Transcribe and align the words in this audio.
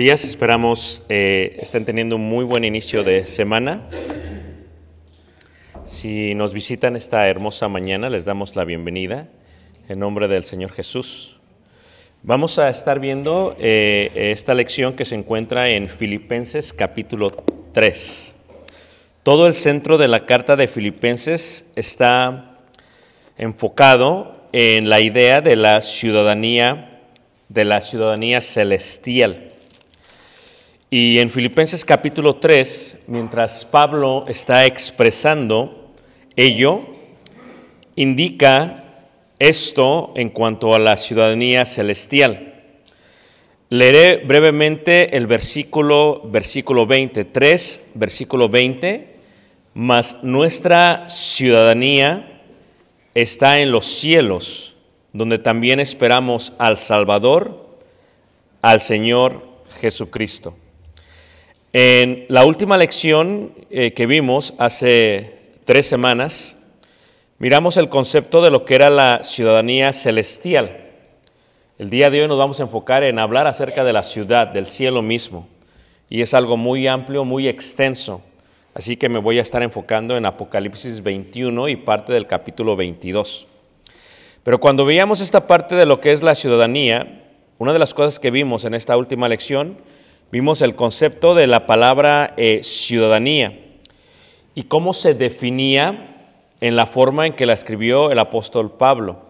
días, 0.00 0.24
esperamos 0.24 1.02
eh, 1.10 1.58
estén 1.60 1.84
teniendo 1.84 2.16
un 2.16 2.26
muy 2.26 2.42
buen 2.46 2.64
inicio 2.64 3.04
de 3.04 3.26
semana. 3.26 3.82
Si 5.84 6.34
nos 6.34 6.54
visitan 6.54 6.96
esta 6.96 7.28
hermosa 7.28 7.68
mañana, 7.68 8.08
les 8.08 8.24
damos 8.24 8.56
la 8.56 8.64
bienvenida 8.64 9.28
en 9.90 9.98
nombre 9.98 10.26
del 10.26 10.42
Señor 10.44 10.72
Jesús. 10.72 11.36
Vamos 12.22 12.58
a 12.58 12.70
estar 12.70 12.98
viendo 12.98 13.54
eh, 13.58 14.10
esta 14.14 14.54
lección 14.54 14.94
que 14.94 15.04
se 15.04 15.16
encuentra 15.16 15.68
en 15.68 15.86
Filipenses 15.86 16.72
capítulo 16.72 17.32
3. 17.74 18.34
Todo 19.22 19.46
el 19.46 19.52
centro 19.52 19.98
de 19.98 20.08
la 20.08 20.24
carta 20.24 20.56
de 20.56 20.66
Filipenses 20.66 21.66
está 21.76 22.56
enfocado 23.36 24.46
en 24.52 24.88
la 24.88 25.00
idea 25.02 25.42
de 25.42 25.56
la 25.56 25.82
ciudadanía, 25.82 27.02
de 27.50 27.66
la 27.66 27.82
ciudadanía 27.82 28.40
celestial. 28.40 29.49
Y 30.92 31.20
en 31.20 31.30
Filipenses 31.30 31.84
capítulo 31.84 32.34
3, 32.36 33.02
mientras 33.06 33.64
Pablo 33.64 34.24
está 34.26 34.66
expresando 34.66 35.92
ello, 36.34 36.80
indica 37.94 38.82
esto 39.38 40.12
en 40.16 40.30
cuanto 40.30 40.74
a 40.74 40.80
la 40.80 40.96
ciudadanía 40.96 41.64
celestial. 41.64 42.54
Leeré 43.68 44.16
brevemente 44.16 45.16
el 45.16 45.28
versículo, 45.28 46.22
versículo 46.24 46.88
23, 46.88 47.84
versículo 47.94 48.48
20, 48.48 49.14
mas 49.74 50.16
nuestra 50.24 51.08
ciudadanía 51.08 52.42
está 53.14 53.60
en 53.60 53.70
los 53.70 53.86
cielos, 53.86 54.74
donde 55.12 55.38
también 55.38 55.78
esperamos 55.78 56.52
al 56.58 56.78
Salvador, 56.78 57.78
al 58.60 58.80
Señor 58.80 59.46
Jesucristo. 59.80 60.56
En 61.72 62.24
la 62.28 62.44
última 62.44 62.76
lección 62.76 63.52
eh, 63.70 63.92
que 63.92 64.06
vimos 64.06 64.54
hace 64.58 65.38
tres 65.64 65.86
semanas, 65.86 66.56
miramos 67.38 67.76
el 67.76 67.88
concepto 67.88 68.42
de 68.42 68.50
lo 68.50 68.64
que 68.64 68.74
era 68.74 68.90
la 68.90 69.22
ciudadanía 69.22 69.92
celestial. 69.92 70.88
El 71.78 71.88
día 71.88 72.10
de 72.10 72.22
hoy 72.22 72.28
nos 72.28 72.38
vamos 72.38 72.58
a 72.58 72.64
enfocar 72.64 73.04
en 73.04 73.20
hablar 73.20 73.46
acerca 73.46 73.84
de 73.84 73.92
la 73.92 74.02
ciudad, 74.02 74.48
del 74.48 74.66
cielo 74.66 75.00
mismo. 75.00 75.46
Y 76.08 76.22
es 76.22 76.34
algo 76.34 76.56
muy 76.56 76.88
amplio, 76.88 77.24
muy 77.24 77.46
extenso. 77.46 78.20
Así 78.74 78.96
que 78.96 79.08
me 79.08 79.20
voy 79.20 79.38
a 79.38 79.42
estar 79.42 79.62
enfocando 79.62 80.16
en 80.16 80.26
Apocalipsis 80.26 81.04
21 81.04 81.68
y 81.68 81.76
parte 81.76 82.12
del 82.12 82.26
capítulo 82.26 82.74
22. 82.74 83.46
Pero 84.42 84.58
cuando 84.58 84.84
veíamos 84.84 85.20
esta 85.20 85.46
parte 85.46 85.76
de 85.76 85.86
lo 85.86 86.00
que 86.00 86.10
es 86.10 86.24
la 86.24 86.34
ciudadanía, 86.34 87.22
una 87.58 87.72
de 87.72 87.78
las 87.78 87.94
cosas 87.94 88.18
que 88.18 88.32
vimos 88.32 88.64
en 88.64 88.74
esta 88.74 88.96
última 88.96 89.28
lección, 89.28 89.76
vimos 90.32 90.62
el 90.62 90.74
concepto 90.74 91.34
de 91.34 91.46
la 91.46 91.66
palabra 91.66 92.34
eh, 92.36 92.60
ciudadanía 92.62 93.58
y 94.54 94.64
cómo 94.64 94.92
se 94.92 95.14
definía 95.14 96.28
en 96.60 96.76
la 96.76 96.86
forma 96.86 97.26
en 97.26 97.32
que 97.32 97.46
la 97.46 97.54
escribió 97.54 98.10
el 98.10 98.18
apóstol 98.18 98.70
Pablo. 98.72 99.22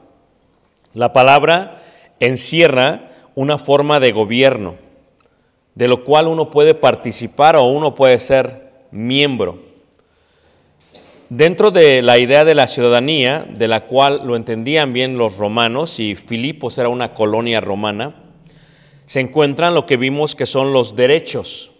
La 0.94 1.12
palabra 1.12 1.82
encierra 2.18 3.10
una 3.34 3.58
forma 3.58 4.00
de 4.00 4.12
gobierno, 4.12 4.74
de 5.74 5.88
lo 5.88 6.04
cual 6.04 6.26
uno 6.26 6.50
puede 6.50 6.74
participar 6.74 7.56
o 7.56 7.64
uno 7.64 7.94
puede 7.94 8.18
ser 8.18 8.70
miembro. 8.90 9.58
Dentro 11.28 11.70
de 11.70 12.02
la 12.02 12.18
idea 12.18 12.44
de 12.44 12.56
la 12.56 12.66
ciudadanía, 12.66 13.46
de 13.48 13.68
la 13.68 13.86
cual 13.86 14.22
lo 14.26 14.34
entendían 14.34 14.92
bien 14.92 15.16
los 15.16 15.36
romanos, 15.36 16.00
y 16.00 16.16
Filipos 16.16 16.76
era 16.76 16.88
una 16.88 17.14
colonia 17.14 17.60
romana, 17.60 18.14
se 19.10 19.18
encuentran 19.18 19.74
lo 19.74 19.86
que 19.86 19.96
vimos 19.96 20.36
que 20.36 20.46
son 20.46 20.72
los 20.72 20.94
derechos. 20.94 21.72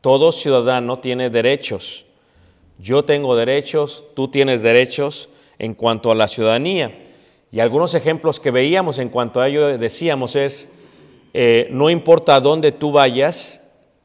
Todo 0.00 0.32
ciudadano 0.32 0.98
tiene 0.98 1.28
derechos. 1.28 2.06
Yo 2.78 3.04
tengo 3.04 3.36
derechos, 3.36 4.06
tú 4.16 4.28
tienes 4.28 4.62
derechos 4.62 5.28
en 5.58 5.74
cuanto 5.74 6.10
a 6.10 6.14
la 6.14 6.26
ciudadanía. 6.26 7.04
Y 7.52 7.60
algunos 7.60 7.92
ejemplos 7.92 8.40
que 8.40 8.50
veíamos 8.50 8.98
en 8.98 9.10
cuanto 9.10 9.42
a 9.42 9.48
ello 9.48 9.76
decíamos 9.76 10.36
es, 10.36 10.70
eh, 11.34 11.68
no 11.70 11.90
importa 11.90 12.40
dónde 12.40 12.72
tú 12.72 12.92
vayas, 12.92 13.62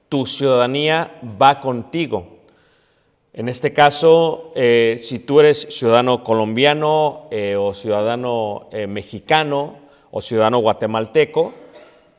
tu 0.10 0.26
ciudadanía 0.26 1.18
va 1.42 1.62
contigo. 1.62 2.40
En 3.32 3.48
este 3.48 3.72
caso, 3.72 4.52
eh, 4.54 5.00
si 5.02 5.20
tú 5.20 5.40
eres 5.40 5.66
ciudadano 5.70 6.26
colombiano 6.26 7.30
eh, 7.32 7.56
o 7.56 7.74
ciudadano 7.74 8.68
mexicano 8.90 9.78
o 10.12 10.20
ciudadano 10.20 10.58
guatemalteco, 10.58 11.64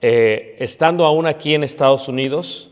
eh, 0.08 0.55
estando 0.61 1.05
aún 1.05 1.26
aquí 1.26 1.56
en 1.56 1.64
Estados 1.64 2.06
Unidos, 2.06 2.70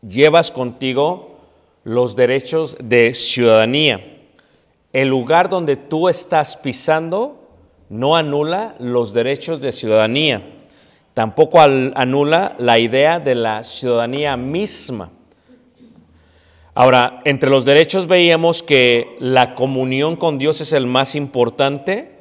llevas 0.00 0.50
contigo 0.50 1.36
los 1.84 2.16
derechos 2.16 2.78
de 2.82 3.12
ciudadanía. 3.12 4.22
El 4.90 5.08
lugar 5.08 5.50
donde 5.50 5.76
tú 5.76 6.08
estás 6.08 6.56
pisando 6.56 7.46
no 7.90 8.16
anula 8.16 8.74
los 8.78 9.12
derechos 9.12 9.60
de 9.60 9.70
ciudadanía, 9.70 10.50
tampoco 11.12 11.60
anula 11.60 12.56
la 12.58 12.78
idea 12.78 13.20
de 13.20 13.34
la 13.34 13.62
ciudadanía 13.62 14.38
misma. 14.38 15.10
Ahora, 16.74 17.20
entre 17.26 17.50
los 17.50 17.66
derechos 17.66 18.06
veíamos 18.06 18.62
que 18.62 19.14
la 19.20 19.54
comunión 19.54 20.16
con 20.16 20.38
Dios 20.38 20.62
es 20.62 20.72
el 20.72 20.86
más 20.86 21.16
importante, 21.16 22.15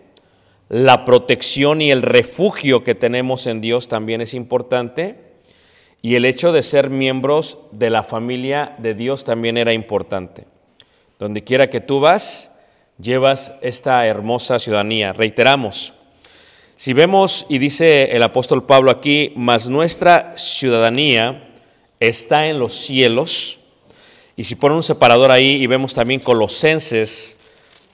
la 0.70 1.06
protección 1.06 1.82
y 1.82 1.92
el 1.92 2.02
refugio 2.02 2.84
que 2.84 2.96
tenemos 2.96 3.48
en 3.48 3.62
Dios 3.62 3.88
también 3.88 4.22
es 4.22 4.34
importante. 4.34 5.24
Y 6.02 6.16
el 6.16 6.26
hecho 6.26 6.52
de 6.52 6.64
ser 6.64 6.90
miembros 6.90 7.58
de 7.72 7.90
la 7.90 8.04
familia 8.04 8.76
de 8.78 8.94
Dios 8.94 9.24
también 9.24 9.58
era 9.58 9.74
importante. 9.74 10.46
Donde 11.18 11.44
quiera 11.44 11.70
que 11.70 11.82
tú 11.82 12.00
vas, 12.00 12.52
llevas 13.00 13.54
esta 13.62 14.06
hermosa 14.06 14.60
ciudadanía. 14.60 15.14
Reiteramos, 15.14 15.94
si 16.76 16.94
vemos, 16.94 17.46
y 17.50 17.58
dice 17.58 18.16
el 18.16 18.22
apóstol 18.22 18.66
Pablo 18.66 18.92
aquí, 18.92 19.34
mas 19.36 19.70
nuestra 19.70 20.38
ciudadanía 20.38 21.50
está 22.00 22.48
en 22.48 22.60
los 22.60 22.74
cielos, 22.74 23.60
y 24.36 24.44
si 24.44 24.56
ponen 24.56 24.76
un 24.76 24.84
separador 24.84 25.32
ahí 25.32 25.64
y 25.64 25.68
vemos 25.68 25.94
también 25.94 26.20
Colosenses 26.20 27.38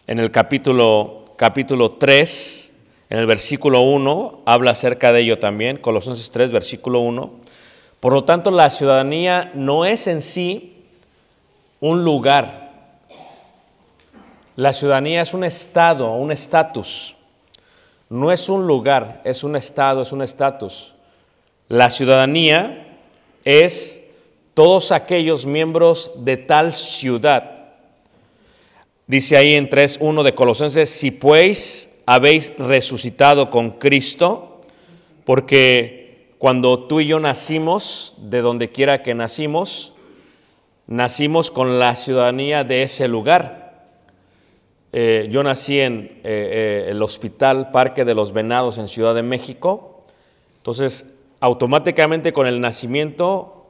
en 0.08 0.20
el 0.20 0.32
capítulo, 0.32 1.21
capítulo 1.42 1.94
3, 1.94 2.72
en 3.10 3.18
el 3.18 3.26
versículo 3.26 3.82
1, 3.82 4.42
habla 4.46 4.70
acerca 4.70 5.12
de 5.12 5.22
ello 5.22 5.40
también, 5.40 5.78
Colosenses 5.78 6.30
3, 6.30 6.52
versículo 6.52 7.00
1. 7.00 7.32
Por 8.00 8.14
lo 8.14 8.26
tanto, 8.26 8.52
la 8.52 8.70
ciudadanía 8.70 9.52
no 9.56 9.84
es 9.86 10.06
en 10.06 10.22
sí 10.22 10.84
un 11.80 12.04
lugar. 12.04 12.94
La 14.56 14.72
ciudadanía 14.72 15.24
es 15.24 15.34
un 15.34 15.44
estado, 15.44 16.14
un 16.14 16.32
estatus. 16.32 17.18
No 18.08 18.32
es 18.32 18.48
un 18.48 18.68
lugar, 18.68 19.22
es 19.24 19.44
un 19.44 19.56
estado, 19.56 20.04
es 20.04 20.12
un 20.12 20.22
estatus. 20.22 20.94
La 21.70 21.90
ciudadanía 21.90 23.00
es 23.44 24.00
todos 24.54 24.92
aquellos 24.92 25.48
miembros 25.48 26.12
de 26.18 26.38
tal 26.38 26.72
ciudad. 26.72 27.61
Dice 29.08 29.38
ahí 29.38 29.56
en 29.56 29.70
3.1 29.70 30.24
de 30.24 30.34
Colosenses, 30.34 30.90
si 30.90 31.12
pues 31.12 31.90
habéis 32.06 32.54
resucitado 32.58 33.50
con 33.50 33.72
Cristo, 33.72 34.62
porque 35.26 36.34
cuando 36.38 36.86
tú 36.86 37.00
y 37.00 37.08
yo 37.08 37.20
nacimos, 37.20 38.16
de 38.18 38.42
donde 38.42 38.70
quiera 38.72 39.04
que 39.04 39.14
nacimos, 39.14 39.94
nacimos 40.88 41.52
con 41.52 41.80
la 41.80 41.96
ciudadanía 41.96 42.64
de 42.64 42.84
ese 42.84 43.08
lugar. 43.08 43.88
Eh, 44.94 45.28
yo 45.30 45.42
nací 45.44 45.80
en 45.80 46.04
eh, 46.04 46.20
eh, 46.24 46.86
el 46.90 47.02
Hospital 47.02 47.72
Parque 47.72 48.04
de 48.04 48.14
los 48.14 48.34
Venados 48.34 48.78
en 48.78 48.88
Ciudad 48.88 49.16
de 49.16 49.24
México, 49.24 50.04
entonces 50.58 51.10
automáticamente 51.40 52.34
con 52.34 52.46
el 52.46 52.60
nacimiento, 52.60 53.66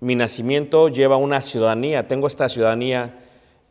mi 0.00 0.16
nacimiento 0.16 0.88
lleva 0.88 1.16
una 1.16 1.40
ciudadanía, 1.40 2.08
tengo 2.08 2.26
esta 2.26 2.48
ciudadanía 2.48 3.21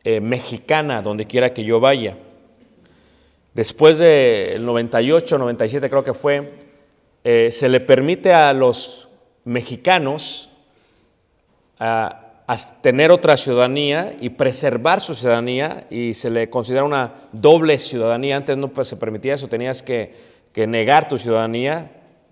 mexicana 0.03 1.01
donde 1.01 1.27
quiera 1.27 1.53
que 1.53 1.63
yo 1.63 1.79
vaya. 1.79 2.17
Después 3.53 3.97
del 3.97 4.65
98, 4.65 5.37
97 5.37 5.89
creo 5.89 6.03
que 6.03 6.13
fue, 6.13 6.51
se 7.23 7.69
le 7.69 7.79
permite 7.79 8.33
a 8.33 8.51
los 8.53 9.09
mexicanos 9.43 10.49
tener 12.81 13.11
otra 13.11 13.37
ciudadanía 13.37 14.15
y 14.19 14.29
preservar 14.29 14.99
su 15.01 15.15
ciudadanía 15.15 15.85
y 15.89 16.13
se 16.13 16.29
le 16.29 16.49
considera 16.49 16.83
una 16.83 17.13
doble 17.31 17.77
ciudadanía. 17.77 18.37
Antes 18.37 18.57
no 18.57 18.69
pues, 18.69 18.87
se 18.87 18.97
permitía 18.97 19.35
eso, 19.35 19.47
tenías 19.47 19.81
que, 19.81 20.13
que 20.51 20.67
negar 20.67 21.07
tu 21.07 21.17
ciudadanía, 21.17 21.91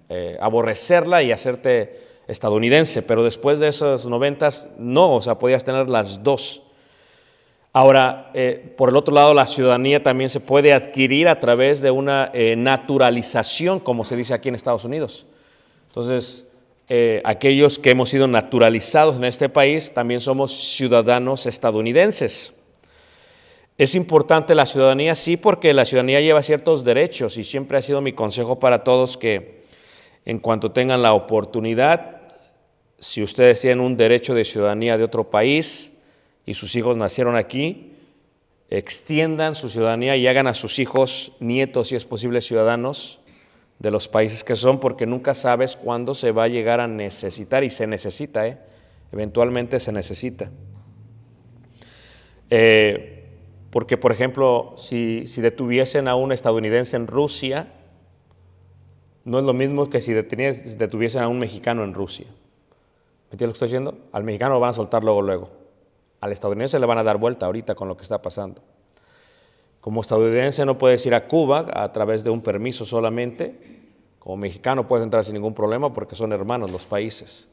eh, 0.09 0.37
aborrecerla 0.41 1.23
y 1.23 1.31
hacerte 1.31 2.07
estadounidense, 2.27 3.01
pero 3.01 3.23
después 3.23 3.59
de 3.59 3.69
esos 3.69 4.05
noventas 4.07 4.69
no, 4.77 5.15
o 5.15 5.21
sea, 5.21 5.39
podías 5.39 5.63
tener 5.63 5.89
las 5.89 6.23
dos. 6.23 6.63
Ahora, 7.71 8.31
eh, 8.33 8.73
por 8.77 8.89
el 8.89 8.95
otro 8.95 9.13
lado, 9.13 9.33
la 9.33 9.45
ciudadanía 9.45 10.01
también 10.01 10.29
se 10.29 10.39
puede 10.39 10.73
adquirir 10.73 11.27
a 11.27 11.39
través 11.39 11.81
de 11.81 11.91
una 11.91 12.31
eh, 12.33 12.55
naturalización, 12.55 13.79
como 13.79 14.03
se 14.03 14.15
dice 14.15 14.33
aquí 14.33 14.49
en 14.49 14.55
Estados 14.55 14.85
Unidos. 14.85 15.27
Entonces, 15.87 16.45
eh, 16.87 17.21
aquellos 17.23 17.77
que 17.77 17.91
hemos 17.91 18.09
sido 18.09 18.27
naturalizados 18.27 19.17
en 19.17 19.23
este 19.23 19.49
país 19.49 19.93
también 19.93 20.19
somos 20.19 20.51
ciudadanos 20.75 21.45
estadounidenses. 21.45 22.53
Es 23.77 23.93
importante 23.93 24.55
la 24.55 24.65
ciudadanía, 24.65 25.13
sí, 25.13 25.37
porque 25.37 25.71
la 25.73 25.85
ciudadanía 25.85 26.21
lleva 26.21 26.41
ciertos 26.41 26.83
derechos 26.83 27.37
y 27.37 27.43
siempre 27.43 27.77
ha 27.77 27.81
sido 27.83 28.01
mi 28.01 28.13
consejo 28.13 28.59
para 28.59 28.83
todos 28.83 29.15
que 29.15 29.63
en 30.25 30.39
cuanto 30.39 30.71
tengan 30.71 31.03
la 31.03 31.13
oportunidad, 31.13 32.17
si 32.97 33.21
ustedes 33.21 33.61
tienen 33.61 33.79
un 33.79 33.95
derecho 33.95 34.33
de 34.33 34.43
ciudadanía 34.43 34.97
de 34.97 35.03
otro 35.03 35.29
país 35.29 35.93
y 36.45 36.53
sus 36.53 36.75
hijos 36.75 36.97
nacieron 36.97 37.35
aquí, 37.35 37.93
extiendan 38.69 39.55
su 39.55 39.69
ciudadanía 39.69 40.15
y 40.15 40.27
hagan 40.27 40.47
a 40.47 40.53
sus 40.53 40.79
hijos, 40.79 41.33
nietos, 41.39 41.89
si 41.89 41.95
es 41.95 42.05
posible, 42.05 42.41
ciudadanos 42.41 43.19
de 43.79 43.91
los 43.91 44.07
países 44.07 44.43
que 44.43 44.55
son, 44.55 44.79
porque 44.79 45.05
nunca 45.05 45.33
sabes 45.33 45.75
cuándo 45.75 46.13
se 46.13 46.31
va 46.31 46.43
a 46.43 46.47
llegar 46.47 46.79
a 46.79 46.87
necesitar, 46.87 47.63
y 47.63 47.69
se 47.69 47.87
necesita, 47.87 48.45
¿eh? 48.45 48.57
eventualmente 49.11 49.79
se 49.79 49.91
necesita. 49.91 50.51
Eh, 52.49 53.19
porque, 53.69 53.97
por 53.97 54.11
ejemplo, 54.11 54.73
si, 54.77 55.23
detuviesen 55.37 56.07
a 56.07 56.15
un 56.15 56.31
estadounidense 56.31 56.97
en 56.97 57.07
Rusia, 57.07 57.67
no 59.23 59.39
es 59.39 59.45
lo 59.45 59.53
mismo 59.53 59.89
que 59.89 60.01
si 60.01 60.13
detuviesen 60.13 61.21
a 61.23 61.27
un 61.27 61.39
mexicano 61.39 61.83
en 61.83 61.93
Rusia. 61.93 62.25
¿Me 62.25 63.35
entiendes 63.35 63.41
lo 63.41 63.47
que 63.47 63.53
estoy 63.53 63.67
diciendo? 63.67 63.97
Al 64.11 64.23
mexicano 64.23 64.55
lo 64.55 64.59
van 64.59 64.71
a 64.71 64.73
soltar 64.73 65.03
luego, 65.03 65.21
luego. 65.21 65.58
Al 66.21 66.31
estadounidense 66.31 66.79
le 66.79 66.85
van 66.85 66.97
a 66.97 67.03
dar 67.03 67.17
vuelta 67.17 67.45
ahorita 67.45 67.75
con 67.75 67.87
lo 67.87 67.95
que 67.95 68.03
está 68.03 68.21
pasando. 68.21 68.61
Como 69.81 70.01
estadounidense 70.01 70.65
no 70.65 70.77
puedes 70.77 71.05
ir 71.05 71.15
a 71.15 71.27
Cuba 71.27 71.65
a 71.73 71.91
través 71.91 72.23
de 72.23 72.29
un 72.29 72.41
permiso 72.41 72.85
solamente. 72.85 73.79
Como 74.19 74.37
mexicano 74.37 74.87
puedes 74.87 75.03
entrar 75.03 75.23
sin 75.23 75.33
ningún 75.33 75.53
problema 75.53 75.93
porque 75.93 76.15
son 76.15 76.33
hermanos 76.33 76.71
los 76.71 76.85
países. 76.85 77.47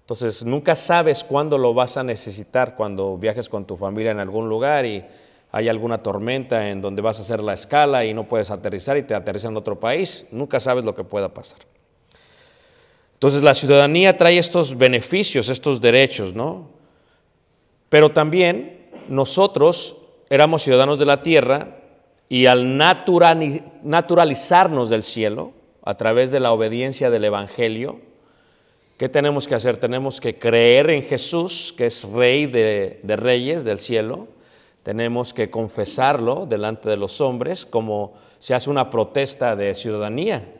Entonces 0.00 0.44
nunca 0.44 0.74
sabes 0.74 1.22
cuándo 1.22 1.58
lo 1.58 1.74
vas 1.74 1.96
a 1.96 2.02
necesitar 2.02 2.74
cuando 2.74 3.16
viajes 3.18 3.48
con 3.48 3.66
tu 3.66 3.76
familia 3.76 4.10
en 4.10 4.18
algún 4.18 4.48
lugar 4.48 4.84
y 4.86 5.04
hay 5.52 5.68
alguna 5.68 5.98
tormenta 5.98 6.70
en 6.70 6.80
donde 6.80 7.02
vas 7.02 7.18
a 7.18 7.22
hacer 7.22 7.42
la 7.42 7.52
escala 7.52 8.04
y 8.06 8.14
no 8.14 8.24
puedes 8.24 8.50
aterrizar 8.50 8.96
y 8.96 9.02
te 9.02 9.14
aterrizan 9.14 9.52
en 9.52 9.58
otro 9.58 9.78
país. 9.78 10.26
Nunca 10.30 10.58
sabes 10.58 10.84
lo 10.84 10.94
que 10.94 11.04
pueda 11.04 11.28
pasar. 11.28 11.60
Entonces 13.14 13.42
la 13.42 13.54
ciudadanía 13.54 14.16
trae 14.16 14.38
estos 14.38 14.76
beneficios, 14.76 15.50
estos 15.50 15.80
derechos, 15.80 16.34
¿no? 16.34 16.81
Pero 17.92 18.10
también 18.10 18.88
nosotros 19.10 19.96
éramos 20.30 20.62
ciudadanos 20.62 20.98
de 20.98 21.04
la 21.04 21.22
tierra 21.22 21.76
y 22.26 22.46
al 22.46 22.78
naturalizarnos 22.78 24.88
del 24.88 25.02
cielo, 25.02 25.52
a 25.84 25.98
través 25.98 26.30
de 26.30 26.40
la 26.40 26.52
obediencia 26.52 27.10
del 27.10 27.26
Evangelio, 27.26 28.00
¿qué 28.96 29.10
tenemos 29.10 29.46
que 29.46 29.56
hacer? 29.56 29.76
Tenemos 29.76 30.22
que 30.22 30.38
creer 30.38 30.88
en 30.88 31.02
Jesús, 31.02 31.74
que 31.76 31.84
es 31.84 32.04
Rey 32.04 32.46
de, 32.46 32.98
Reyes 33.04 33.62
del 33.62 33.78
cielo, 33.78 34.26
tenemos 34.84 35.34
que 35.34 35.50
confesarlo 35.50 36.46
delante 36.46 36.88
de 36.88 36.96
los 36.96 37.20
hombres, 37.20 37.66
como 37.66 38.14
se 38.38 38.54
hace 38.54 38.70
una 38.70 38.88
protesta 38.88 39.54
de 39.54 39.74
ciudadanía, 39.74 40.50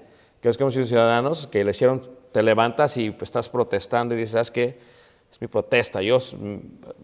que 0.43 0.51
es 0.51 0.57
sido 0.57 0.85
ciudadanos 0.85 1.47
que 1.47 1.65
le 1.65 1.71
hicieron, 1.71 2.03
te 2.31 2.43
levantas 2.43 2.99
y 2.99 3.11
pues, 3.11 3.29
estás 3.29 3.49
protestando 3.49 4.15
y 4.15 4.19
dices, 4.19 4.33
¿sabes 4.33 4.51
qué? 4.51 4.92
Es 5.33 5.41
mi 5.41 5.49
protesta. 5.49 6.03
Yo 6.03 6.19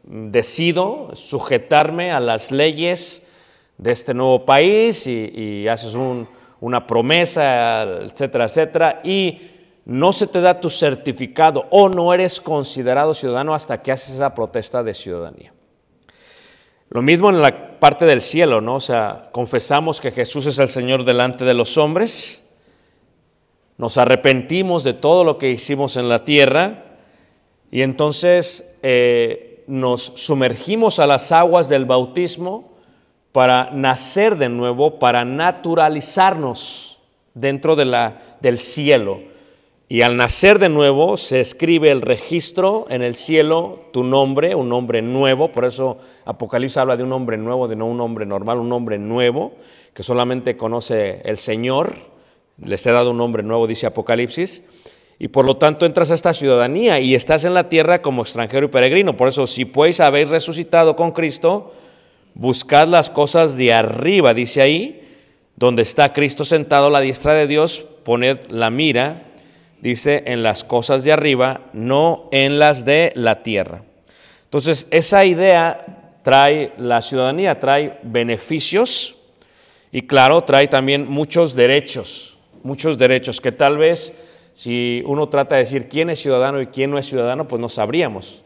decido 0.04 1.11
sujetarme 1.14 2.12
a 2.12 2.20
las 2.20 2.52
leyes 2.52 3.23
de 3.78 3.90
este 3.90 4.12
nuevo 4.12 4.44
país 4.44 5.06
y, 5.06 5.66
haces 5.66 5.97
una 6.61 6.87
promesa, 6.87 7.85
etcétera, 7.85 8.44
etcétera, 8.44 9.00
y 9.02 9.40
no 9.87 10.12
se 10.12 10.26
te 10.26 10.42
da 10.42 10.61
tu 10.61 10.68
certificado 10.68 11.66
o 11.70 11.88
no 11.88 12.12
eres 12.12 12.38
considerado 12.38 13.14
ciudadano 13.14 13.54
hasta 13.54 13.80
que 13.80 13.92
haces 13.92 14.16
esa 14.16 14.35
protesta 14.35 14.82
de 14.82 14.92
ciudadanía. 14.92 15.54
Lo 16.90 17.00
mismo 17.00 17.30
en 17.30 17.40
la 17.40 17.78
parte 17.78 18.04
del 18.04 18.20
cielo, 18.20 18.61
¿no? 18.61 18.75
O 18.75 18.80
sea, 18.80 19.30
confesamos 19.32 20.02
que 20.02 20.11
Jesús 20.11 20.44
es 20.44 20.58
el 20.58 20.68
Señor 20.68 21.04
delante 21.04 21.47
de 21.47 21.54
los 21.54 21.78
hombres, 21.78 22.44
nos 23.78 23.97
arrepentimos 23.97 24.85
de 24.85 24.92
todo 24.92 25.25
lo 25.25 25.38
que 25.38 25.50
hicimos 25.50 25.97
en 25.97 26.11
la 26.11 26.25
tierra, 26.25 26.88
y 27.70 27.82
entonces 27.82 28.68
eh, 28.82 29.64
nos 29.66 30.12
sumergimos 30.16 30.98
a 30.98 31.06
las 31.06 31.32
aguas 31.32 31.68
del 31.68 31.84
bautismo 31.84 32.72
para 33.32 33.70
nacer 33.72 34.37
de 34.37 34.48
nuevo, 34.48 34.98
para 34.98 35.25
naturalizarnos 35.25 37.00
dentro 37.34 37.76
de 37.76 37.84
la, 37.84 38.22
del 38.40 38.58
cielo. 38.58 39.20
Y 39.90 40.02
al 40.02 40.16
nacer 40.16 40.58
de 40.58 40.68
nuevo 40.68 41.16
se 41.16 41.40
escribe 41.40 41.90
el 41.90 42.02
registro 42.02 42.87
en 42.90 43.02
el 43.02 43.14
cielo, 43.14 43.87
tu 43.92 44.04
nombre, 44.04 44.54
un 44.54 44.68
nombre 44.68 45.00
nuevo, 45.00 45.50
por 45.50 45.64
eso 45.64 45.98
Apocalipsis 46.25 46.76
habla 46.76 46.96
de 46.96 47.04
un 47.04 47.08
nombre 47.10 47.38
nuevo, 47.38 47.68
de 47.68 47.76
no 47.76 47.87
un 47.87 47.96
nombre 47.96 48.26
normal, 48.26 48.58
un 48.58 48.68
nombre 48.68 48.98
nuevo, 48.98 49.52
que 49.94 50.02
solamente 50.02 50.58
conoce 50.58 51.22
el 51.25 51.38
Señor, 51.38 51.94
les 52.62 52.84
he 52.87 52.92
dado 52.92 53.12
un 53.12 53.18
nombre 53.18 53.42
nuevo, 53.42 53.66
dice 53.66 53.87
Apocalipsis 53.87 54.62
y 55.18 55.28
por 55.28 55.44
lo 55.44 55.56
tanto 55.56 55.84
entras 55.84 56.10
a 56.10 56.14
esta 56.14 56.32
ciudadanía 56.32 57.00
y 57.00 57.14
estás 57.14 57.44
en 57.44 57.54
la 57.54 57.68
tierra 57.68 58.02
como 58.02 58.22
extranjero 58.22 58.66
y 58.66 58.70
peregrino. 58.70 59.16
Por 59.16 59.28
eso, 59.28 59.46
si 59.46 59.64
pues 59.64 59.98
habéis 60.00 60.28
resucitado 60.28 60.94
con 60.94 61.10
Cristo, 61.10 61.72
buscad 62.34 62.87
las 62.87 63.10
cosas 63.10 63.56
de 63.56 63.72
arriba, 63.72 64.32
dice 64.32 64.62
ahí, 64.62 65.02
donde 65.56 65.82
está 65.82 66.12
Cristo 66.12 66.44
sentado 66.44 66.87
a 66.87 66.90
la 66.90 67.00
diestra 67.00 67.34
de 67.34 67.48
Dios, 67.48 67.84
poned 68.04 68.38
la 68.50 68.70
mira, 68.70 69.25
dice, 69.80 70.22
en 70.26 70.44
las 70.44 70.62
cosas 70.62 71.02
de 71.02 71.10
arriba, 71.10 71.62
no 71.72 72.28
en 72.30 72.60
las 72.60 72.84
de 72.84 73.12
la 73.16 73.42
tierra. 73.42 73.82
Entonces, 74.44 74.87
esa 74.92 75.25
idea 75.25 76.20
trae 76.22 76.72
la 76.78 77.02
ciudadanía, 77.02 77.58
trae 77.58 77.98
beneficios 78.04 79.16
y 79.90 80.02
claro, 80.02 80.42
trae 80.44 80.68
también 80.68 81.10
muchos 81.10 81.56
derechos, 81.56 82.38
muchos 82.62 82.98
derechos 82.98 83.40
que 83.40 83.50
tal 83.50 83.78
vez 83.78 84.12
si 84.58 85.04
uno 85.06 85.28
trata 85.28 85.54
de 85.54 85.60
decir 85.60 85.88
quién 85.88 86.10
es 86.10 86.18
ciudadano 86.18 86.60
y 86.60 86.66
quién 86.66 86.90
no 86.90 86.98
es 86.98 87.06
ciudadano, 87.06 87.46
pues 87.46 87.60
no 87.60 87.68
sabríamos. 87.68 88.42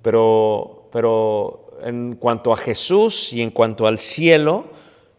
Pero, 0.00 0.88
pero 0.90 1.76
en 1.82 2.16
cuanto 2.16 2.54
a 2.54 2.56
Jesús 2.56 3.34
y 3.34 3.42
en 3.42 3.50
cuanto 3.50 3.86
al 3.86 3.98
cielo, 3.98 4.64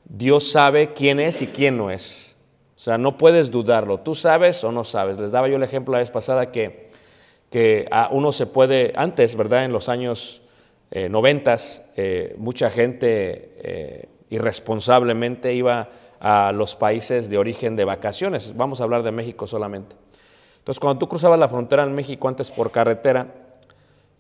Dios 0.06 0.52
sabe 0.52 0.92
quién 0.94 1.20
es 1.20 1.44
y 1.44 1.46
quién 1.46 1.78
no 1.78 1.92
es. 1.92 2.36
O 2.76 2.80
sea, 2.80 2.98
no 2.98 3.16
puedes 3.16 3.52
dudarlo. 3.52 4.00
Tú 4.00 4.16
sabes 4.16 4.64
o 4.64 4.72
no 4.72 4.84
sabes. 4.84 5.20
Les 5.20 5.30
daba 5.30 5.48
yo 5.48 5.58
el 5.58 5.62
ejemplo 5.62 5.92
la 5.92 6.00
vez 6.00 6.10
pasada 6.10 6.52
que, 6.52 6.90
que 7.52 7.88
a 7.92 8.10
uno 8.12 8.32
se 8.32 8.48
puede, 8.48 8.92
antes, 8.96 9.36
¿verdad? 9.36 9.66
En 9.66 9.72
los 9.72 9.88
años 9.88 10.42
eh, 10.90 11.10
noventas, 11.10 11.84
eh, 11.96 12.34
mucha 12.40 12.72
gente 12.72 13.54
eh, 13.60 14.10
irresponsablemente 14.32 15.54
iba 15.54 15.92
a 16.20 16.52
los 16.54 16.76
países 16.76 17.30
de 17.30 17.38
origen 17.38 17.76
de 17.76 17.86
vacaciones. 17.86 18.58
Vamos 18.58 18.82
a 18.82 18.86
hablar 18.86 19.04
de 19.04 19.12
México 19.12 19.46
solamente. 19.46 20.03
Entonces, 20.64 20.80
cuando 20.80 20.98
tú 21.00 21.10
cruzabas 21.10 21.38
la 21.38 21.50
frontera 21.50 21.84
en 21.84 21.94
México 21.94 22.30
antes 22.30 22.50
por 22.50 22.72
carretera 22.72 23.28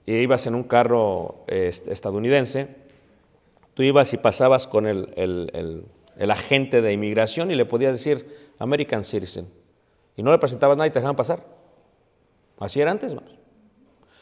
y 0.05 0.15
ibas 0.15 0.45
en 0.45 0.55
un 0.55 0.63
carro 0.63 1.45
este, 1.47 1.93
estadounidense, 1.93 2.67
tú 3.73 3.81
ibas 3.83 4.11
y 4.13 4.17
pasabas 4.17 4.67
con 4.67 4.85
el, 4.85 5.13
el- 5.15 5.85
el- 6.17 6.31
agente 6.31 6.81
de 6.81 6.91
inmigración 6.91 7.49
y 7.49 7.55
le 7.55 7.65
podías 7.65 7.93
decir 7.93 8.27
American 8.59 9.03
Citizen. 9.05 9.47
Y 10.17 10.21
no 10.23 10.31
le 10.33 10.37
presentabas 10.37 10.75
nada 10.77 10.87
y 10.87 10.89
te 10.91 10.99
dejaban 10.99 11.15
pasar. 11.15 11.43
Así 12.59 12.81
era 12.81 12.91
antes, 12.91 13.13
hermanos. 13.13 13.35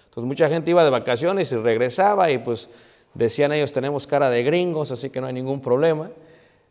Entonces 0.06 0.24
mucha 0.28 0.48
gente 0.48 0.70
iba 0.72 0.84
de 0.84 0.90
vacaciones 0.92 1.52
y 1.52 1.56
regresaba 1.56 2.30
y 2.32 2.38
pues 2.38 2.70
decían 3.16 3.52
ellos 3.52 3.72
tenemos 3.74 4.06
cara 4.08 4.30
de 4.30 4.44
gringos, 4.44 4.92
así 4.92 5.10
que 5.10 5.20
no 5.22 5.28
hay 5.28 5.34
ningún 5.34 5.60
problema. 5.60 6.12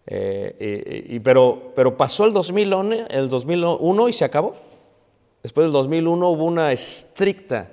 Eh, 0.06 1.06
y- 1.08 1.18
pero, 1.20 1.72
pero 1.74 1.96
pasó 1.96 2.24
el 2.24 2.32
2001, 2.32 2.94
el 3.10 3.28
2001 3.28 4.08
y 4.08 4.12
se 4.12 4.24
acabó. 4.24 4.54
Después 5.42 5.64
del 5.64 5.72
2001 5.72 6.28
hubo 6.30 6.44
una 6.44 6.72
estricta 6.72 7.70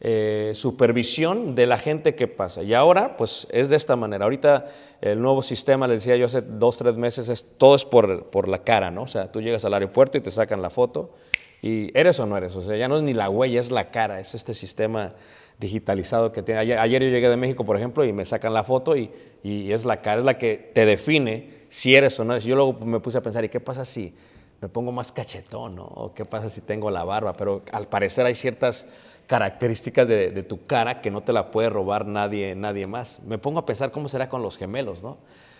eh, 0.00 0.52
supervisión 0.54 1.54
de 1.54 1.66
la 1.66 1.78
gente 1.78 2.14
que 2.14 2.28
pasa. 2.28 2.62
Y 2.62 2.74
ahora, 2.74 3.16
pues 3.16 3.48
es 3.50 3.68
de 3.68 3.76
esta 3.76 3.96
manera. 3.96 4.24
Ahorita 4.24 4.66
el 5.00 5.20
nuevo 5.20 5.40
sistema, 5.40 5.88
les 5.88 6.00
decía 6.00 6.16
yo 6.16 6.26
hace 6.26 6.42
dos, 6.42 6.76
tres 6.76 6.96
meses, 6.96 7.28
es, 7.28 7.44
todo 7.58 7.74
es 7.74 7.84
por, 7.84 8.26
por 8.26 8.48
la 8.48 8.58
cara, 8.58 8.90
¿no? 8.90 9.02
O 9.02 9.06
sea, 9.06 9.32
tú 9.32 9.40
llegas 9.40 9.64
al 9.64 9.74
aeropuerto 9.74 10.18
y 10.18 10.20
te 10.20 10.30
sacan 10.30 10.60
la 10.60 10.70
foto 10.70 11.14
y 11.62 11.90
eres 11.98 12.20
o 12.20 12.26
no 12.26 12.36
eres. 12.36 12.54
O 12.54 12.62
sea, 12.62 12.76
ya 12.76 12.86
no 12.86 12.98
es 12.98 13.02
ni 13.02 13.14
la 13.14 13.30
huella, 13.30 13.58
es 13.58 13.70
la 13.70 13.90
cara, 13.90 14.20
es 14.20 14.34
este 14.34 14.52
sistema 14.52 15.14
digitalizado 15.58 16.32
que 16.32 16.42
tiene. 16.42 16.60
Ayer, 16.60 16.78
ayer 16.78 17.02
yo 17.02 17.08
llegué 17.08 17.28
de 17.30 17.36
México, 17.36 17.64
por 17.64 17.76
ejemplo, 17.76 18.04
y 18.04 18.12
me 18.12 18.24
sacan 18.24 18.52
la 18.52 18.62
foto 18.62 18.96
y, 18.96 19.10
y 19.42 19.72
es 19.72 19.84
la 19.84 20.02
cara, 20.02 20.20
es 20.20 20.26
la 20.26 20.36
que 20.36 20.70
te 20.74 20.84
define 20.84 21.64
si 21.70 21.94
eres 21.94 22.20
o 22.20 22.24
no 22.24 22.34
eres. 22.34 22.44
Yo 22.44 22.56
luego 22.56 22.74
me 22.84 23.00
puse 23.00 23.18
a 23.18 23.22
pensar, 23.22 23.42
¿y 23.44 23.48
qué 23.48 23.60
pasa 23.60 23.84
si 23.84 24.12
me 24.64 24.70
pongo 24.70 24.92
más 24.92 25.12
cachetón, 25.12 25.76
¿no? 25.76 25.84
¿O 25.84 26.14
qué 26.14 26.24
pasa 26.24 26.48
si 26.48 26.62
tengo 26.62 26.90
la 26.90 27.04
barba? 27.04 27.34
Pero 27.34 27.60
al 27.70 27.86
parecer 27.86 28.24
hay 28.24 28.34
ciertas 28.34 28.86
características 29.26 30.08
de, 30.08 30.30
de 30.30 30.42
tu 30.42 30.64
cara 30.64 31.02
que 31.02 31.10
no 31.10 31.20
te 31.22 31.34
la 31.34 31.50
puede 31.50 31.68
robar 31.68 32.06
nadie, 32.06 32.54
nadie 32.54 32.86
más. 32.86 33.20
Me 33.26 33.36
pongo 33.36 33.58
a 33.58 33.66
pensar 33.66 33.90
cómo 33.90 34.08
será 34.08 34.30
con 34.30 34.40
los 34.40 34.56
gemelos, 34.56 35.02
¿no? 35.02 35.18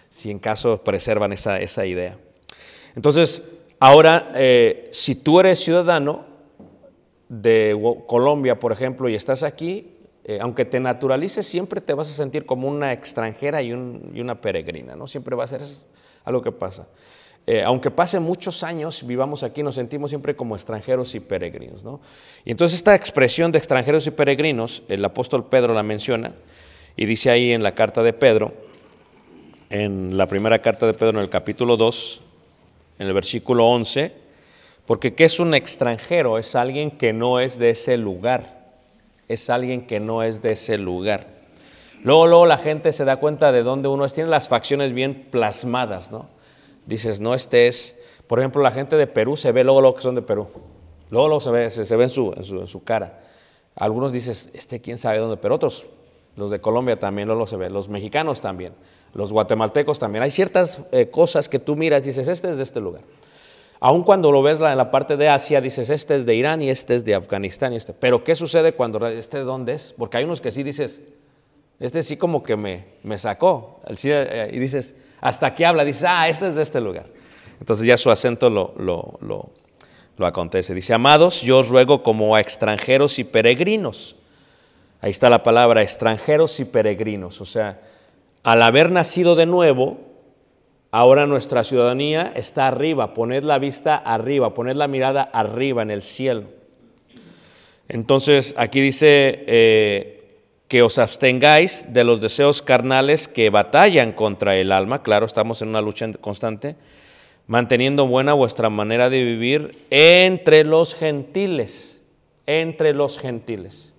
Si 0.09 0.31
en 0.31 0.39
caso 0.39 0.83
preservan 0.83 1.35
esa, 1.35 1.85
idea. 1.85 2.17
Entonces, 2.97 3.43
ahora, 3.79 4.33
eh, 4.37 4.89
si 4.91 5.15
tú 5.17 5.39
eres 5.39 5.59
ciudadano 5.63 6.25
de 7.29 7.79
Colombia, 8.07 8.59
por 8.59 8.73
ejemplo, 8.73 9.11
y 9.11 9.17
estás 9.17 9.43
aquí, 9.43 9.99
eh, 10.25 10.39
aunque 10.41 10.65
te 10.65 10.81
naturalices, 10.81 11.47
siempre 11.47 11.83
te 11.83 11.93
vas 11.93 12.09
a 12.09 12.15
sentir 12.15 12.47
como 12.47 12.69
una 12.69 12.95
extranjera 12.95 13.61
y, 13.61 13.75
un- 13.75 14.13
y 14.15 14.23
una 14.23 14.41
peregrina, 14.41 14.97
¿no? 14.97 15.07
Siempre 15.07 15.37
va 15.37 15.45
a 15.45 15.49
ser 15.49 15.61
algo 16.25 16.41
que 16.41 16.53
pasa. 16.53 16.87
Eh, 17.47 17.63
aunque 17.63 17.91
pasen 17.91 18.23
muchos 18.23 18.63
años, 18.63 19.07
vivamos 19.07 19.43
aquí, 19.43 19.63
nos 19.63 19.75
sentimos 19.75 20.11
siempre 20.11 20.35
como 20.35 20.57
extranjeros 20.57 21.15
y 21.15 21.21
peregrinos, 21.21 21.85
¿no? 21.85 22.01
Y 22.45 22.51
entonces 22.51 22.77
esta 22.77 22.95
expresión 22.95 23.53
de 23.53 23.59
extranjeros 23.59 24.07
y 24.07 24.13
peregrinos, 24.13 24.83
el 24.89 25.05
apóstol 25.05 25.45
Pedro 25.47 25.75
la 25.75 25.83
menciona, 25.83 26.33
y 26.97 27.05
dice 27.05 27.31
ahí 27.31 27.53
en 27.53 27.63
la 27.63 27.75
carta 27.75 28.03
de 28.03 28.15
Pedro, 28.15 28.55
en 29.69 30.17
la 30.17 30.27
primera 30.27 30.61
carta 30.61 30.87
de 30.87 30.95
Pedro, 30.95 31.19
en 31.19 31.25
el 31.25 31.29
capítulo 31.29 31.77
2, 31.77 32.23
en 32.99 33.07
el 33.09 33.13
versículo 33.13 33.67
11, 33.67 34.13
porque 34.87 35.15
¿qué 35.15 35.25
es 35.25 35.39
un 35.39 35.55
extranjero? 35.55 36.39
Es 36.39 36.55
alguien 36.55 36.93
que 36.93 37.13
no 37.13 37.41
es 37.41 37.59
de 37.59 37.71
ese 37.71 37.99
lugar, 37.99 38.73
es 39.29 39.51
alguien 39.51 39.87
que 39.87 40.01
no 40.01 40.23
es 40.23 40.41
de 40.41 40.53
ese 40.53 40.79
lugar. 40.79 41.27
Luego, 42.03 42.27
luego 42.27 42.47
la 42.47 42.59
gente 42.59 42.93
se 42.93 43.05
da 43.05 43.17
cuenta 43.17 43.53
de 43.53 43.63
dónde 43.63 43.89
uno 43.89 44.07
es, 44.07 44.15
tiene 44.15 44.31
las 44.31 44.49
facciones 44.49 44.95
bien 44.95 45.27
plasmadas, 45.31 46.11
¿no? 46.11 46.34
Dices, 46.87 47.21
no, 47.21 47.35
este 47.35 47.67
es, 47.67 47.97
por 48.27 48.39
ejemplo, 48.39 48.63
la 48.63 48.71
gente 48.71 48.97
de 48.97 49.07
Perú 49.07 49.37
se 49.37 49.53
ve 49.53 49.65
luego 49.65 49.81
lo 49.81 49.95
que 49.95 50.03
son 50.03 50.15
de 50.15 50.23
Perú. 50.23 50.47
Luego, 51.11 51.29
luego 51.29 51.41
se 51.41 51.51
ve, 51.51 51.71
se, 51.71 51.85
se 51.85 51.97
ve 51.97 52.05
en, 52.05 52.11
su, 52.11 52.33
en, 52.37 52.45
su, 52.45 52.61
en 52.61 52.67
su 52.67 52.83
cara. 52.85 53.23
Algunos 53.77 54.13
dices, 54.13 54.51
este 54.53 54.81
quién 54.81 54.99
sabe 54.99 55.19
dónde, 55.19 55.37
pero 55.37 55.55
otros, 55.55 55.87
los 56.37 56.51
de 56.51 56.61
Colombia 56.61 56.99
también, 56.99 57.29
luego 57.29 57.47
se 57.47 57.57
ve, 57.57 57.71
los 57.71 57.89
mexicanos 57.89 58.41
también, 58.41 58.73
los 59.15 59.33
guatemaltecos 59.33 59.99
también. 59.99 60.23
Hay 60.23 60.31
ciertas 60.31 60.81
eh, 60.93 61.09
cosas 61.11 61.49
que 61.49 61.59
tú 61.59 61.77
miras 61.77 62.05
dices, 62.05 62.29
este 62.29 62.51
es 62.51 62.57
de 62.57 62.63
este 62.63 62.81
lugar. 62.81 63.03
Aun 63.81 64.03
cuando 64.03 64.33
lo 64.33 64.43
ves 64.43 64.61
en 64.61 64.77
la 64.77 64.91
parte 64.91 65.17
de 65.17 65.29
Asia, 65.29 65.61
dices, 65.61 65.91
este 65.91 66.17
es 66.17 66.25
de 66.25 66.35
Irán 66.35 66.63
y 66.63 66.71
este 66.71 66.95
es 66.95 67.05
de 67.05 67.15
Afganistán 67.15 67.73
y 67.73 67.77
este. 67.77 67.93
Pero 67.93 68.25
¿qué 68.25 68.35
sucede 68.35 68.73
cuando 68.73 69.07
este 69.07 69.39
de 69.39 69.45
dónde 69.45 69.75
es? 69.75 69.95
Porque 69.99 70.17
hay 70.17 70.25
unos 70.25 70.41
que 70.41 70.51
sí 70.51 70.63
dices, 70.63 71.01
este 71.81 72.03
sí 72.03 72.17
como 72.17 72.43
que 72.43 72.57
me, 72.57 72.87
me 73.03 73.19
sacó. 73.19 73.81
El 73.87 73.99
eh, 74.05 74.51
y 74.53 74.59
dices, 74.59 74.95
hasta 75.25 75.47
aquí 75.47 75.65
habla, 75.65 75.87
dices, 75.87 76.05
ah, 76.07 76.29
este 76.29 76.49
es 76.49 76.55
de 76.55 76.63
este 76.63 76.83
lugar. 76.83 77.07
Entonces 77.59 77.87
ya 77.87 77.97
su 77.97 78.11
acento 78.11 78.51
lo, 78.51 78.75
lo, 78.77 79.19
lo, 79.23 79.53
lo 80.19 80.27
acontece. 80.27 80.75
Dice, 80.75 80.93
amados, 80.93 81.41
yo 81.41 81.61
os 81.61 81.69
ruego 81.71 82.03
como 82.03 82.37
a 82.37 82.43
extranjeros 82.43 83.19
y 83.19 83.25
peregrinos. 83.25 84.17
Ahí 85.01 85.11
está 85.11 85.31
la 85.31 85.43
palabra, 85.43 85.81
extranjeros 85.81 86.61
y 86.61 86.67
peregrinos. 86.67 87.41
O 87.41 87.47
sea, 87.47 87.81
al 88.43 88.61
haber 88.61 88.91
nacido 88.91 89.35
de 89.35 89.47
nuevo, 89.47 89.97
ahora 90.91 91.27
nuestra 91.27 91.65
ciudadanía 91.65 92.31
está 92.37 92.69
arriba. 92.69 93.15
Poned 93.15 93.45
la 93.45 93.59
vista 93.59 93.97
arriba, 93.97 94.53
poned 94.53 94.77
la 94.77 94.89
mirada 94.89 95.23
arriba 95.23 95.81
en 95.81 95.91
el 95.91 96.03
cielo. 96.03 96.45
Entonces, 97.89 98.55
aquí 98.59 98.83
dice 98.83 99.43
eh, 99.47 100.14
que 100.75 100.83
os 100.83 100.99
abstengáis 100.99 101.87
de 101.93 102.03
los 102.03 102.21
deseos 102.21 102.61
carnales 102.61 103.29
que 103.29 103.49
batallan 103.49 104.11
contra 104.11 104.57
el 104.57 104.73
alma. 104.73 105.05
Claro, 105.05 105.25
estamos 105.25 105.63
en 105.63 105.69
una 105.69 105.81
lucha 105.81 106.11
constante. 106.21 106.75
Manteniendo 107.47 108.09
buena 108.09 108.33
vuestra 108.33 108.71
manera 108.71 109.09
de 109.09 109.23
vivir 109.23 109.87
entre 109.91 110.65
los 110.65 110.97
gentiles. 110.97 112.03
Entre 112.49 112.93
los 112.93 113.21
gentiles. 113.21 113.95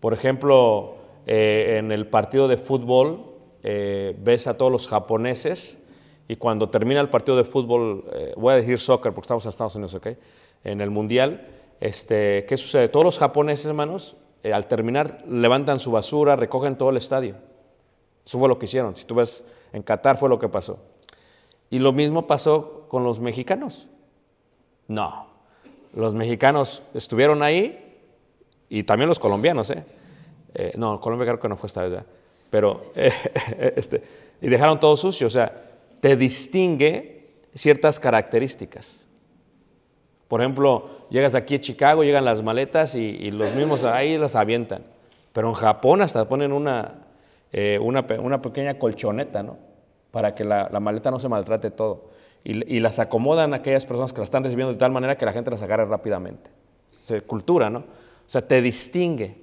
Por 0.00 0.12
ejemplo, 0.12 0.96
eh, 1.26 1.76
en 1.78 1.92
el 1.92 2.06
partido 2.06 2.46
de 2.46 2.58
fútbol 2.58 3.36
eh, 3.62 4.14
ves 4.18 4.48
a 4.48 4.58
todos 4.58 4.70
los 4.70 4.86
japoneses 4.86 5.78
y 6.28 6.36
cuando 6.36 6.68
termina 6.68 7.00
el 7.00 7.08
partido 7.08 7.38
de 7.38 7.44
fútbol, 7.44 8.04
eh, 8.12 8.34
voy 8.36 8.52
a 8.52 8.56
decir 8.56 8.78
soccer 8.78 9.14
porque 9.14 9.24
estamos 9.24 9.46
en 9.46 9.48
Estados 9.48 9.76
Unidos, 9.76 9.94
¿ok? 9.94 10.08
En 10.62 10.82
el 10.82 10.90
mundial, 10.90 11.48
este, 11.80 12.44
¿qué 12.46 12.58
sucede? 12.58 12.90
Todos 12.90 13.06
los 13.06 13.18
japoneses, 13.18 13.64
hermanos, 13.64 14.18
eh, 14.42 14.52
al 14.52 14.66
terminar 14.66 15.24
levantan 15.28 15.80
su 15.80 15.90
basura, 15.90 16.36
recogen 16.36 16.76
todo 16.76 16.90
el 16.90 16.96
estadio. 16.96 17.36
Eso 18.24 18.38
fue 18.38 18.48
lo 18.48 18.58
que 18.58 18.66
hicieron. 18.66 18.96
Si 18.96 19.04
tú 19.04 19.14
ves, 19.14 19.44
en 19.72 19.82
Qatar 19.82 20.16
fue 20.16 20.28
lo 20.28 20.38
que 20.38 20.48
pasó. 20.48 20.78
Y 21.68 21.78
lo 21.78 21.92
mismo 21.92 22.26
pasó 22.26 22.86
con 22.88 23.04
los 23.04 23.20
mexicanos. 23.20 23.86
No, 24.88 25.26
los 25.94 26.14
mexicanos 26.14 26.82
estuvieron 26.94 27.42
ahí 27.42 27.98
y 28.68 28.82
también 28.82 29.08
los 29.08 29.18
colombianos, 29.18 29.70
¿eh? 29.70 29.84
Eh, 30.54 30.72
no, 30.76 31.00
Colombia 31.00 31.26
creo 31.26 31.40
que 31.40 31.48
no 31.48 31.56
fue 31.56 31.68
esta 31.68 31.82
vez, 31.82 31.90
¿verdad? 31.90 32.06
pero 32.50 32.92
eh, 32.96 33.12
este, 33.76 34.02
y 34.42 34.48
dejaron 34.48 34.80
todo 34.80 34.96
sucio, 34.96 35.28
o 35.28 35.30
sea, 35.30 35.70
te 36.00 36.16
distingue 36.16 37.28
ciertas 37.54 38.00
características. 38.00 39.06
Por 40.30 40.40
ejemplo, 40.40 40.88
llegas 41.10 41.34
aquí 41.34 41.56
a 41.56 41.60
Chicago, 41.60 42.04
llegan 42.04 42.24
las 42.24 42.40
maletas 42.40 42.94
y, 42.94 43.32
los 43.32 43.52
mismos 43.52 43.82
ahí 43.82 44.16
las 44.16 44.36
avientan, 44.36 44.84
pero 45.32 45.48
en 45.48 45.54
Japón 45.54 46.02
hasta 46.02 46.28
ponen 46.28 46.52
una, 46.52 47.00
eh, 47.50 47.80
una, 47.82 48.06
pe- 48.06 48.20
una 48.20 48.40
pequeña 48.40 48.78
colchoneta, 48.78 49.42
¿no? 49.42 49.58
Para 50.12 50.36
que 50.36 50.44
la, 50.44 50.68
maleta 50.78 51.10
no 51.10 51.18
se 51.18 51.28
maltrate 51.28 51.72
todo. 51.72 52.10
Y, 52.44 52.76
y 52.76 52.78
las 52.78 53.00
acomodan 53.00 53.54
a 53.54 53.56
aquellas 53.56 53.84
personas 53.84 54.12
que 54.12 54.18
la 54.20 54.24
están 54.24 54.44
recibiendo 54.44 54.72
de 54.72 54.78
tal 54.78 54.92
manera 54.92 55.18
que 55.18 55.26
la 55.26 55.32
gente 55.32 55.50
las 55.50 55.62
agarre 55.62 55.84
rápidamente. 55.86 56.48
O 57.02 57.06
sea, 57.06 57.20
cultura, 57.22 57.68
¿no? 57.68 57.80
O 57.80 58.28
sea, 58.30 58.46
te 58.46 58.62
distingue. 58.62 59.34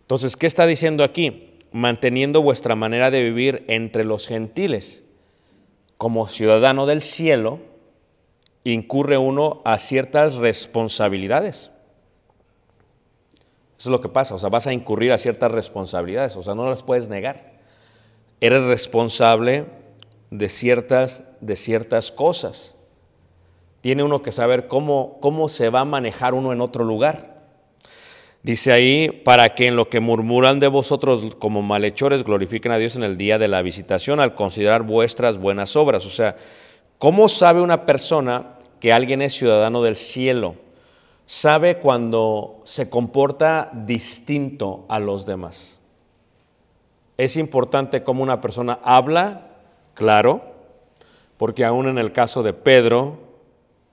Entonces, 0.00 0.36
¿qué 0.36 0.48
está 0.48 0.66
diciendo 0.66 1.04
aquí? 1.04 1.54
Manteniendo 1.70 2.42
vuestra 2.42 2.74
manera 2.74 3.12
de 3.12 3.22
vivir 3.22 3.64
entre 3.68 4.02
los 4.02 4.26
gentiles. 4.26 5.04
como 5.96 6.26
ciudadano 6.26 6.86
del 6.86 7.02
cielo, 7.02 7.60
incurre 8.64 9.18
uno 9.18 9.60
a 9.64 9.78
ciertas 9.78 10.36
responsabilidades. 10.36 11.70
Eso 13.78 13.90
es 13.90 13.92
lo 13.92 14.00
que 14.00 14.08
pasa, 14.08 14.34
o 14.34 14.38
sea, 14.38 14.48
vas 14.48 14.66
a 14.66 14.72
incurrir 14.72 15.12
a 15.12 15.18
ciertas 15.18 15.50
responsabilidades, 15.52 16.36
o 16.36 16.42
sea, 16.42 16.54
no 16.54 16.68
las 16.68 16.82
puedes 16.82 17.08
negar. 17.08 17.52
Eres 18.40 18.62
responsable 18.62 19.66
de 20.30 20.48
ciertas, 20.48 21.24
de 21.40 21.56
ciertas 21.56 22.10
cosas. 22.10 22.74
Tiene 23.80 24.02
uno 24.02 24.22
que 24.22 24.32
saber 24.32 24.68
cómo, 24.68 25.18
cómo 25.20 25.48
se 25.48 25.68
va 25.68 25.80
a 25.80 25.84
manejar 25.84 26.34
uno 26.34 26.52
en 26.52 26.60
otro 26.62 26.84
lugar. 26.84 27.34
Dice 28.42 28.72
ahí, 28.72 29.10
para 29.10 29.54
que 29.54 29.66
en 29.66 29.76
lo 29.76 29.88
que 29.88 30.00
murmuran 30.00 30.60
de 30.60 30.68
vosotros 30.68 31.34
como 31.38 31.62
malhechores 31.62 32.24
glorifiquen 32.24 32.72
a 32.72 32.78
Dios 32.78 32.96
en 32.96 33.02
el 33.02 33.16
día 33.16 33.38
de 33.38 33.48
la 33.48 33.62
visitación 33.62 34.20
al 34.20 34.34
considerar 34.34 34.82
vuestras 34.82 35.38
buenas 35.38 35.76
obras. 35.76 36.04
O 36.04 36.10
sea, 36.10 36.36
¿cómo 36.98 37.28
sabe 37.28 37.62
una 37.62 37.86
persona 37.86 38.53
que 38.84 38.92
alguien 38.92 39.22
es 39.22 39.32
ciudadano 39.32 39.82
del 39.82 39.96
cielo? 39.96 40.56
Sabe 41.24 41.78
cuando 41.78 42.60
se 42.64 42.90
comporta 42.90 43.70
distinto 43.72 44.84
a 44.90 44.98
los 44.98 45.24
demás. 45.24 45.80
Es 47.16 47.38
importante 47.38 48.02
cómo 48.02 48.22
una 48.22 48.42
persona 48.42 48.78
habla, 48.82 49.52
claro, 49.94 50.42
porque 51.38 51.64
aún 51.64 51.88
en 51.88 51.96
el 51.96 52.12
caso 52.12 52.42
de 52.42 52.52
Pedro 52.52 53.20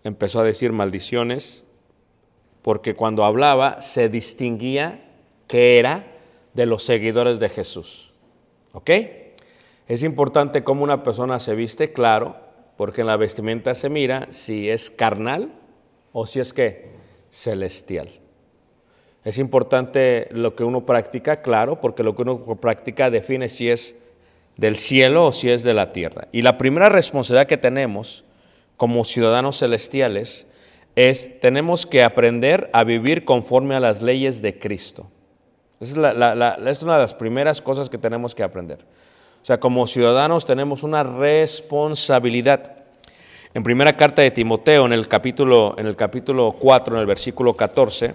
empezó 0.03 0.41
a 0.41 0.43
decir 0.43 0.74
maldiciones, 0.74 1.63
porque 2.62 2.93
cuando 2.93 3.24
hablaba 3.24 3.79
se 3.79 4.10
distinguía 4.10 5.10
que 5.48 5.79
era 5.79 6.05
de 6.53 6.65
los 6.65 6.83
seguidores 6.83 7.39
de 7.39 7.48
Jesús. 7.48 8.12
¿Ok? 8.74 8.89
Es 9.88 10.03
importante 10.03 10.65
cómo 10.65 10.83
una 10.83 11.01
persona 11.01 11.39
se 11.39 11.55
viste, 11.55 11.93
claro, 11.93 12.36
porque 12.78 13.01
en 13.01 13.08
la 13.08 13.18
vestimenta 13.18 13.75
se 13.75 13.90
mira 13.90 14.28
si 14.32 14.70
es 14.70 14.90
carnal 14.90 15.51
o 16.13 16.25
si 16.25 16.40
es 16.40 16.54
que 16.54 16.92
celestial. 17.30 18.10
Es 19.24 19.38
importante 19.38 20.28
lo 20.32 20.56
que 20.56 20.63
uno 20.63 20.86
practica, 20.86 21.42
claro, 21.42 21.80
porque 21.80 22.04
lo 22.04 22.16
que 22.16 22.24
uno 22.24 22.44
practica 22.60 23.10
define 23.10 23.50
si 23.50 23.70
es 23.70 23.96
del 24.58 24.75
cielo 24.75 25.28
o 25.28 25.32
si 25.32 25.50
es 25.50 25.63
de 25.63 25.74
la 25.74 25.92
tierra. 25.92 26.28
Y 26.32 26.42
la 26.42 26.58
primera 26.58 26.90
responsabilidad 26.90 27.48
que 27.48 27.58
tenemos 27.58 28.25
como 28.78 29.04
ciudadanos 29.04 29.60
celestiales 29.60 30.48
es 30.96 31.40
tenemos 31.40 31.86
que 31.86 32.04
aprender 32.04 32.70
a 32.74 32.84
vivir 32.84 33.25
conforme 33.25 33.75
a 33.75 33.80
las 33.80 34.01
leyes 34.01 34.42
de 34.42 34.58
Cristo. 34.58 35.08
Esa 35.80 36.13
es, 36.70 36.84
una 36.84 36.96
de 36.96 37.01
las 37.01 37.13
primeras 37.13 37.62
cosas 37.62 37.90
que 37.90 37.98
tenemos 37.98 38.36
que 38.36 38.44
aprender. 38.44 38.86
O 39.41 39.45
sea, 39.45 39.60
como 39.60 39.88
ciudadanos 39.88 40.45
tenemos 40.45 40.83
una 40.83 41.03
responsabilidad. 41.03 42.75
En 43.53 43.63
primera 43.63 43.98
carta 43.98 44.21
de 44.21 44.29
Timoteo, 44.31 44.86
en 44.86 44.93
el 44.93 45.07
capítulo, 45.07 45.74
en 45.77 45.88
el 45.88 45.95
capítulo 45.95 46.55
4, 46.60 46.95
en 46.95 47.01
el 47.01 47.07
versículo 47.07 47.53
14, 47.55 48.13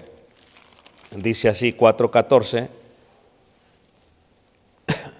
dice 1.16 1.48
así, 1.48 1.72
4.14, 1.72 2.68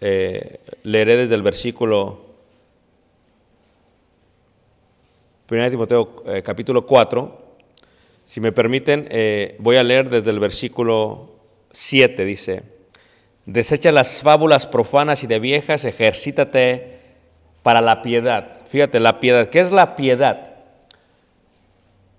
eh, 0.00 0.60
leeré 0.84 1.16
desde 1.16 1.34
el 1.34 1.42
versículo 1.42 2.26
1 5.50 5.70
Timoteo 5.70 6.22
eh, 6.26 6.42
capítulo 6.42 6.86
4. 6.86 7.46
Si 8.24 8.40
me 8.40 8.52
permiten, 8.52 9.06
eh, 9.10 9.56
voy 9.58 9.76
a 9.76 9.84
leer 9.84 10.10
desde 10.10 10.30
el 10.30 10.40
versículo 10.40 11.30
7, 11.72 12.24
dice, 12.24 12.75
desecha 13.46 13.92
las 13.92 14.20
fábulas 14.20 14.66
profanas 14.66 15.22
y 15.22 15.26
de 15.26 15.38
viejas, 15.38 15.84
ejercítate 15.84 17.00
para 17.62 17.80
la 17.80 18.02
piedad. 18.02 18.52
Fíjate, 18.68 19.00
la 19.00 19.18
piedad, 19.20 19.48
¿qué 19.48 19.60
es 19.60 19.72
la 19.72 19.96
piedad? 19.96 20.50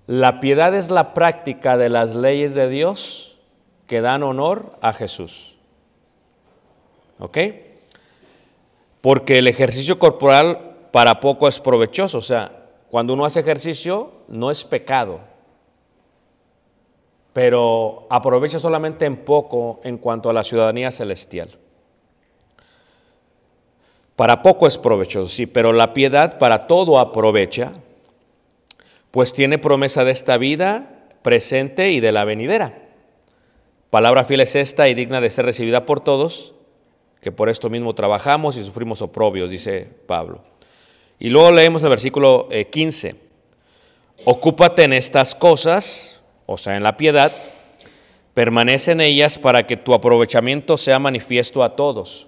La 0.07 0.39
piedad 0.39 0.73
es 0.73 0.89
la 0.89 1.13
práctica 1.13 1.77
de 1.77 1.89
las 1.89 2.15
leyes 2.15 2.55
de 2.55 2.69
Dios 2.69 3.37
que 3.87 4.01
dan 4.01 4.23
honor 4.23 4.77
a 4.81 4.93
Jesús. 4.93 5.57
¿Ok? 7.19 7.37
Porque 9.01 9.37
el 9.37 9.47
ejercicio 9.47 9.99
corporal 9.99 10.75
para 10.91 11.19
poco 11.19 11.47
es 11.47 11.59
provechoso. 11.59 12.19
O 12.19 12.21
sea, 12.21 12.51
cuando 12.89 13.13
uno 13.13 13.25
hace 13.25 13.41
ejercicio 13.41 14.11
no 14.27 14.49
es 14.49 14.63
pecado, 14.63 15.19
pero 17.38 18.08
aprovecha 18.10 18.58
solamente 18.58 19.06
en 19.06 19.17
poco 19.17 19.80
en 19.84 20.00
cuanto 20.00 20.28
a 20.28 20.34
la 20.34 20.41
ciudadanía 20.41 20.89
celestial. 20.89 21.50
Para 24.15 24.41
poco 24.41 24.65
es 24.65 24.80
provechoso, 24.80 25.30
sí, 25.30 25.45
pero 25.45 25.71
la 25.71 25.93
piedad 25.93 26.39
para 26.39 26.65
todo 26.65 26.97
aprovecha, 26.97 27.73
pues 29.12 29.34
tiene 29.34 29.60
promesa 29.60 30.04
de 30.04 30.13
esta 30.13 30.39
vida 30.39 31.06
presente 31.21 31.91
y 31.91 32.00
de 32.00 32.12
la 32.12 32.26
venidera. 32.26 32.89
Palabra 33.91 34.26
fiel 34.26 34.41
es 34.41 34.56
esta 34.56 34.89
y 34.89 34.95
digna 34.95 35.21
de 35.21 35.30
ser 35.30 35.45
recibida 35.45 35.86
por 35.86 36.00
todos, 36.00 36.56
que 37.21 37.32
por 37.32 37.50
esto 37.50 37.69
mismo 37.69 37.93
trabajamos 37.93 38.58
y 38.58 38.63
sufrimos 38.63 39.04
oprobios, 39.04 39.52
dice 39.52 39.88
Pablo. 40.08 40.41
Y 41.19 41.30
luego 41.30 41.52
leemos 41.52 41.84
el 41.84 41.89
versículo 41.89 42.47
eh, 42.50 42.65
15. 42.65 43.15
Ocúpate 44.26 44.86
en 44.86 44.93
estas 44.93 45.36
cosas, 45.36 46.16
o 46.47 46.57
sea, 46.57 46.75
en 46.75 46.83
la 46.83 46.97
piedad, 46.97 47.31
permanece 48.33 48.91
en 48.91 49.01
ellas 49.01 49.38
para 49.38 49.67
que 49.67 49.77
tu 49.77 49.93
aprovechamiento 49.93 50.77
sea 50.77 50.97
manifiesto 50.97 51.63
a 51.63 51.75
todos. 51.75 52.27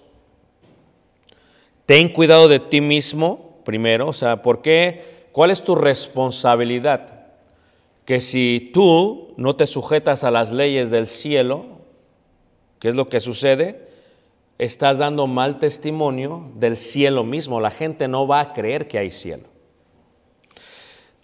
Ten 1.85 2.09
cuidado 2.09 2.47
de 2.47 2.59
ti 2.59 2.81
mismo, 2.81 3.61
primero, 3.65 4.09
o 4.09 4.13
sea, 4.13 4.43
¿por 4.43 4.61
qué? 4.61 5.27
¿Cuál 5.31 5.51
es 5.51 5.63
tu 5.63 5.73
responsabilidad? 5.73 7.27
Que 8.05 8.21
si 8.21 8.71
tú 8.73 9.33
no 9.37 9.55
te 9.55 9.65
sujetas 9.65 10.23
a 10.23 10.31
las 10.31 10.51
leyes 10.51 10.91
del 10.91 11.07
cielo, 11.07 11.65
¿qué 12.79 12.89
es 12.89 12.95
lo 12.95 13.07
que 13.07 13.21
sucede? 13.21 13.87
Estás 14.57 14.97
dando 14.97 15.27
mal 15.27 15.59
testimonio 15.59 16.51
del 16.55 16.75
cielo 16.77 17.23
mismo. 17.23 17.61
La 17.61 17.71
gente 17.71 18.07
no 18.09 18.27
va 18.27 18.41
a 18.41 18.53
creer 18.53 18.87
que 18.89 18.97
hay 18.97 19.11
cielo. 19.11 19.45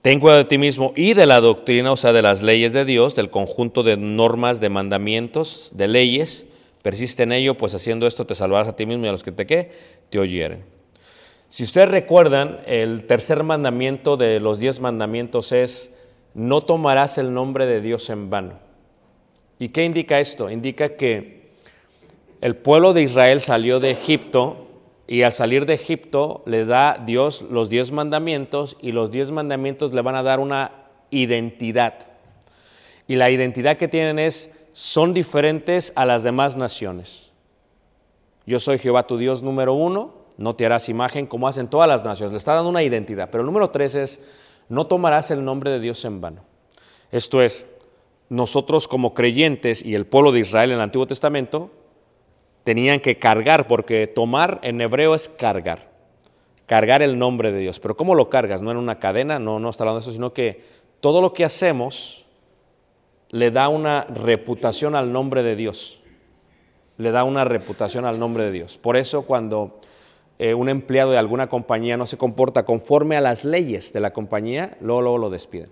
Ten 0.05 0.19
cuidado 0.19 0.37
de 0.37 0.45
ti 0.45 0.59
mismo 0.59 0.93
y 0.95 1.15
de 1.15 1.25
la 1.25 1.41
doctrina, 1.41 1.91
o 1.91 1.97
sea, 1.97 2.13
de 2.13 2.21
las 2.21 2.43
leyes 2.43 2.73
de 2.73 2.85
Dios, 2.85 3.15
del 3.15 3.31
conjunto 3.31 3.81
de 3.81 3.97
normas, 3.97 4.59
de 4.59 4.69
mandamientos, 4.69 5.71
de 5.73 5.87
leyes. 5.87 6.45
Persiste 6.83 7.23
en 7.23 7.31
ello, 7.31 7.57
pues 7.57 7.73
haciendo 7.73 8.05
esto 8.05 8.23
te 8.23 8.35
salvarás 8.35 8.67
a 8.67 8.75
ti 8.75 8.85
mismo 8.85 9.05
y 9.05 9.07
a 9.07 9.11
los 9.13 9.23
que 9.23 9.31
te, 9.31 9.47
¿qué? 9.47 9.71
te 10.11 10.19
oyeren. 10.19 10.63
Si 11.49 11.63
ustedes 11.63 11.89
recuerdan, 11.89 12.59
el 12.67 13.07
tercer 13.07 13.41
mandamiento 13.41 14.15
de 14.15 14.39
los 14.39 14.59
diez 14.59 14.79
mandamientos 14.79 15.51
es, 15.51 15.91
no 16.35 16.61
tomarás 16.61 17.17
el 17.17 17.33
nombre 17.33 17.65
de 17.65 17.81
Dios 17.81 18.07
en 18.11 18.29
vano. 18.29 18.59
¿Y 19.57 19.69
qué 19.69 19.85
indica 19.85 20.19
esto? 20.19 20.51
Indica 20.51 20.89
que 20.97 21.55
el 22.41 22.55
pueblo 22.55 22.93
de 22.93 23.01
Israel 23.01 23.41
salió 23.41 23.79
de 23.79 23.89
Egipto 23.89 24.64
y 25.07 25.21
al 25.21 25.31
salir 25.31 25.65
de 25.65 25.75
Egipto 25.75 26.43
le 26.45 26.65
da 26.65 26.95
Dios 27.05 27.43
los 27.43 27.69
diez 27.69 27.91
mandamientos 27.91 28.75
y 28.81 28.91
los 28.91 29.11
diez 29.11 29.31
mandamientos 29.31 29.93
le 29.93 30.01
van 30.01 30.15
a 30.15 30.23
dar 30.23 30.39
una 30.39 30.71
identidad. 31.11 32.07
Y 33.07 33.15
la 33.15 33.29
identidad 33.29 33.77
que 33.77 33.87
tienen 33.87 34.17
es, 34.17 34.51
son 34.73 35.13
diferentes 35.13 35.93
a 35.95 36.05
las 36.05 36.23
demás 36.23 36.55
naciones. 36.55 37.31
Yo 38.47 38.59
soy 38.59 38.79
Jehová 38.79 39.07
tu 39.07 39.17
Dios 39.17 39.43
número 39.43 39.73
uno, 39.73 40.25
no 40.37 40.55
te 40.55 40.65
harás 40.65 40.89
imagen 40.89 41.27
como 41.27 41.47
hacen 41.47 41.67
todas 41.67 41.87
las 41.87 42.03
naciones. 42.03 42.33
Le 42.33 42.37
está 42.37 42.53
dando 42.53 42.69
una 42.69 42.83
identidad. 42.83 43.29
Pero 43.31 43.41
el 43.41 43.45
número 43.45 43.69
tres 43.69 43.95
es, 43.95 44.19
no 44.69 44.87
tomarás 44.87 45.31
el 45.31 45.45
nombre 45.45 45.69
de 45.71 45.79
Dios 45.79 46.03
en 46.03 46.19
vano. 46.19 46.43
Esto 47.11 47.41
es, 47.41 47.67
nosotros 48.29 48.87
como 48.87 49.13
creyentes 49.13 49.85
y 49.85 49.93
el 49.93 50.07
pueblo 50.07 50.31
de 50.31 50.39
Israel 50.39 50.71
en 50.71 50.77
el 50.77 50.81
Antiguo 50.81 51.05
Testamento 51.05 51.69
tenían 52.65 52.99
que 52.99 53.17
cargar, 53.17 53.67
porque 53.67 54.07
tomar 54.07 54.59
en 54.63 54.81
hebreo 54.81 55.13
es 55.13 55.29
cargar, 55.29 55.91
cargar 56.65 57.03
el 57.03 57.17
nombre 57.17 57.51
de 57.51 57.59
Dios. 57.59 57.79
Pero 57.79 57.95
¿cómo 57.95 58.15
lo 58.15 58.29
cargas? 58.29 58.63
No 58.63 58.71
en 58.71 58.77
una 58.77 58.99
cadena, 58.99 59.37
no, 59.39 59.59
no 59.59 59.69
está 59.69 59.83
hablando 59.83 59.99
de 59.99 60.01
eso, 60.01 60.11
sino 60.11 60.33
que 60.33 60.63
todo 60.99 61.21
lo 61.21 61.31
que 61.31 61.45
hacemos 61.45 62.25
le 63.29 63.51
da 63.51 63.69
una 63.69 64.05
reputación 64.05 64.95
al 64.95 65.13
nombre 65.13 65.43
de 65.43 65.55
Dios. 65.55 66.01
Le 66.97 67.11
da 67.11 67.23
una 67.23 67.45
reputación 67.45 68.03
al 68.03 68.17
nombre 68.17 68.45
de 68.45 68.51
Dios. 68.51 68.79
Por 68.79 68.97
eso 68.97 69.21
cuando 69.21 69.79
eh, 70.39 70.55
un 70.55 70.67
empleado 70.67 71.11
de 71.11 71.19
alguna 71.19 71.47
compañía 71.47 71.97
no 71.97 72.07
se 72.07 72.17
comporta 72.17 72.65
conforme 72.65 73.15
a 73.15 73.21
las 73.21 73.45
leyes 73.45 73.93
de 73.93 73.99
la 73.99 74.11
compañía, 74.11 74.75
luego, 74.81 75.03
luego 75.03 75.17
lo 75.19 75.29
despiden. 75.29 75.69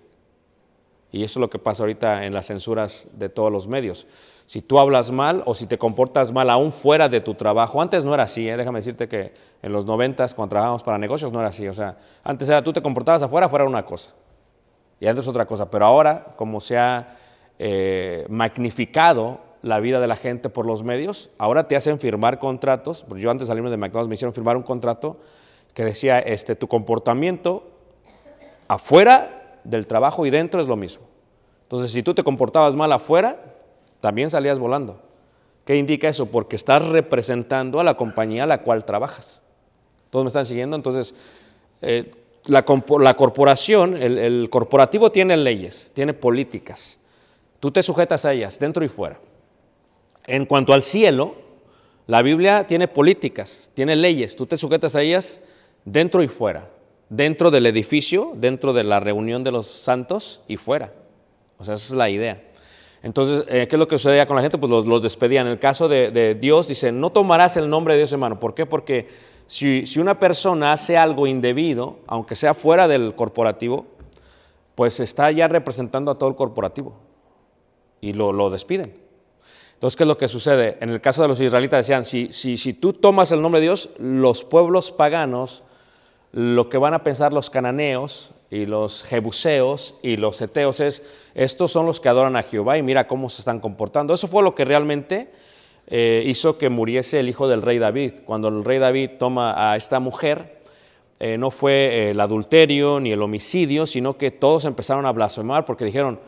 Y 1.10 1.24
eso 1.24 1.40
es 1.40 1.40
lo 1.40 1.50
que 1.50 1.58
pasa 1.58 1.82
ahorita 1.82 2.24
en 2.24 2.34
las 2.34 2.46
censuras 2.46 3.08
de 3.14 3.28
todos 3.28 3.50
los 3.50 3.66
medios. 3.66 4.06
Si 4.46 4.60
tú 4.60 4.78
hablas 4.78 5.10
mal 5.10 5.42
o 5.46 5.54
si 5.54 5.66
te 5.66 5.78
comportas 5.78 6.32
mal 6.32 6.50
aún 6.50 6.70
fuera 6.70 7.08
de 7.08 7.20
tu 7.20 7.34
trabajo, 7.34 7.80
antes 7.80 8.04
no 8.04 8.12
era 8.12 8.24
así, 8.24 8.48
¿eh? 8.48 8.56
déjame 8.56 8.80
decirte 8.80 9.08
que 9.08 9.32
en 9.62 9.72
los 9.72 9.86
noventas 9.86 10.34
cuando 10.34 10.50
trabajábamos 10.50 10.82
para 10.82 10.98
negocios 10.98 11.32
no 11.32 11.40
era 11.40 11.48
así, 11.48 11.66
o 11.66 11.72
sea, 11.72 11.96
antes 12.22 12.48
era 12.48 12.62
tú 12.62 12.72
te 12.72 12.82
comportabas 12.82 13.22
afuera, 13.22 13.48
fuera 13.48 13.64
una 13.64 13.86
cosa, 13.86 14.10
y 15.00 15.06
antes 15.06 15.26
otra 15.26 15.46
cosa, 15.46 15.70
pero 15.70 15.86
ahora 15.86 16.34
como 16.36 16.60
se 16.60 16.76
ha 16.76 17.16
eh, 17.58 18.26
magnificado 18.28 19.40
la 19.62 19.80
vida 19.80 19.98
de 19.98 20.06
la 20.06 20.16
gente 20.16 20.50
por 20.50 20.66
los 20.66 20.82
medios, 20.82 21.30
ahora 21.38 21.66
te 21.66 21.74
hacen 21.74 21.98
firmar 21.98 22.38
contratos, 22.38 23.02
porque 23.08 23.22
yo 23.22 23.30
antes 23.30 23.48
de 23.48 23.54
de 23.54 23.76
McDonald's 23.78 24.08
me 24.08 24.14
hicieron 24.14 24.34
firmar 24.34 24.58
un 24.58 24.62
contrato 24.62 25.16
que 25.72 25.84
decía, 25.84 26.18
este, 26.18 26.54
tu 26.54 26.68
comportamiento 26.68 27.64
afuera 28.68 29.58
del 29.64 29.86
trabajo 29.86 30.26
y 30.26 30.30
dentro 30.30 30.60
es 30.60 30.68
lo 30.68 30.76
mismo. 30.76 31.04
Entonces, 31.62 31.90
si 31.90 32.02
tú 32.02 32.14
te 32.14 32.22
comportabas 32.22 32.74
mal 32.74 32.92
afuera, 32.92 33.53
también 34.04 34.30
salías 34.30 34.58
volando. 34.58 35.00
¿Qué 35.64 35.76
indica 35.76 36.10
eso? 36.10 36.26
Porque 36.26 36.56
estás 36.56 36.86
representando 36.86 37.80
a 37.80 37.84
la 37.84 37.96
compañía 37.96 38.44
a 38.44 38.46
la 38.46 38.60
cual 38.60 38.84
trabajas. 38.84 39.42
¿Todos 40.10 40.26
me 40.26 40.28
están 40.28 40.44
siguiendo? 40.44 40.76
Entonces, 40.76 41.14
eh, 41.80 42.10
la, 42.44 42.66
corporación, 42.66 43.96
el, 43.96 44.18
el 44.18 44.50
corporativo 44.50 45.10
tiene 45.10 45.38
leyes, 45.38 45.90
tiene 45.94 46.12
políticas. 46.12 46.98
Tú 47.60 47.70
te 47.70 47.82
sujetas 47.82 48.26
a 48.26 48.34
ellas, 48.34 48.58
dentro 48.58 48.84
y 48.84 48.88
fuera. 48.88 49.18
En 50.26 50.44
cuanto 50.44 50.74
al 50.74 50.82
cielo, 50.82 51.36
la 52.06 52.20
Biblia 52.20 52.66
tiene 52.66 52.88
políticas, 52.88 53.70
tiene 53.72 53.96
leyes, 53.96 54.36
tú 54.36 54.44
te 54.44 54.58
sujetas 54.58 54.94
a 54.96 55.00
ellas 55.00 55.40
dentro 55.86 56.22
y 56.22 56.28
fuera, 56.28 56.70
dentro 57.08 57.50
del 57.50 57.64
edificio, 57.64 58.32
dentro 58.34 58.74
de 58.74 58.84
la 58.84 59.00
reunión 59.00 59.44
de 59.44 59.52
los 59.52 59.66
santos 59.66 60.42
y 60.46 60.58
fuera. 60.58 60.92
O 61.56 61.64
sea, 61.64 61.76
esa 61.76 61.86
es 61.86 61.96
la 61.96 62.10
idea. 62.10 62.50
Entonces, 63.04 63.44
eh, 63.48 63.68
¿qué 63.68 63.76
es 63.76 63.78
lo 63.78 63.86
que 63.86 63.98
sucedía 63.98 64.24
con 64.24 64.34
la 64.34 64.40
gente? 64.40 64.56
Pues 64.56 64.70
los, 64.70 64.86
los 64.86 65.02
despedían. 65.02 65.46
En 65.46 65.52
el 65.52 65.58
caso 65.58 65.88
de, 65.88 66.34
Dios, 66.40 66.66
dice, 66.66 66.90
no 66.90 67.12
tomarás 67.12 67.58
el 67.58 67.68
nombre 67.68 67.92
de 67.92 67.98
Dios, 67.98 68.12
hermano. 68.12 68.40
¿Por 68.40 68.54
qué? 68.54 68.64
Porque 68.64 69.08
si, 69.46 69.84
una 69.98 70.18
persona 70.18 70.72
hace 70.72 70.96
algo 70.96 71.26
indebido, 71.26 71.98
aunque 72.06 72.34
sea 72.34 72.54
fuera 72.54 72.88
del 72.88 73.14
corporativo, 73.14 73.84
pues 74.74 75.00
está 75.00 75.30
ya 75.30 75.48
representando 75.48 76.10
a 76.10 76.18
todo 76.18 76.30
el 76.30 76.34
corporativo 76.34 76.94
y 78.00 78.14
lo, 78.14 78.48
despiden. 78.48 78.94
Entonces, 79.74 79.98
¿qué 79.98 80.04
es 80.04 80.08
lo 80.08 80.16
que 80.16 80.26
sucede? 80.26 80.78
En 80.80 80.88
el 80.88 81.02
caso 81.02 81.20
de 81.20 81.28
los 81.28 81.38
israelitas 81.42 81.86
decían, 81.86 82.06
si 82.06 82.72
tú 82.72 82.94
tomas 82.94 83.30
el 83.32 83.42
nombre 83.42 83.60
de 83.60 83.66
Dios, 83.66 83.90
los 83.98 84.44
pueblos 84.44 84.90
paganos, 84.92 85.62
lo 86.32 86.70
que 86.70 86.78
van 86.78 86.94
a 86.94 87.04
pensar 87.04 87.34
los 87.34 87.50
cananeos 87.50 88.33
y 88.50 88.66
los 88.66 89.04
jebuseos 89.04 89.96
y 90.02 90.16
los 90.16 90.40
eteos 90.40 90.80
es, 90.80 91.02
estos 91.34 91.72
son 91.72 91.86
los 91.86 92.00
que 92.00 92.08
adoran 92.08 92.36
a 92.36 92.42
Jehová 92.42 92.78
y 92.78 92.82
mira 92.82 93.06
cómo 93.06 93.28
se 93.28 93.40
están 93.40 93.60
comportando. 93.60 94.14
Eso 94.14 94.28
fue 94.28 94.42
lo 94.42 94.54
que 94.54 94.64
realmente 94.64 95.30
eh, 95.86 96.22
hizo 96.26 96.56
que 96.56 96.68
muriese 96.68 97.20
el 97.20 97.28
hijo 97.28 97.48
del 97.48 97.62
rey 97.62 97.78
David. 97.78 98.20
Cuando 98.24 98.48
el 98.48 98.64
rey 98.64 98.78
David 98.78 99.12
toma 99.18 99.72
a 99.72 99.76
esta 99.76 100.00
mujer, 100.00 100.60
eh, 101.20 101.38
no 101.38 101.50
fue 101.50 101.72
eh, 101.72 102.10
el 102.10 102.20
adulterio 102.20 103.00
ni 103.00 103.12
el 103.12 103.22
homicidio, 103.22 103.86
sino 103.86 104.16
que 104.16 104.30
todos 104.30 104.64
empezaron 104.64 105.06
a 105.06 105.12
blasfemar 105.12 105.64
porque 105.64 105.84
dijeron, 105.84 106.20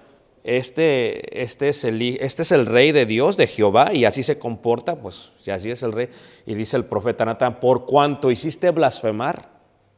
este, 0.44 1.42
este, 1.42 1.70
es 1.70 1.84
el, 1.84 2.00
este 2.20 2.42
es 2.42 2.52
el 2.52 2.66
rey 2.66 2.92
de 2.92 3.04
Dios, 3.04 3.36
de 3.36 3.48
Jehová, 3.48 3.92
y 3.92 4.04
así 4.04 4.22
se 4.22 4.38
comporta, 4.38 4.94
pues 4.94 5.32
si 5.40 5.50
así 5.50 5.70
es 5.70 5.82
el 5.82 5.92
rey. 5.92 6.08
Y 6.46 6.54
dice 6.54 6.76
el 6.76 6.84
profeta 6.84 7.24
Natán, 7.24 7.58
por 7.58 7.84
cuanto 7.84 8.30
hiciste 8.30 8.70
blasfemar 8.70 9.48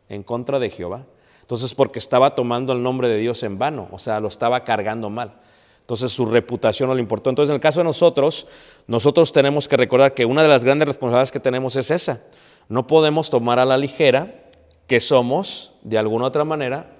en 0.08 0.22
contra 0.22 0.58
de 0.58 0.70
Jehová. 0.70 1.04
Entonces, 1.48 1.72
porque 1.72 1.98
estaba 1.98 2.34
tomando 2.34 2.74
el 2.74 2.82
nombre 2.82 3.08
de 3.08 3.16
Dios 3.16 3.42
en 3.42 3.58
vano, 3.58 3.88
o 3.90 3.98
sea, 3.98 4.20
lo 4.20 4.28
estaba 4.28 4.64
cargando 4.64 5.08
mal. 5.08 5.32
Entonces, 5.80 6.12
su 6.12 6.26
reputación 6.26 6.90
no 6.90 6.94
le 6.94 7.00
importó. 7.00 7.30
Entonces, 7.30 7.48
en 7.48 7.54
el 7.54 7.60
caso 7.62 7.80
de 7.80 7.84
nosotros, 7.84 8.46
nosotros 8.86 9.32
tenemos 9.32 9.66
que 9.66 9.78
recordar 9.78 10.12
que 10.12 10.26
una 10.26 10.42
de 10.42 10.48
las 10.48 10.62
grandes 10.62 10.86
responsabilidades 10.86 11.32
que 11.32 11.40
tenemos 11.40 11.74
es 11.76 11.90
esa. 11.90 12.20
No 12.68 12.86
podemos 12.86 13.30
tomar 13.30 13.58
a 13.58 13.64
la 13.64 13.78
ligera 13.78 14.50
que 14.86 15.00
somos, 15.00 15.72
de 15.80 15.96
alguna 15.96 16.26
otra 16.26 16.44
manera, 16.44 16.90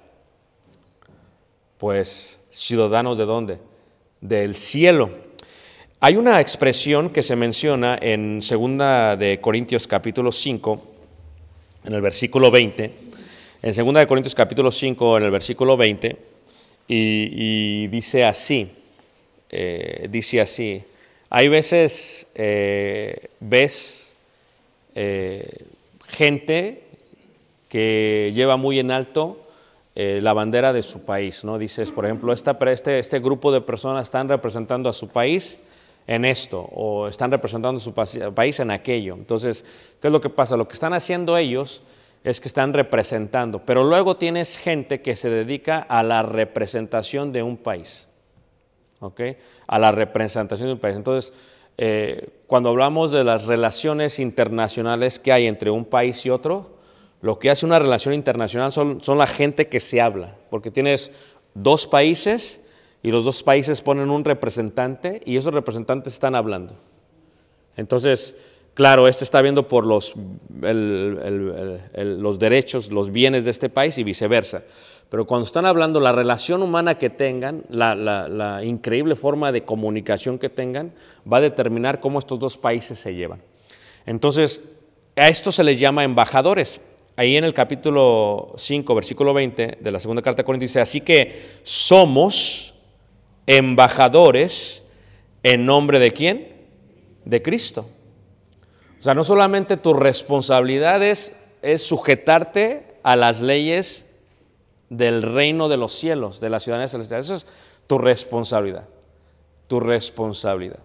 pues 1.77 2.41
ciudadanos 2.49 3.19
de 3.19 3.27
dónde? 3.27 3.59
Del 4.23 4.55
cielo. 4.55 5.11
Hay 6.01 6.17
una 6.17 6.41
expresión 6.41 7.11
que 7.11 7.23
se 7.23 7.37
menciona 7.37 7.99
en 8.01 8.41
segunda 8.41 9.15
de 9.15 9.43
Corintios 9.43 9.87
capítulo 9.87 10.33
5, 10.33 10.83
en 11.85 11.93
el 11.93 12.01
versículo 12.01 12.51
20, 12.51 13.08
en 13.63 13.75
segunda 13.75 14.01
de 14.01 14.07
Corintios 14.07 14.35
capítulo 14.35 14.71
5, 14.71 15.19
en 15.19 15.25
el 15.25 15.31
versículo 15.31 15.77
20, 15.77 16.17
y, 16.89 17.87
dice 17.89 18.25
así, 18.25 18.71
eh, 19.51 20.07
dice 20.11 20.41
así, 20.41 20.83
hay 21.31 21.49
veces, 21.49 22.27
eh, 22.35 23.29
ves 23.41 24.15
eh, 24.95 25.67
gente 26.07 26.85
que 27.69 28.33
lleva 28.35 28.57
muy 28.57 28.79
en 28.79 28.91
alto 28.91 29.45
la 30.01 30.33
bandera 30.33 30.73
de 30.73 30.85
su 30.85 31.01
país, 31.05 31.43
¿no? 31.43 31.59
Dices, 31.59 31.91
por 31.91 32.05
ejemplo, 32.05 32.33
esta, 32.33 32.57
este, 32.71 33.01
este 33.01 33.19
grupo 33.19 33.51
de 33.51 33.61
personas 33.61 34.05
están 34.05 34.29
representando 34.29 34.89
a 34.89 34.93
su 34.93 35.09
país 35.09 35.59
en 36.07 36.25
esto 36.25 36.61
o 36.73 37.09
están 37.09 37.33
representando 37.33 37.81
su 37.81 37.93
pa- 37.93 38.07
país 38.33 38.61
en 38.61 38.71
aquello. 38.71 39.15
Entonces, 39.15 39.65
¿qué 40.01 40.07
es 40.07 40.13
lo 40.13 40.21
que 40.21 40.31
pasa? 40.31 40.57
Lo 40.57 40.69
que 40.69 40.75
están 40.75 40.93
haciendo 40.93 41.37
ellos 41.37 41.83
es 42.25 42.41
que 42.41 42.49
están 42.49 42.73
representando, 42.73 43.65
pero 43.65 43.85
luego 43.85 44.17
tienes 44.17 44.59
gente 44.59 45.01
que 45.01 45.17
se 45.17 45.31
dedica 45.31 45.79
a 45.79 46.03
la 46.03 46.23
representación 46.23 47.33
de 47.33 47.43
un 47.43 47.57
país. 47.57 48.09
¿ok? 49.01 49.21
A 49.67 49.79
la 49.79 49.93
representación 49.93 50.69
de 50.69 50.73
un 50.75 50.81
país. 50.81 50.97
Entonces, 50.97 51.33
eh, 51.77 52.29
cuando 52.47 52.71
hablamos 52.71 53.13
de 53.13 53.25
las 53.25 53.45
relaciones 53.45 54.19
internacionales 54.19 55.19
que 55.19 55.33
hay 55.33 55.47
entre 55.47 55.71
un 55.71 55.85
país 55.85 56.25
y 56.27 56.31
otro, 56.31 56.79
lo 57.21 57.39
que 57.39 57.51
hace 57.51 57.67
una 57.67 57.79
relación 57.79 58.15
internacional 58.15 58.73
son, 58.73 59.01
son 59.01 59.19
la 59.19 59.27
gente 59.27 59.69
que 59.69 59.81
se 59.81 60.01
habla, 60.01 60.37
porque 60.51 60.71
tienes 60.71 61.11
dos 61.55 61.87
países 61.87 62.61
y 63.03 63.11
los 63.11 63.25
dos 63.25 63.43
países 63.43 63.83
ponen 63.83 64.11
un 64.11 64.25
representante 64.25 65.21
y 65.25 65.37
esos 65.37 65.55
representantes 65.55 66.15
están 66.15 66.35
hablando. 66.35 66.75
Entonces, 67.77 68.35
claro, 68.79 69.09
este 69.09 69.25
está 69.25 69.43
viendo 69.43 69.67
por 69.67 69.85
los, 69.85 70.15
los 71.95 72.39
derechos, 72.39 72.93
los 72.93 73.11
bienes 73.11 73.45
de 73.45 73.51
este 73.51 73.69
país 73.69 73.99
y 73.99 74.05
viceversa. 74.05 74.63
Pero 75.11 75.27
cuando 75.27 75.47
están 75.47 75.67
hablando 75.67 75.99
la 75.99 76.13
relación 76.13 76.63
humana 76.63 76.97
que 76.97 77.11
tengan, 77.11 77.65
la, 77.71 77.97
la- 77.97 78.29
la 78.29 78.63
increíble 78.65 79.17
forma 79.17 79.51
de 79.51 79.65
comunicación 79.65 80.39
que 80.39 80.49
tengan, 80.49 80.93
va 81.31 81.39
a 81.39 81.41
determinar 81.41 81.99
cómo 81.99 82.21
estos 82.21 82.39
dos 82.39 82.57
países 82.57 83.01
se 83.01 83.15
llevan. 83.15 83.43
Entonces, 84.07 84.63
a 85.17 85.29
esto 85.29 85.51
se 85.51 85.65
les 85.65 85.81
llama 85.81 86.05
embajadores. 86.05 86.81
Ahí 87.17 87.37
en 87.37 87.43
el 87.43 87.53
capítulo 87.55 88.53
5, 88.57 88.95
versículo 88.95 89.35
20 89.35 89.79
de 89.81 89.91
la 89.91 89.99
segunda 89.99 90.23
carta 90.23 90.43
de 90.43 90.47
Corintios 90.47 90.71
dice, 90.71 90.81
así 90.81 91.01
que 91.01 91.59
somos 91.65 92.75
embajadores 93.47 94.85
en 95.43 95.67
nombre 95.67 95.99
de 95.99 96.13
quién? 96.13 96.49
De 97.25 97.43
Cristo. 97.43 97.89
O 98.99 99.03
sea, 99.03 99.15
no 99.15 99.25
solamente 99.25 99.77
tu 99.77 99.95
responsabilidad 99.95 101.03
es, 101.03 101.35
es 101.63 101.83
sujetarte 101.83 102.97
a 103.03 103.17
las 103.17 103.41
leyes 103.41 104.07
del 104.91 105.23
reino 105.23 105.69
de 105.69 105.77
los 105.77 105.93
cielos, 105.93 106.41
de 106.41 106.51
la 106.51 106.61
ciudadanía 106.61 106.89
celestial. 106.89 107.21
Eso 107.21 107.37
es 107.37 107.47
tu 107.87 107.99
responsabilidad, 107.99 108.89
tu 109.67 109.81
responsabilidad. 109.81 110.81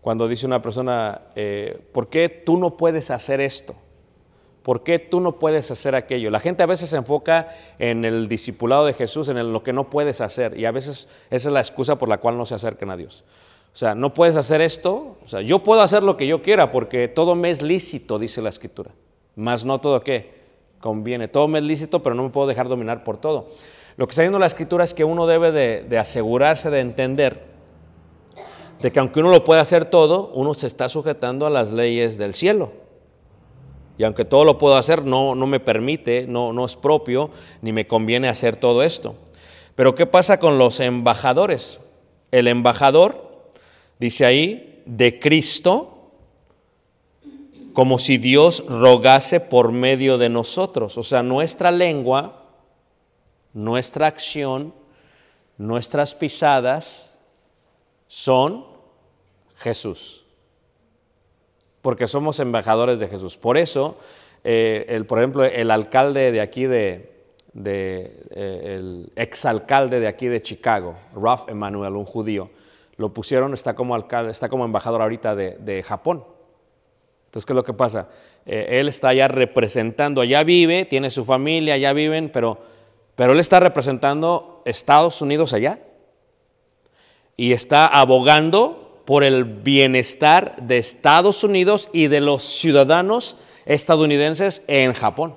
Cuando 0.00 0.28
dice 0.28 0.46
una 0.46 0.62
persona, 0.62 1.22
eh, 1.34 1.80
¿por 1.92 2.08
qué 2.08 2.28
tú 2.28 2.56
no 2.56 2.76
puedes 2.76 3.10
hacer 3.10 3.40
esto? 3.40 3.74
¿Por 4.62 4.82
qué 4.82 4.98
tú 4.98 5.20
no 5.20 5.38
puedes 5.38 5.70
hacer 5.70 5.94
aquello? 5.94 6.30
La 6.30 6.40
gente 6.40 6.62
a 6.62 6.66
veces 6.66 6.90
se 6.90 6.96
enfoca 6.96 7.48
en 7.78 8.04
el 8.04 8.28
discipulado 8.28 8.84
de 8.84 8.94
Jesús, 8.94 9.28
en 9.28 9.52
lo 9.52 9.62
que 9.62 9.72
no 9.72 9.90
puedes 9.90 10.20
hacer, 10.20 10.58
y 10.58 10.64
a 10.64 10.72
veces 10.72 11.08
esa 11.30 11.48
es 11.48 11.52
la 11.52 11.60
excusa 11.60 11.96
por 11.96 12.08
la 12.08 12.18
cual 12.18 12.36
no 12.36 12.46
se 12.46 12.56
acercan 12.56 12.90
a 12.90 12.96
Dios. 12.96 13.24
O 13.76 13.78
sea, 13.78 13.94
no 13.94 14.14
puedes 14.14 14.36
hacer 14.36 14.62
esto, 14.62 15.18
o 15.22 15.28
sea, 15.28 15.42
yo 15.42 15.58
puedo 15.58 15.82
hacer 15.82 16.02
lo 16.02 16.16
que 16.16 16.26
yo 16.26 16.40
quiera 16.40 16.72
porque 16.72 17.08
todo 17.08 17.34
me 17.34 17.50
es 17.50 17.60
lícito, 17.60 18.18
dice 18.18 18.40
la 18.40 18.48
Escritura. 18.48 18.90
Más 19.34 19.66
no 19.66 19.78
todo 19.82 20.00
qué 20.00 20.32
conviene. 20.80 21.28
Todo 21.28 21.46
me 21.46 21.58
es 21.58 21.64
lícito, 21.66 22.02
pero 22.02 22.14
no 22.14 22.22
me 22.22 22.30
puedo 22.30 22.46
dejar 22.46 22.68
dominar 22.68 23.04
por 23.04 23.18
todo. 23.18 23.48
Lo 23.98 24.06
que 24.06 24.12
está 24.12 24.22
diciendo 24.22 24.38
la 24.38 24.46
Escritura 24.46 24.82
es 24.82 24.94
que 24.94 25.04
uno 25.04 25.26
debe 25.26 25.52
de, 25.52 25.98
asegurarse 25.98 26.70
de 26.70 26.80
entender 26.80 27.44
de 28.80 28.90
que 28.90 28.98
aunque 28.98 29.20
uno 29.20 29.28
lo 29.28 29.44
puede 29.44 29.60
hacer 29.60 29.84
todo, 29.84 30.30
uno 30.32 30.54
se 30.54 30.68
está 30.68 30.88
sujetando 30.88 31.44
a 31.44 31.50
las 31.50 31.70
leyes 31.70 32.16
del 32.16 32.32
cielo. 32.32 32.72
Y 33.98 34.04
aunque 34.04 34.24
todo 34.24 34.46
lo 34.46 34.56
puedo 34.56 34.76
hacer, 34.78 35.04
no, 35.04 35.34
no 35.34 35.46
me 35.46 35.60
permite, 35.60 36.24
no, 36.26 36.54
no 36.54 36.64
es 36.64 36.76
propio, 36.76 37.28
ni 37.60 37.72
me 37.72 37.86
conviene 37.86 38.30
hacer 38.30 38.56
todo 38.56 38.82
esto. 38.82 39.16
Pero 39.74 39.94
¿qué 39.94 40.06
pasa 40.06 40.38
con 40.38 40.56
los 40.56 40.80
embajadores? 40.80 41.78
El 42.30 42.48
embajador, 42.48 43.25
dice 43.98 44.24
ahí, 44.24 44.82
de 44.86 45.18
Cristo, 45.18 46.12
como 47.72 47.98
si 47.98 48.18
Dios 48.18 48.64
rogase 48.68 49.40
por 49.40 49.72
medio 49.72 50.18
de 50.18 50.28
nosotros. 50.28 50.96
O 50.96 51.02
sea, 51.02 51.22
nuestra 51.22 51.70
lengua, 51.70 52.44
nuestra 53.52 54.06
acción, 54.06 54.72
nuestras 55.58 56.14
pisadas 56.14 57.18
son 58.06 58.64
Jesús 59.56 60.26
porque 61.86 62.08
somos 62.08 62.40
embajadores 62.40 62.98
de 62.98 63.06
Jesús. 63.06 63.36
Por 63.36 63.56
eso, 63.56 63.96
eh, 64.42 64.86
el, 64.88 65.06
por 65.06 65.20
ejemplo, 65.20 65.44
el 65.44 65.70
alcalde 65.70 66.32
de 66.32 66.40
aquí 66.40 66.66
de, 66.66 67.12
de, 67.52 68.24
eh, 68.30 68.74
el 68.74 69.12
exalcalde 69.14 70.00
de 70.00 70.08
aquí 70.08 70.26
de 70.26 70.42
Chicago, 70.42 70.96
Ralph 71.14 71.48
Emanuel, 71.48 71.94
un 71.94 72.04
judío, 72.04 72.50
lo 72.96 73.12
pusieron, 73.12 73.54
está 73.54 73.74
como 73.74 73.96
está 73.96 74.48
como 74.48 74.64
embajador 74.64 75.02
ahorita 75.02 75.34
de, 75.34 75.56
de 75.58 75.82
Japón. 75.82 76.24
Entonces, 77.26 77.46
¿qué 77.46 77.52
es 77.52 77.56
lo 77.56 77.64
que 77.64 77.74
pasa? 77.74 78.08
Eh, 78.46 78.78
él 78.80 78.88
está 78.88 79.08
allá 79.08 79.28
representando, 79.28 80.20
allá 80.20 80.42
vive, 80.44 80.84
tiene 80.84 81.10
su 81.10 81.24
familia, 81.24 81.74
allá 81.74 81.92
viven, 81.92 82.30
pero, 82.32 82.58
pero 83.14 83.32
él 83.32 83.40
está 83.40 83.60
representando 83.60 84.62
Estados 84.64 85.20
Unidos 85.20 85.52
allá 85.52 85.80
y 87.36 87.52
está 87.52 87.86
abogando 87.86 89.02
por 89.04 89.22
el 89.22 89.44
bienestar 89.44 90.56
de 90.56 90.78
Estados 90.78 91.44
Unidos 91.44 91.90
y 91.92 92.06
de 92.06 92.20
los 92.20 92.42
ciudadanos 92.42 93.36
estadounidenses 93.66 94.62
en 94.66 94.94
Japón. 94.94 95.34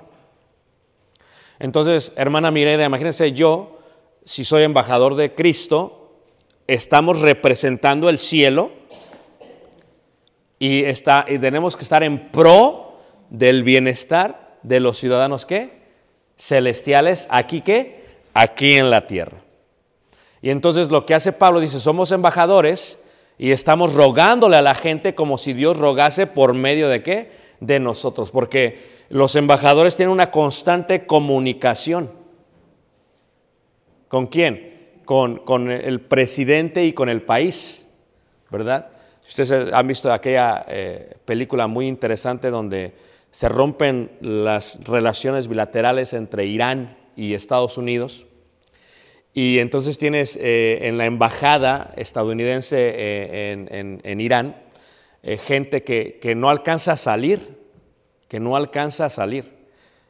Entonces, 1.59 2.13
hermana 2.15 2.51
Mireida, 2.51 2.85
imagínense 2.85 3.33
yo, 3.33 3.79
si 4.23 4.45
soy 4.45 4.63
embajador 4.63 5.15
de 5.15 5.35
Cristo, 5.35 5.98
estamos 6.73 7.19
representando 7.19 8.09
el 8.09 8.19
cielo 8.19 8.71
y, 10.59 10.83
está, 10.83 11.25
y 11.27 11.39
tenemos 11.39 11.75
que 11.75 11.83
estar 11.83 12.03
en 12.03 12.29
pro 12.31 12.99
del 13.29 13.63
bienestar 13.63 14.57
de 14.61 14.79
los 14.79 14.97
ciudadanos 14.97 15.45
¿qué? 15.45 15.79
celestiales, 16.37 17.27
aquí 17.31 17.61
qué? 17.61 18.03
Aquí 18.33 18.75
en 18.75 18.89
la 18.89 19.07
tierra. 19.07 19.37
Y 20.41 20.51
entonces 20.51 20.91
lo 20.91 21.05
que 21.05 21.15
hace 21.15 21.33
Pablo 21.33 21.59
dice, 21.59 21.79
somos 21.79 22.11
embajadores 22.11 22.99
y 23.37 23.51
estamos 23.51 23.93
rogándole 23.93 24.55
a 24.55 24.61
la 24.61 24.75
gente 24.75 25.15
como 25.15 25.37
si 25.37 25.53
Dios 25.53 25.77
rogase 25.77 26.27
por 26.27 26.53
medio 26.53 26.87
de 26.87 27.01
qué? 27.01 27.31
De 27.59 27.79
nosotros, 27.79 28.31
porque 28.31 28.99
los 29.09 29.35
embajadores 29.35 29.95
tienen 29.95 30.13
una 30.13 30.29
constante 30.29 31.07
comunicación. 31.07 32.11
¿Con 34.07 34.27
quién? 34.27 34.68
Con, 35.09 35.37
con 35.39 35.71
el 35.71 36.01
presidente 36.01 36.85
y 36.85 36.93
con 36.93 37.09
el 37.09 37.23
país, 37.23 37.87
¿verdad? 38.51 38.89
Ustedes 39.27 39.73
han 39.73 39.87
visto 39.87 40.13
aquella 40.13 40.63
eh, 40.67 41.15
película 41.25 41.65
muy 41.65 41.87
interesante 41.87 42.51
donde 42.51 42.93
se 43.31 43.49
rompen 43.49 44.11
las 44.21 44.77
relaciones 44.83 45.47
bilaterales 45.47 46.13
entre 46.13 46.45
Irán 46.45 46.95
y 47.15 47.33
Estados 47.33 47.79
Unidos. 47.79 48.27
Y 49.33 49.57
entonces 49.57 49.97
tienes 49.97 50.37
eh, 50.39 50.77
en 50.83 50.99
la 50.99 51.07
embajada 51.07 51.91
estadounidense 51.97 52.77
eh, 52.77 53.51
en, 53.53 53.67
en- 53.73 54.01
en 54.03 54.21
Irán 54.21 54.57
eh, 55.23 55.37
gente 55.37 55.81
que, 55.81 56.19
que 56.21 56.35
no 56.35 56.51
alcanza 56.51 56.91
a 56.91 56.97
salir, 56.97 57.57
que 58.27 58.39
no 58.39 58.55
alcanza 58.55 59.05
a 59.05 59.09
salir. 59.09 59.55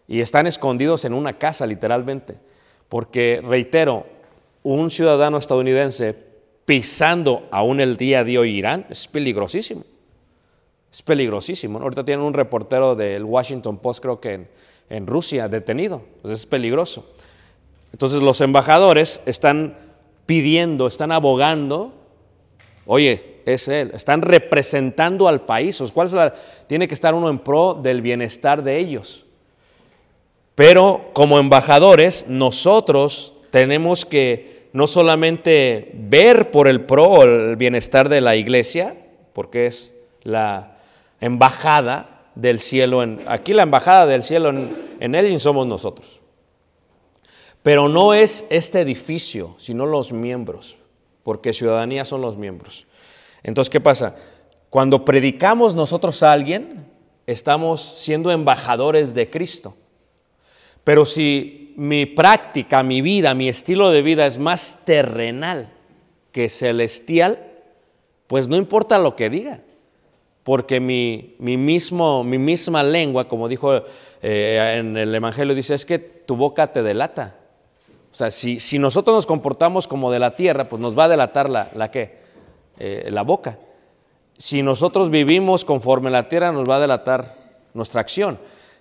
Y 0.10 0.20
están 0.20 0.46
escondidos 0.46 1.06
en 1.06 1.14
una 1.14 1.38
casa 1.38 1.66
literalmente. 1.66 2.36
Porque, 2.90 3.42
reitero, 3.42 4.19
un 4.64 4.92
ciudadano 4.92 5.38
estadounidense 5.38 6.16
pisando 6.66 7.48
aún 7.52 7.82
el 7.82 7.98
día 7.98 8.24
de 8.24 8.38
hoy 8.38 8.58
Irán 8.58 8.86
es 8.90 9.08
peligrosísimo. 9.08 9.84
Es 10.92 11.02
peligrosísimo. 11.02 11.80
Ahorita 11.80 12.04
tienen 12.04 12.26
un 12.26 12.34
reportero 12.34 12.96
del 12.96 13.24
Washington 13.24 13.78
Post, 13.78 14.02
creo 14.02 14.20
que 14.20 14.48
en, 14.90 15.08
Rusia, 15.08 15.48
detenido. 15.48 16.04
Entonces 16.18 16.42
es 16.42 16.46
peligroso. 16.46 17.06
Entonces 17.92 18.22
los 18.22 18.42
embajadores 18.42 19.22
están 19.26 19.78
pidiendo, 20.26 20.88
están 20.88 21.12
abogando, 21.12 21.94
oye, 22.86 23.42
es 23.46 23.68
él, 23.68 23.92
están 23.94 24.22
representando 24.22 25.28
al 25.28 25.42
país. 25.42 25.82
¿Cuál 25.94 26.08
es 26.08 26.34
tiene 26.68 26.88
que 26.88 26.94
estar 26.94 27.14
uno 27.14 27.30
en 27.30 27.40
pro 27.40 27.74
del 27.74 28.02
bienestar 28.02 28.62
de 28.62 28.78
ellos. 28.78 29.26
Pero 30.54 31.10
como 31.14 31.40
embajadores, 31.40 32.26
nosotros 32.28 33.34
tenemos 33.52 34.06
que 34.06 34.70
no 34.74 34.88
solamente 34.88 35.92
ver 35.94 36.52
por 36.52 36.68
el 36.68 36.82
pro 36.82 37.24
el 37.24 37.56
bienestar 37.56 38.10
de 38.10 38.22
la 38.22 38.36
iglesia, 38.36 38.96
porque 39.34 39.66
es 39.66 39.94
la 40.24 40.78
embajada 41.20 42.30
del 42.36 42.60
cielo, 42.60 43.04
en, 43.04 43.22
aquí 43.28 43.54
la 43.54 43.64
embajada 43.64 44.06
del 44.06 44.24
cielo 44.24 44.50
en, 44.50 44.98
en 45.00 45.16
Elgin 45.16 45.40
somos 45.40 45.68
nosotros. 45.68 46.22
Pero 47.64 47.90
no 47.90 48.14
es 48.14 48.46
este 48.50 48.80
edificio, 48.80 49.56
sino 49.58 49.86
los 49.86 50.14
miembros, 50.14 50.78
porque 51.24 51.52
ciudadanía 51.52 52.06
son 52.06 52.22
los 52.22 52.38
miembros. 52.38 52.88
Entonces, 53.44 53.70
¿qué 53.70 53.82
pasa? 53.82 54.16
Cuando 54.70 55.04
predicamos 55.04 55.76
nosotros 55.76 56.24
a 56.24 56.32
alguien, 56.32 56.86
estamos 57.26 57.82
siendo 57.82 58.32
embajadores 58.32 59.14
de 59.14 59.30
Cristo. 59.30 59.76
Pero 60.84 61.06
si 61.06 61.59
mi 61.80 62.06
práctica, 62.06 62.84
mi 62.84 63.00
vida, 63.02 63.34
mi 63.34 63.48
estilo 63.48 63.90
de 63.90 64.02
vida 64.02 64.26
es 64.26 64.38
más 64.38 64.82
terrenal 64.84 65.72
que 66.34 66.50
celestial, 66.50 67.40
pues 68.28 68.50
no 68.50 68.58
importa 68.58 68.98
lo 68.98 69.16
que 69.16 69.30
diga, 69.30 69.62
porque 70.44 70.82
mi, 70.82 71.36
mi 71.40 71.56
mismo, 71.56 72.26
mi 72.26 72.38
misma 72.38 72.84
lengua, 72.84 73.30
como 73.30 73.48
dijo 73.48 73.82
eh, 74.22 74.76
en 74.78 74.98
el 74.98 75.16
Evangelio, 75.16 75.56
dice, 75.56 75.74
es 75.74 75.86
que 75.86 76.00
tu 76.00 76.36
boca 76.36 76.68
te 76.74 76.84
delata. 76.84 77.38
O 78.12 78.16
sea, 78.16 78.30
si, 78.30 78.60
si 78.60 78.78
nosotros 78.78 79.16
nos 79.16 79.26
comportamos 79.26 79.88
como 79.88 80.12
de 80.12 80.20
la 80.20 80.36
tierra, 80.36 80.68
pues 80.68 80.82
nos 80.82 81.00
va 81.00 81.06
a 81.06 81.10
delatar 81.10 81.50
la, 81.50 81.70
la 81.74 81.90
qué? 81.90 82.18
Eh, 82.78 83.08
la 83.10 83.22
boca. 83.22 83.58
Si 84.38 84.62
nosotros 84.62 85.10
vivimos 85.10 85.64
conforme 85.64 86.10
la 86.10 86.28
tierra, 86.28 86.52
nos 86.52 86.70
va 86.70 86.76
a 86.76 86.82
delatar 86.82 87.38
nuestra 87.74 88.02
acción. 88.02 88.38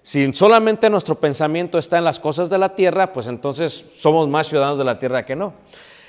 Si 0.08 0.32
solamente 0.32 0.88
nuestro 0.88 1.20
pensamiento 1.20 1.78
está 1.78 1.98
en 1.98 2.04
las 2.04 2.18
cosas 2.18 2.48
de 2.48 2.56
la 2.56 2.74
tierra, 2.74 3.12
pues 3.12 3.26
entonces 3.26 3.84
somos 3.94 4.26
más 4.26 4.46
ciudadanos 4.46 4.78
de 4.78 4.84
la 4.84 4.98
tierra 4.98 5.26
que 5.26 5.36
no. 5.36 5.52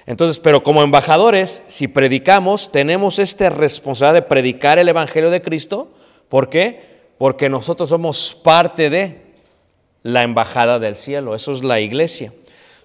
Entonces, 0.05 0.39
pero 0.39 0.63
como 0.63 0.81
embajadores, 0.81 1.63
si 1.67 1.89
predicamos, 1.89 2.71
tenemos 2.71 3.19
esta 3.19 3.49
responsabilidad 3.49 4.13
de 4.13 4.29
predicar 4.29 4.79
el 4.79 4.88
Evangelio 4.88 5.29
de 5.29 5.41
Cristo. 5.41 5.89
¿Por 6.29 6.47
qué? 6.47 6.81
Porque 7.17 7.49
nosotros 7.49 7.89
somos 7.89 8.39
parte 8.41 8.89
de 8.89 9.17
la 10.03 10.23
embajada 10.23 10.79
del 10.79 10.95
cielo. 10.95 11.35
Eso 11.35 11.51
es 11.51 11.62
la 11.62 11.81
iglesia. 11.81 12.31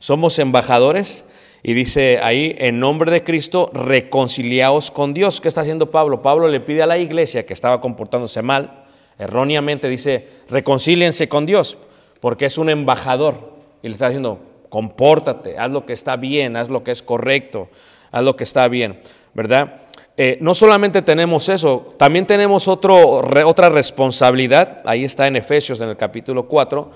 Somos 0.01 0.41
embajadores 0.41 1.27
y 1.63 1.75
dice 1.75 2.19
ahí, 2.25 2.57
en 2.59 2.81
nombre 2.81 3.13
de 3.13 3.23
Cristo, 3.23 3.71
reconciliaos 3.73 4.91
con 4.91 5.15
Dios. 5.15 5.41
¿Qué 5.41 5.47
está 5.47 5.61
haciendo 5.61 5.93
Pablo? 5.93 6.23
Pablo 6.23 6.49
le 6.49 6.59
pide 6.59 6.83
a 6.83 6.89
la 6.89 6.99
iglesia 6.99 7.47
que 7.47 7.53
estaba 7.53 7.81
comportándose 7.81 8.43
mal, 8.43 8.84
erróneamente 9.19 9.89
dice, 9.89 10.29
reconcíliense 10.49 11.29
con 11.29 11.47
Dios, 11.47 11.79
porque 12.21 12.47
es 12.47 12.59
un 12.59 12.71
embajador. 12.71 13.55
Y 13.83 13.89
le 13.89 13.95
está 13.95 14.09
diciendo, 14.09 14.39
compórtate, 14.69 15.59
haz 15.59 15.71
lo 15.71 15.87
que 15.87 15.93
está 15.93 16.17
bien, 16.17 16.57
haz 16.57 16.69
lo 16.69 16.83
que 16.83 16.91
es 16.91 17.03
correcto, 17.03 17.69
haz 18.11 18.23
lo 18.25 18.37
que 18.37 18.45
está 18.45 18.67
bien, 18.69 18.99
¿verdad? 19.35 19.83
Eh, 20.17 20.39
no 20.41 20.55
solamente 20.55 21.03
tenemos 21.03 21.49
eso, 21.49 21.95
también 21.97 22.25
tenemos 22.25 22.69
otro, 22.69 23.19
otra 23.47 23.69
responsabilidad, 23.69 24.81
ahí 24.85 25.05
está 25.05 25.27
en 25.27 25.37
Efesios 25.37 25.81
en 25.81 25.89
el 25.89 25.97
capítulo 25.97 26.47
4, 26.47 26.91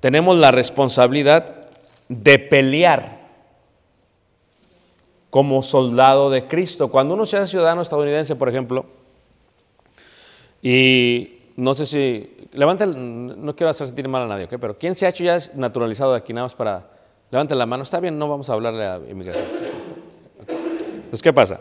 tenemos 0.00 0.36
la 0.36 0.50
responsabilidad 0.50 1.68
de 2.08 2.38
pelear 2.38 3.26
como 5.30 5.62
soldado 5.62 6.30
de 6.30 6.46
Cristo. 6.46 6.88
Cuando 6.88 7.14
uno 7.14 7.26
se 7.26 7.36
hace 7.36 7.52
ciudadano 7.52 7.82
estadounidense, 7.82 8.36
por 8.36 8.48
ejemplo, 8.48 8.86
y 10.62 11.35
no 11.56 11.74
sé 11.74 11.86
si, 11.86 12.48
levante, 12.52 12.84
el- 12.84 13.44
no 13.44 13.56
quiero 13.56 13.70
hacer 13.70 13.86
sentir 13.86 14.08
mal 14.08 14.22
a 14.22 14.26
nadie, 14.26 14.44
¿ok? 14.44 14.54
pero 14.60 14.78
¿quién 14.78 14.94
se 14.94 15.06
ha 15.06 15.08
hecho 15.08 15.24
ya 15.24 15.38
naturalizado 15.54 16.12
de 16.12 16.18
aquí 16.18 16.32
nada 16.32 16.44
más 16.44 16.54
para, 16.54 16.90
levante 17.30 17.54
la 17.54 17.66
mano, 17.66 17.82
está 17.82 17.98
bien, 18.00 18.18
no 18.18 18.28
vamos 18.28 18.50
a 18.50 18.52
hablarle 18.52 18.84
a 18.84 19.00
inmigración. 19.08 19.46
Entonces, 20.48 21.22
¿qué 21.22 21.32
pasa? 21.32 21.60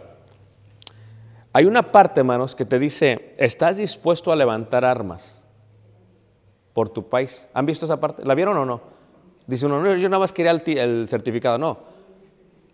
Hay 1.53 1.65
una 1.65 1.91
parte, 1.91 2.19
hermanos, 2.19 2.55
que 2.55 2.65
te 2.65 2.77
dice, 2.79 3.33
¿estás 3.37 3.77
dispuesto 3.77 4.31
a 4.31 4.35
levantar 4.35 4.83
armas 4.83 5.41
por 6.73 6.89
tu 6.89 7.07
país? 7.07 7.47
¿Han 7.53 7.65
visto 7.65 7.85
esa 7.85 7.99
parte? 7.99 8.25
¿La 8.25 8.35
vieron 8.35 8.57
o 8.57 8.65
no? 8.65 8.81
Dice 9.47 9.65
uno, 9.65 9.81
no, 9.81 9.95
yo 9.95 10.09
nada 10.09 10.19
más 10.19 10.33
quería 10.33 10.51
el, 10.51 10.61
el 10.77 11.07
certificado. 11.07 11.57
No. 11.57 11.77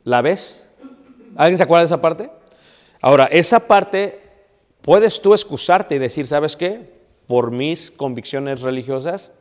¿La 0.03 0.21
ves? 0.23 0.67
¿Alguien 1.36 1.57
se 1.57 1.63
acuerda 1.63 1.81
de 1.81 1.86
esa 1.86 2.01
parte? 2.01 2.31
Ahora, 3.01 3.25
esa 3.25 3.60
parte, 3.67 4.19
puedes 4.81 5.21
tú 5.21 5.34
excusarte 5.34 5.95
y 5.95 5.99
decir, 5.99 6.25
¿sabes 6.25 6.57
qué? 6.57 7.00
Por 7.31 7.49
mis 7.49 7.91
convicciones 7.91 8.59
religiosas, 8.59 9.31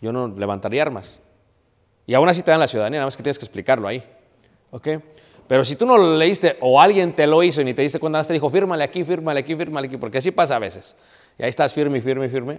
yo 0.00 0.10
no 0.10 0.26
levantaría 0.26 0.80
armas. 0.80 1.20
Y 2.06 2.14
aún 2.14 2.30
así 2.30 2.40
te 2.40 2.50
dan 2.50 2.60
la 2.60 2.66
ciudadanía, 2.66 3.00
nada 3.00 3.08
más 3.08 3.14
que 3.18 3.22
tienes 3.22 3.38
que 3.38 3.44
explicarlo 3.44 3.86
ahí. 3.86 4.02
¿Ok? 4.70 4.88
Pero 5.46 5.62
si 5.62 5.76
tú 5.76 5.84
no 5.84 5.98
lo 5.98 6.16
leíste 6.16 6.56
o 6.62 6.80
alguien 6.80 7.12
te 7.12 7.26
lo 7.26 7.42
hizo 7.42 7.60
y 7.60 7.66
ni 7.66 7.74
te 7.74 7.82
diste 7.82 7.98
cuenta, 7.98 8.24
te 8.24 8.32
dijo, 8.32 8.48
fírmale 8.48 8.82
aquí, 8.82 9.04
fírmale 9.04 9.40
aquí, 9.40 9.54
fírmale 9.54 9.86
aquí, 9.86 9.98
porque 9.98 10.16
así 10.16 10.30
pasa 10.30 10.56
a 10.56 10.58
veces. 10.58 10.96
Y 11.36 11.42
ahí 11.42 11.50
estás 11.50 11.74
firme, 11.74 12.00
firme, 12.00 12.30
firme. 12.30 12.58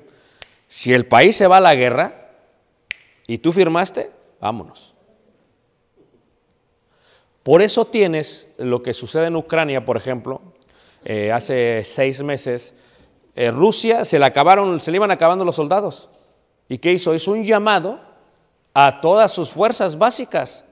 Si 0.68 0.94
el 0.94 1.08
país 1.08 1.36
se 1.36 1.48
va 1.48 1.58
a 1.58 1.62
la 1.62 1.74
guerra 1.74 2.30
y 3.26 3.40
tú 3.40 3.54
firmaste, 3.54 4.12
vámonos. 4.40 4.94
Por 7.42 7.64
eso 7.64 7.86
tienes 7.86 8.48
lo 8.60 8.84
que 8.84 8.94
sucede 8.94 9.26
en 9.26 9.38
Ucrania, 9.38 9.84
por 9.84 9.98
ejemplo, 9.98 10.40
eh, 11.04 11.32
hace 11.32 11.84
seis 11.84 12.22
meses, 12.22 12.76
eh, 13.38 13.52
Rusia 13.52 14.04
se 14.04 14.18
le 14.18 14.26
acabaron, 14.26 14.82
se 14.82 14.90
le 14.90 14.98
iban 14.98 15.12
acabando 15.12 15.46
los 15.46 15.56
soldados. 15.56 16.10
¿Y 16.68 16.80
qué 16.80 16.92
hizo? 16.92 17.14
Hizo 17.14 17.32
un 17.32 17.44
llamado 17.44 18.00
a 18.74 19.00
todas 19.00 19.32
sus 19.32 19.52
fuerzas 19.52 19.96
básicas 19.96 20.66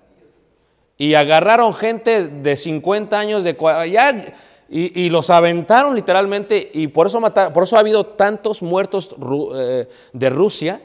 y 0.97 1.13
agarraron 1.13 1.75
gente 1.75 2.27
de 2.27 2.55
50 2.55 3.17
años, 3.19 3.43
de 3.43 3.55
ya 3.91 4.33
y, 4.67 5.09
los 5.11 5.29
aventaron 5.29 5.93
literalmente 5.93 6.71
y 6.73 6.87
por 6.87 7.05
eso, 7.05 7.19
mataron, 7.19 7.53
por 7.53 7.63
eso 7.63 7.75
ha 7.75 7.81
habido 7.81 8.03
tantos 8.03 8.63
muertos 8.63 9.15
eh, 9.53 9.87
de 10.11 10.29
Rusia, 10.31 10.81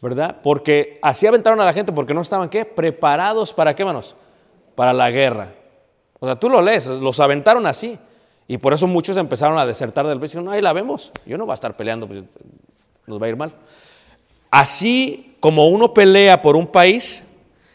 ¿verdad? 0.00 0.36
Porque 0.44 1.00
así 1.02 1.26
aventaron 1.26 1.60
a 1.60 1.64
la 1.64 1.72
gente 1.72 1.92
porque 1.92 2.14
no 2.14 2.20
estaban, 2.20 2.48
¿qué? 2.48 2.64
Preparados 2.64 3.52
para 3.52 3.74
qué, 3.74 3.84
manos? 3.84 4.14
Para 4.76 4.92
la 4.92 5.10
guerra. 5.10 5.48
O 6.20 6.26
sea, 6.26 6.36
tú 6.36 6.48
lo 6.48 6.62
lees, 6.62 6.86
los 6.86 7.18
aventaron 7.18 7.66
así. 7.66 7.98
Y 8.50 8.58
por 8.58 8.72
eso 8.72 8.88
muchos 8.88 9.16
empezaron 9.16 9.56
a 9.58 9.64
desertar 9.64 10.08
del 10.08 10.18
país. 10.18 10.34
No, 10.34 10.50
ahí 10.50 10.60
la 10.60 10.72
vemos. 10.72 11.12
Yo 11.24 11.38
no 11.38 11.46
voy 11.46 11.52
a 11.52 11.54
estar 11.54 11.76
peleando, 11.76 12.08
pues, 12.08 12.24
nos 13.06 13.22
va 13.22 13.26
a 13.26 13.28
ir 13.28 13.36
mal. 13.36 13.52
Así 14.50 15.36
como 15.38 15.68
uno 15.68 15.94
pelea 15.94 16.42
por 16.42 16.56
un 16.56 16.66
país, 16.66 17.22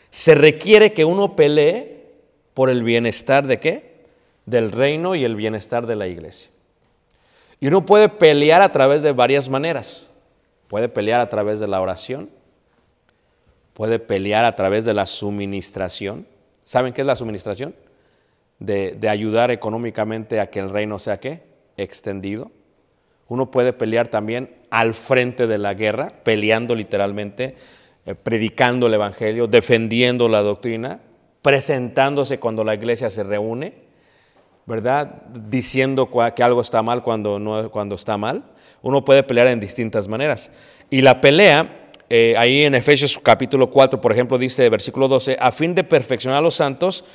se 0.10 0.36
requiere 0.36 0.92
que 0.92 1.06
uno 1.06 1.34
pelee 1.34 2.08
por 2.54 2.70
el 2.70 2.84
bienestar 2.84 3.48
de 3.48 3.62
qué? 3.62 4.04
Del 4.46 4.74
reino 4.74 5.16
y 5.16 5.24
el 5.24 5.38
bienestar 5.38 5.88
de 5.88 5.96
la 5.96 6.08
iglesia. 6.08 6.52
Y 7.62 7.68
uno 7.68 7.86
puede 7.86 8.10
pelear 8.10 8.62
a 8.62 8.74
través 8.74 9.02
de 9.02 9.14
varias 9.14 9.48
maneras. 9.48 10.12
Puede 10.68 10.90
pelear 10.90 11.22
a 11.22 11.30
través 11.30 11.62
de 11.62 11.68
la 11.68 11.80
oración. 11.80 12.30
Puede 13.74 13.98
pelear 14.00 14.44
a 14.44 14.58
través 14.58 14.84
de 14.84 14.94
la 14.94 15.06
suministración. 15.06 16.28
¿Saben 16.66 16.92
qué 16.92 17.00
es 17.00 17.08
la 17.08 17.16
suministración? 17.16 17.74
De, 18.60 18.92
de 18.92 19.10
ayudar 19.10 19.52
económicamente 19.52 20.40
a 20.40 20.50
que 20.50 20.60
el 20.60 20.70
reino 20.70 20.98
sea 20.98 21.20
qué? 21.20 21.44
Extendido. 21.78 22.52
Uno 23.28 23.52
puede 23.52 23.74
pelear 23.74 24.08
también 24.08 24.56
al 24.70 24.94
frente 24.94 25.48
de 25.48 25.58
la 25.58 25.74
guerra, 25.74 26.10
peleando 26.24 26.76
literalmente, 26.76 27.56
eh, 28.06 28.14
predicando 28.16 28.88
el 28.88 28.94
Evangelio, 28.94 29.48
defendiendo 29.48 30.30
la 30.30 30.42
doctrina, 30.42 31.00
presentándose 31.42 32.40
cuando 32.40 32.64
la 32.64 32.76
iglesia 32.76 33.10
se 33.10 33.24
reúne, 33.24 33.74
¿verdad? 34.66 35.24
Diciendo 35.28 36.10
que 36.36 36.44
algo 36.44 36.62
está 36.62 36.82
mal 36.82 37.04
cuando, 37.04 37.40
no, 37.40 37.70
cuando 37.72 37.96
está 37.96 38.18
mal. 38.18 38.44
Uno 38.82 39.04
puede 39.04 39.24
pelear 39.24 39.48
en 39.48 39.60
distintas 39.60 40.08
maneras. 40.08 40.52
Y 40.90 41.02
la 41.02 41.22
pelea, 41.22 41.90
eh, 42.10 42.36
ahí 42.38 42.64
en 42.64 42.76
Efesios 42.76 43.20
capítulo 43.22 43.72
4, 43.72 44.00
por 44.00 44.12
ejemplo, 44.12 44.38
dice 44.38 44.70
versículo 44.70 45.08
12, 45.08 45.38
a 45.40 45.52
fin 45.52 45.74
de 45.74 45.84
perfeccionar 45.84 46.40
a 46.40 46.42
los 46.42 46.56
santos 46.56 47.06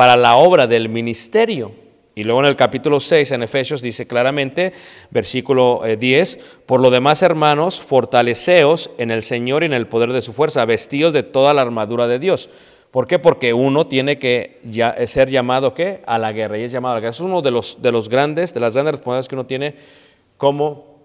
para 0.00 0.16
la 0.16 0.36
obra 0.36 0.66
del 0.66 0.88
ministerio. 0.88 1.72
Y 2.14 2.24
luego 2.24 2.40
en 2.40 2.46
el 2.46 2.56
capítulo 2.56 3.00
6, 3.00 3.32
en 3.32 3.42
Efesios, 3.42 3.82
dice 3.82 4.06
claramente, 4.06 4.72
versículo 5.10 5.84
eh, 5.84 5.98
10, 5.98 6.38
por 6.64 6.80
lo 6.80 6.88
demás, 6.88 7.22
hermanos, 7.22 7.82
fortaleceos 7.82 8.90
en 8.96 9.10
el 9.10 9.22
Señor 9.22 9.62
y 9.62 9.66
en 9.66 9.74
el 9.74 9.88
poder 9.88 10.14
de 10.14 10.22
su 10.22 10.32
fuerza, 10.32 10.64
vestidos 10.64 11.12
de 11.12 11.22
toda 11.22 11.52
la 11.52 11.60
armadura 11.60 12.08
de 12.08 12.18
Dios. 12.18 12.48
¿Por 12.90 13.06
qué? 13.06 13.18
Porque 13.18 13.52
uno 13.52 13.88
tiene 13.88 14.18
que 14.18 14.58
ya- 14.64 14.94
eh, 14.96 15.06
ser 15.06 15.28
llamado 15.28 15.74
¿qué? 15.74 16.00
a 16.06 16.18
la 16.18 16.32
guerra, 16.32 16.56
y 16.56 16.62
es 16.62 16.72
llamado 16.72 16.92
a 16.92 16.96
la 16.96 17.00
guerra. 17.02 17.10
Es 17.10 17.20
uno 17.20 17.42
de 17.42 17.50
los, 17.50 17.82
de 17.82 17.92
los 17.92 18.08
grandes, 18.08 18.54
de 18.54 18.60
las 18.60 18.72
grandes 18.72 18.92
responsabilidades 18.92 19.28
que 19.28 19.34
uno 19.34 19.44
tiene 19.44 19.74
como, 20.38 20.96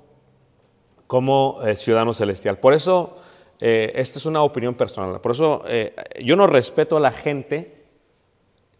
como 1.05 1.59
eh, 1.65 1.75
ciudadano 1.75 2.13
celestial. 2.13 2.59
Por 2.59 2.73
eso, 2.73 3.17
eh, 3.59 3.91
esta 3.93 4.19
es 4.19 4.25
una 4.25 4.41
opinión 4.41 4.73
personal. 4.75 5.19
Por 5.19 5.33
eso, 5.33 5.63
eh, 5.67 5.93
yo 6.23 6.37
no 6.37 6.47
respeto 6.47 6.95
a 6.95 7.01
la 7.01 7.11
gente 7.11 7.74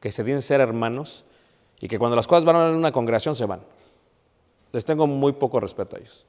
que 0.05 0.11
se 0.11 0.23
dicen 0.23 0.43
ser 0.43 0.61
hermanos 0.61 1.25
y 1.79 1.87
que 1.87 1.97
cuando 1.97 2.15
las 2.15 2.27
cosas 2.27 2.45
van 2.45 2.57
en 2.57 2.75
una 2.75 2.91
congregación 2.91 3.35
se 3.35 3.45
van. 3.45 3.61
Les 4.71 4.85
tengo 4.85 5.07
muy 5.07 5.31
poco 5.31 5.59
respeto 5.59 5.95
a 5.95 5.99
ellos. 5.99 6.27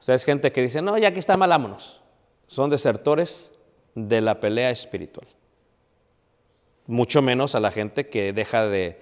O 0.00 0.02
sea, 0.02 0.16
es 0.16 0.24
gente 0.24 0.50
que 0.50 0.60
dice, 0.60 0.82
no, 0.82 0.98
ya 0.98 1.12
que 1.12 1.20
está 1.20 1.36
mal, 1.36 1.48
vámonos. 1.48 2.00
Son 2.48 2.70
desertores 2.70 3.52
de 3.94 4.20
la 4.20 4.40
pelea 4.40 4.70
espiritual. 4.70 5.28
Mucho 6.88 7.22
menos 7.22 7.54
a 7.54 7.60
la 7.60 7.70
gente 7.70 8.08
que 8.08 8.32
deja 8.32 8.66
de, 8.66 9.00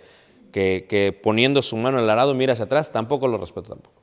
que, 0.53 0.85
que 0.87 1.18
poniendo 1.18 1.62
su 1.62 1.79
mano 1.79 1.96
en 1.96 2.05
el 2.05 2.11
arado 2.11 2.35
mira 2.35 2.53
hacia 2.53 2.66
atrás, 2.66 2.92
tampoco 2.92 3.29
lo 3.29 3.38
respeto 3.38 3.70
tampoco. 3.70 4.03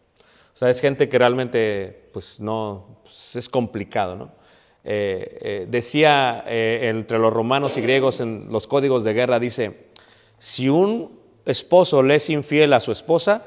O 0.56 0.58
sea, 0.58 0.72
es 0.72 0.82
gente 0.82 1.08
que 1.08 1.19
realmente, 1.19 2.10
pues 2.13 2.39
no, 2.39 2.98
pues, 3.04 3.36
es 3.36 3.48
complicado, 3.48 4.15
¿no? 4.15 4.39
Eh, 4.84 5.38
eh, 5.41 5.67
decía 5.69 6.43
eh, 6.48 6.88
entre 6.89 7.19
los 7.19 7.34
romanos 7.34 7.76
y 7.78 7.82
griegos 7.82 8.22
en 8.22 8.48
los 8.50 8.65
códigos 8.65 9.04
de 9.04 9.13
guerra, 9.13 9.38
dice, 9.38 9.88
si 10.39 10.69
un 10.69 11.19
esposo 11.45 12.02
le 12.02 12.15
es 12.15 12.30
infiel 12.30 12.73
a 12.73 12.80
su 12.80 12.91
esposa, 12.91 13.43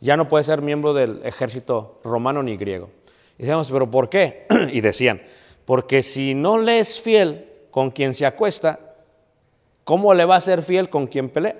ya 0.00 0.16
no 0.16 0.28
puede 0.28 0.44
ser 0.44 0.62
miembro 0.62 0.94
del 0.94 1.20
ejército 1.24 2.00
romano 2.02 2.42
ni 2.42 2.56
griego. 2.56 2.90
Y 3.38 3.42
decíamos, 3.42 3.70
pero 3.70 3.90
¿por 3.90 4.08
qué? 4.08 4.46
y 4.72 4.80
decían, 4.80 5.22
porque 5.64 6.02
si 6.02 6.34
no 6.34 6.58
le 6.58 6.80
es 6.80 7.00
fiel 7.00 7.48
con 7.70 7.90
quien 7.90 8.14
se 8.14 8.26
acuesta, 8.26 8.80
¿cómo 9.84 10.14
le 10.14 10.24
va 10.24 10.36
a 10.36 10.40
ser 10.40 10.62
fiel 10.62 10.90
con 10.90 11.06
quien 11.06 11.28
pelea? 11.28 11.56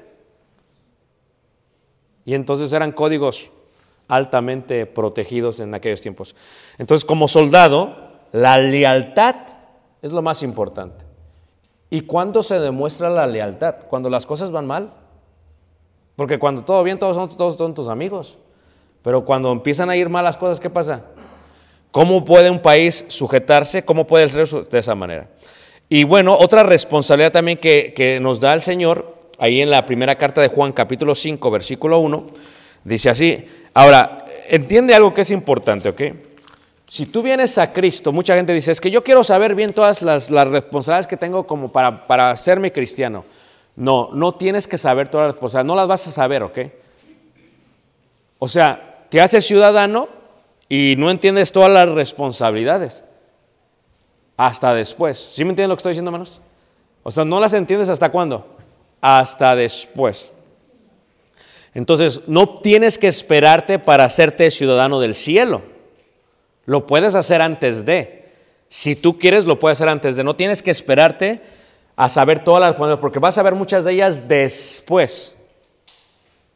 Y 2.25 2.35
entonces 2.35 2.73
eran 2.73 2.93
códigos 2.93 3.51
altamente 4.09 4.87
protegidos 4.87 5.61
en 5.61 5.75
aquellos 5.75 6.01
tiempos. 6.01 6.37
Entonces, 6.79 7.05
como 7.05 7.29
soldado, 7.29 7.97
la 8.33 8.59
lealtad 8.59 9.37
es 10.03 10.13
lo 10.13 10.23
más 10.23 10.43
importante. 10.43 11.12
¿Y 11.93 12.01
cuándo 12.01 12.43
se 12.43 12.59
demuestra 12.59 13.11
la 13.11 13.27
lealtad? 13.27 13.75
Cuando 13.87 14.09
las 14.09 14.25
cosas 14.25 14.51
van 14.51 14.67
mal. 14.67 14.95
Porque 16.17 16.39
cuando 16.39 16.65
todo 16.65 16.83
bien, 16.83 16.99
todos 16.99 17.15
son, 17.15 17.37
todos 17.37 17.59
son 17.59 17.75
tus 17.75 17.87
amigos. 17.87 18.39
Pero 19.03 19.27
cuando 19.27 19.53
empiezan 19.53 19.91
a 19.91 19.97
ir 19.97 20.09
mal 20.09 20.25
las 20.25 20.39
cosas, 20.39 20.59
¿qué 20.59 20.71
pasa? 20.71 21.05
¿Cómo 21.91 22.25
puede 22.25 22.49
un 22.49 22.61
país 22.61 23.05
sujetarse? 23.09 23.85
¿Cómo 23.85 24.07
puede 24.07 24.27
ser 24.31 24.49
de 24.71 24.79
esa 24.79 24.95
manera? 24.95 25.29
Y 25.91 26.05
bueno, 26.05 26.35
otra 26.35 26.63
responsabilidad 26.63 27.31
también 27.31 27.59
que, 27.59 27.93
que 27.95 28.19
nos 28.21 28.41
da 28.41 28.55
el 28.55 28.63
Señor, 28.63 29.15
ahí 29.39 29.61
en 29.61 29.69
la 29.69 29.85
primera 29.85 30.17
carta 30.17 30.41
de 30.41 30.49
Juan, 30.49 30.73
capítulo 30.73 31.15
5, 31.15 31.51
versículo 31.51 31.99
1, 31.99 32.27
dice 32.85 33.11
así. 33.11 33.45
Ahora, 33.75 34.25
entiende 34.49 34.95
algo 34.95 35.13
que 35.13 35.21
es 35.21 35.31
importante, 35.31 35.91
¿ok? 35.91 36.01
Si 36.93 37.07
tú 37.07 37.23
vienes 37.23 37.57
a 37.57 37.73
Cristo, 37.73 38.13
mucha 38.13 38.37
gente 38.37 38.53
dice, 38.53 38.71
es 38.71 38.79
que 38.79 38.91
yo 38.91 39.03
quiero 39.03 39.25
saber 39.25 39.55
bien 39.55 39.73
todas 39.73 40.03
las, 40.03 40.29
responsabilidades 40.29 41.07
que 41.07 41.17
tengo 41.17 41.47
como 41.47 41.73
para, 41.73 42.07
para 42.07 42.31
hacerme 42.31 42.71
cristiano. 42.71 43.25
No, 43.75 44.11
no 44.13 44.35
tienes 44.35 44.69
que 44.69 44.77
saber 44.77 45.09
todas 45.09 45.29
las 45.29 45.33
responsabilidades, 45.33 45.69
no 45.69 45.77
las 45.77 45.89
vas 45.89 46.07
a 46.07 46.13
saber, 46.13 46.43
¿ok? 46.43 46.59
O 48.39 48.47
sea, 48.47 49.07
te 49.09 49.23
haces 49.23 49.47
ciudadano 49.47 50.07
y 50.69 50.95
no 50.99 51.11
entiendes 51.11 51.51
todas 51.51 51.71
las 51.71 51.89
responsabilidades. 51.89 53.05
Hasta 54.37 54.75
después. 54.75 55.19
¿Sí 55.19 55.47
me 55.47 55.53
entienden 55.53 55.71
lo 55.71 55.77
que 55.77 55.81
estoy 55.81 55.93
diciendo, 55.93 56.11
hermanos? 56.11 56.43
O 57.05 57.11
sea, 57.11 57.25
no 57.25 57.41
las 57.41 57.55
entiendes 57.55 57.89
hasta 57.89 58.13
cuándo? 58.13 58.47
Hasta 59.01 59.57
después. 59.57 60.31
Entonces, 61.73 62.21
no 62.27 62.61
tienes 62.61 62.99
que 62.99 63.09
esperarte 63.09 63.79
para 63.79 64.05
hacerte 64.05 64.51
ciudadano 64.51 65.01
del 65.01 65.15
cielo. 65.15 65.72
Lo 66.65 66.87
puedes 66.87 67.15
hacer 67.15 67.43
antes 67.43 67.85
de. 67.85 68.23
Si 68.69 68.97
tú 68.97 69.19
quieres, 69.19 69.45
lo 69.45 69.59
puedes 69.59 69.79
hacer 69.79 69.89
antes 69.89 70.17
de. 70.17 70.25
No 70.25 70.37
tienes 70.37 70.63
que 70.63 70.71
esperarte 70.71 71.41
a 71.97 72.09
saber 72.09 72.43
todas 72.45 72.61
las 72.61 72.71
responsabilidades, 72.71 73.01
porque 73.01 73.19
vas 73.19 73.39
a 73.39 73.43
ver 73.43 73.55
muchas 73.55 73.85
de 73.85 73.93
ellas 73.93 74.29
después. 74.29 75.37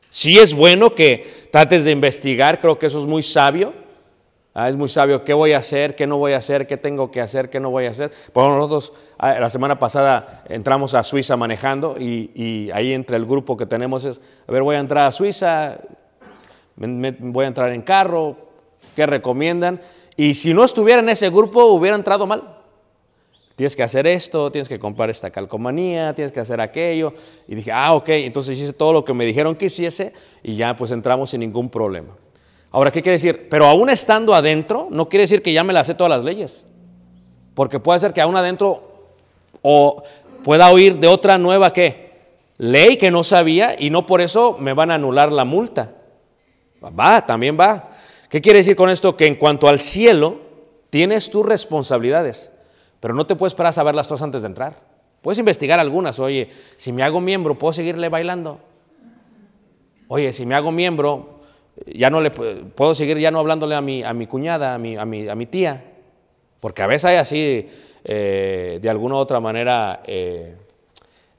Sí 0.08 0.38
es 0.38 0.54
bueno 0.54 0.94
que 0.94 1.48
trates 1.52 1.84
de 1.84 1.90
investigar, 1.90 2.58
creo 2.58 2.78
que 2.78 2.86
eso 2.86 2.98
es 2.98 3.06
muy 3.06 3.22
sabio. 3.22 3.74
Ah, 4.58 4.70
es 4.70 4.76
muy 4.76 4.88
sabio 4.88 5.22
qué 5.22 5.34
voy 5.34 5.52
a 5.52 5.58
hacer, 5.58 5.94
qué 5.94 6.06
no 6.06 6.16
voy 6.16 6.32
a 6.32 6.38
hacer, 6.38 6.66
qué 6.66 6.78
tengo 6.78 7.10
que 7.10 7.20
hacer, 7.20 7.50
qué 7.50 7.60
no 7.60 7.68
voy 7.68 7.84
a 7.84 7.90
hacer. 7.90 8.10
Por 8.32 8.42
ejemplo, 8.42 8.66
nosotros 8.66 8.94
ah, 9.18 9.38
la 9.38 9.50
semana 9.50 9.78
pasada 9.78 10.44
entramos 10.48 10.94
a 10.94 11.02
Suiza 11.02 11.36
manejando 11.36 11.96
y, 11.98 12.30
y 12.34 12.70
ahí 12.70 12.94
entre 12.94 13.18
el 13.18 13.26
grupo 13.26 13.58
que 13.58 13.66
tenemos 13.66 14.06
es, 14.06 14.18
a 14.48 14.52
ver, 14.52 14.62
voy 14.62 14.76
a 14.76 14.78
entrar 14.78 15.04
a 15.04 15.12
Suiza, 15.12 15.80
voy 16.76 17.44
a 17.44 17.48
entrar 17.48 17.70
en 17.70 17.82
carro, 17.82 18.38
¿qué 18.94 19.04
recomiendan? 19.04 19.82
Y 20.16 20.34
si 20.34 20.54
no 20.54 20.64
estuviera 20.64 21.00
en 21.00 21.08
ese 21.08 21.28
grupo, 21.30 21.64
hubiera 21.66 21.96
entrado 21.96 22.26
mal. 22.26 22.56
Tienes 23.54 23.74
que 23.74 23.82
hacer 23.82 24.06
esto, 24.06 24.52
tienes 24.52 24.68
que 24.68 24.78
comprar 24.78 25.08
esta 25.08 25.30
calcomanía, 25.30 26.14
tienes 26.14 26.30
que 26.30 26.40
hacer 26.40 26.60
aquello. 26.60 27.14
Y 27.48 27.54
dije, 27.54 27.72
ah, 27.72 27.94
ok, 27.94 28.08
entonces 28.10 28.58
hice 28.58 28.72
todo 28.72 28.92
lo 28.92 29.04
que 29.04 29.14
me 29.14 29.24
dijeron 29.24 29.56
que 29.56 29.66
hiciese 29.66 30.12
y 30.42 30.56
ya 30.56 30.76
pues 30.76 30.90
entramos 30.90 31.30
sin 31.30 31.40
ningún 31.40 31.70
problema. 31.70 32.14
Ahora, 32.70 32.90
¿qué 32.90 33.00
quiere 33.00 33.16
decir? 33.16 33.48
Pero 33.48 33.66
aún 33.66 33.88
estando 33.88 34.34
adentro, 34.34 34.88
no 34.90 35.08
quiere 35.08 35.22
decir 35.22 35.40
que 35.40 35.52
ya 35.52 35.64
me 35.64 35.72
las 35.72 35.86
sé 35.86 35.94
todas 35.94 36.10
las 36.10 36.24
leyes. 36.24 36.66
Porque 37.54 37.80
puede 37.80 38.00
ser 38.00 38.12
que 38.12 38.20
aún 38.20 38.36
adentro 38.36 39.08
o 39.62 40.02
pueda 40.44 40.70
oír 40.70 40.98
de 40.98 41.08
otra 41.08 41.38
nueva 41.38 41.72
¿qué? 41.72 42.06
ley 42.58 42.98
que 42.98 43.10
no 43.10 43.22
sabía 43.22 43.74
y 43.78 43.90
no 43.90 44.06
por 44.06 44.20
eso 44.20 44.56
me 44.58 44.74
van 44.74 44.90
a 44.90 44.96
anular 44.96 45.32
la 45.32 45.44
multa. 45.44 45.92
Va, 46.82 47.24
también 47.24 47.56
va. 47.58 47.90
¿Qué 48.28 48.40
quiere 48.40 48.58
decir 48.58 48.76
con 48.76 48.90
esto? 48.90 49.16
Que 49.16 49.26
en 49.26 49.34
cuanto 49.36 49.68
al 49.68 49.80
cielo, 49.80 50.40
tienes 50.90 51.30
tus 51.30 51.44
responsabilidades, 51.46 52.50
pero 53.00 53.14
no 53.14 53.26
te 53.26 53.36
puedes 53.36 53.52
esperar 53.52 53.70
a 53.70 53.72
saberlas 53.72 54.08
todas 54.08 54.22
antes 54.22 54.42
de 54.42 54.48
entrar. 54.48 54.80
Puedes 55.22 55.38
investigar 55.38 55.78
algunas. 55.80 56.18
Oye, 56.18 56.50
si 56.76 56.92
me 56.92 57.02
hago 57.02 57.20
miembro, 57.20 57.56
¿puedo 57.58 57.72
seguirle 57.72 58.08
bailando? 58.08 58.60
Oye, 60.08 60.32
si 60.32 60.46
me 60.46 60.54
hago 60.54 60.70
miembro, 60.70 61.40
ya 61.86 62.10
no 62.10 62.20
le 62.20 62.32
pu- 62.32 62.70
puedo 62.70 62.94
seguir 62.94 63.18
ya 63.18 63.30
no 63.30 63.38
hablándole 63.40 63.74
a 63.74 63.80
mi, 63.80 64.02
a 64.04 64.12
mi 64.12 64.26
cuñada, 64.26 64.74
a 64.74 64.78
mi, 64.78 64.96
a, 64.96 65.04
mi, 65.04 65.28
a 65.28 65.34
mi 65.34 65.46
tía. 65.46 65.84
Porque 66.60 66.82
a 66.82 66.86
veces 66.86 67.04
hay 67.06 67.16
así, 67.16 67.68
eh, 68.04 68.78
de 68.80 68.88
alguna 68.90 69.16
u 69.16 69.18
otra 69.18 69.40
manera, 69.40 70.02
eh, 70.06 70.54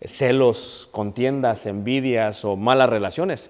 celos, 0.01 0.89
contiendas, 0.91 1.65
envidias 1.65 2.43
o 2.45 2.55
malas 2.57 2.89
relaciones. 2.89 3.49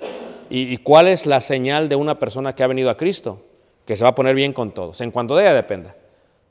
¿Y, 0.50 0.78
cuál 0.78 1.08
es 1.08 1.26
la 1.26 1.42
señal 1.42 1.90
de 1.90 1.96
una 1.96 2.20
persona 2.20 2.54
que 2.56 2.64
ha 2.64 2.68
venido 2.68 2.90
a 2.90 2.98
Cristo? 2.98 3.42
Que 3.86 3.96
se 3.96 4.04
va 4.04 4.12
a 4.12 4.16
poner 4.16 4.36
bien 4.36 4.54
con 4.54 4.72
todos, 4.72 5.02
en 5.02 5.12
cuanto 5.12 5.36
de 5.36 5.44
ella 5.44 5.54
dependa. 5.54 5.96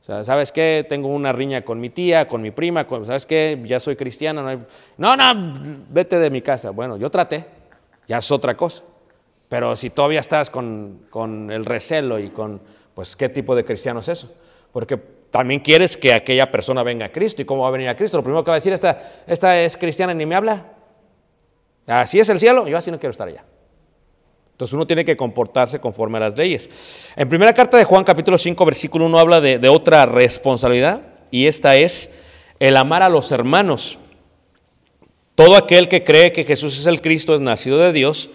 O 0.02 0.04
sea, 0.04 0.22
¿sabes 0.24 0.52
qué? 0.52 0.86
Tengo 0.88 1.08
una 1.08 1.32
riña 1.32 1.62
con 1.62 1.80
mi 1.80 1.90
tía, 1.90 2.28
con 2.28 2.40
mi 2.40 2.50
prima, 2.52 2.86
con- 2.86 3.04
¿sabes 3.04 3.26
qué? 3.26 3.60
Ya 3.64 3.80
soy 3.80 3.96
cristiana. 3.96 4.66
No, 4.96 5.16
no, 5.16 5.60
vete 5.90 6.18
de 6.18 6.30
mi 6.30 6.42
casa. 6.42 6.70
Bueno, 6.70 6.96
yo 6.96 7.10
traté, 7.10 7.44
ya 8.06 8.18
es 8.18 8.30
otra 8.30 8.56
cosa. 8.56 8.84
Pero 9.48 9.74
si 9.76 9.90
todavía 9.90 10.20
estás 10.20 10.48
con, 10.50 11.06
con 11.10 11.50
el 11.50 11.64
recelo 11.64 12.18
y 12.18 12.30
con, 12.30 12.60
pues, 12.94 13.16
¿qué 13.16 13.28
tipo 13.28 13.54
de 13.56 13.64
cristiano 13.64 14.00
es 14.00 14.08
eso? 14.08 14.32
Porque 14.72 14.96
también 15.30 15.60
quieres 15.60 15.96
que 15.96 16.12
aquella 16.12 16.50
persona 16.50 16.82
venga 16.82 17.06
a 17.06 17.12
Cristo. 17.12 17.42
¿Y 17.42 17.44
cómo 17.44 17.62
va 17.62 17.68
a 17.68 17.72
venir 17.72 17.88
a 17.88 17.96
Cristo? 17.96 18.16
Lo 18.16 18.22
primero 18.22 18.44
que 18.44 18.50
va 18.50 18.54
a 18.54 18.58
decir, 18.58 18.72
esta, 18.72 18.98
esta 19.26 19.60
es 19.60 19.76
cristiana 19.76 20.12
y 20.12 20.16
ni 20.16 20.26
me 20.26 20.34
habla. 20.36 20.66
Así 21.86 22.18
es 22.18 22.28
el 22.28 22.38
cielo, 22.38 22.66
yo 22.66 22.78
así 22.78 22.90
no 22.90 22.98
quiero 22.98 23.10
estar 23.12 23.28
allá. 23.28 23.44
Entonces 24.56 24.72
uno 24.72 24.86
tiene 24.86 25.04
que 25.04 25.18
comportarse 25.18 25.78
conforme 25.80 26.16
a 26.16 26.22
las 26.22 26.38
leyes. 26.38 26.70
En 27.14 27.28
primera 27.28 27.52
carta 27.52 27.76
de 27.76 27.84
Juan 27.84 28.04
capítulo 28.04 28.38
5 28.38 28.64
versículo 28.64 29.04
1 29.04 29.18
habla 29.18 29.42
de, 29.42 29.68
otra 29.68 30.06
responsabilidad 30.06 31.02
y 31.30 31.46
esta 31.46 31.76
es 31.76 32.10
el 32.58 32.78
amar 32.78 33.02
a 33.02 33.10
los 33.10 33.30
hermanos. 33.32 33.98
Todo 35.34 35.56
aquel 35.56 35.90
que 35.90 36.04
cree 36.04 36.32
que 36.32 36.44
Jesús 36.44 36.80
es 36.80 36.86
el 36.86 37.02
Cristo 37.02 37.34
es 37.34 37.42
nacido 37.42 37.76
de 37.76 37.92
Dios 37.92 38.30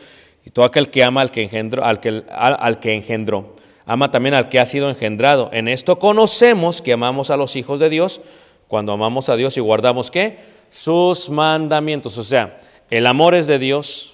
y 0.46 0.52
todo 0.52 0.64
aquel 0.64 0.92
que 0.92 1.04
ama 1.04 1.22
al 1.22 1.32
que 1.32 1.42
engendró, 1.42 1.84
al 1.84 2.00
que, 2.00 2.24
al 2.30 2.80
que 2.80 2.94
engendró, 2.94 3.56
ama 3.88 4.12
también 4.12 4.36
al 4.36 4.48
que 4.50 4.60
ha 4.60 4.68
sido 4.68 4.92
engendrado. 4.92 5.50
En 5.52 5.68
esto 5.68 5.98
conocemos 5.98 6.84
que 6.84 6.94
amamos 6.94 7.32
a 7.32 7.36
los 7.38 7.56
hijos 7.56 7.80
de 7.80 7.90
Dios 7.90 8.22
cuando 8.68 8.94
amamos 8.94 9.28
a 9.30 9.36
Dios 9.38 9.58
y 9.58 9.60
guardamos 9.60 10.12
qué? 10.12 10.38
Sus 10.70 11.32
mandamientos. 11.32 12.16
O 12.20 12.24
sea, 12.24 12.60
el 12.92 13.08
amor 13.08 13.34
es 13.34 13.48
de 13.48 13.58
Dios, 13.58 14.11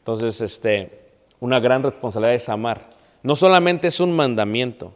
entonces, 0.00 0.40
este, 0.40 1.00
una 1.40 1.60
gran 1.60 1.82
responsabilidad 1.82 2.34
es 2.34 2.48
amar. 2.48 2.90
No 3.22 3.36
solamente 3.36 3.88
es 3.88 4.00
un 4.00 4.12
mandamiento, 4.16 4.94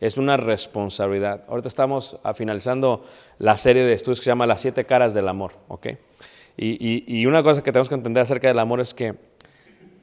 es 0.00 0.16
una 0.18 0.36
responsabilidad. 0.36 1.44
Ahorita 1.48 1.68
estamos 1.68 2.18
finalizando 2.34 3.04
la 3.38 3.56
serie 3.56 3.84
de 3.84 3.92
estudios 3.94 4.18
que 4.20 4.24
se 4.24 4.30
llama 4.30 4.46
Las 4.46 4.60
siete 4.60 4.84
caras 4.84 5.14
del 5.14 5.28
amor. 5.28 5.52
Y, 6.56 6.76
y- 6.78 7.04
y 7.06 7.26
una 7.26 7.42
cosa 7.42 7.62
que 7.62 7.72
tenemos 7.72 7.88
que 7.88 7.94
entender 7.94 8.22
acerca 8.22 8.48
del 8.48 8.58
amor 8.58 8.80
es 8.80 8.92
que 8.92 9.14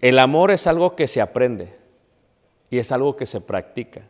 el 0.01 0.17
amor 0.17 0.51
es 0.51 0.65
algo 0.65 0.95
que 0.95 1.07
se 1.07 1.21
aprende 1.21 1.69
y 2.69 2.77
es 2.77 2.91
algo 2.91 3.15
que 3.15 3.25
se 3.25 3.41
practica, 3.41 4.01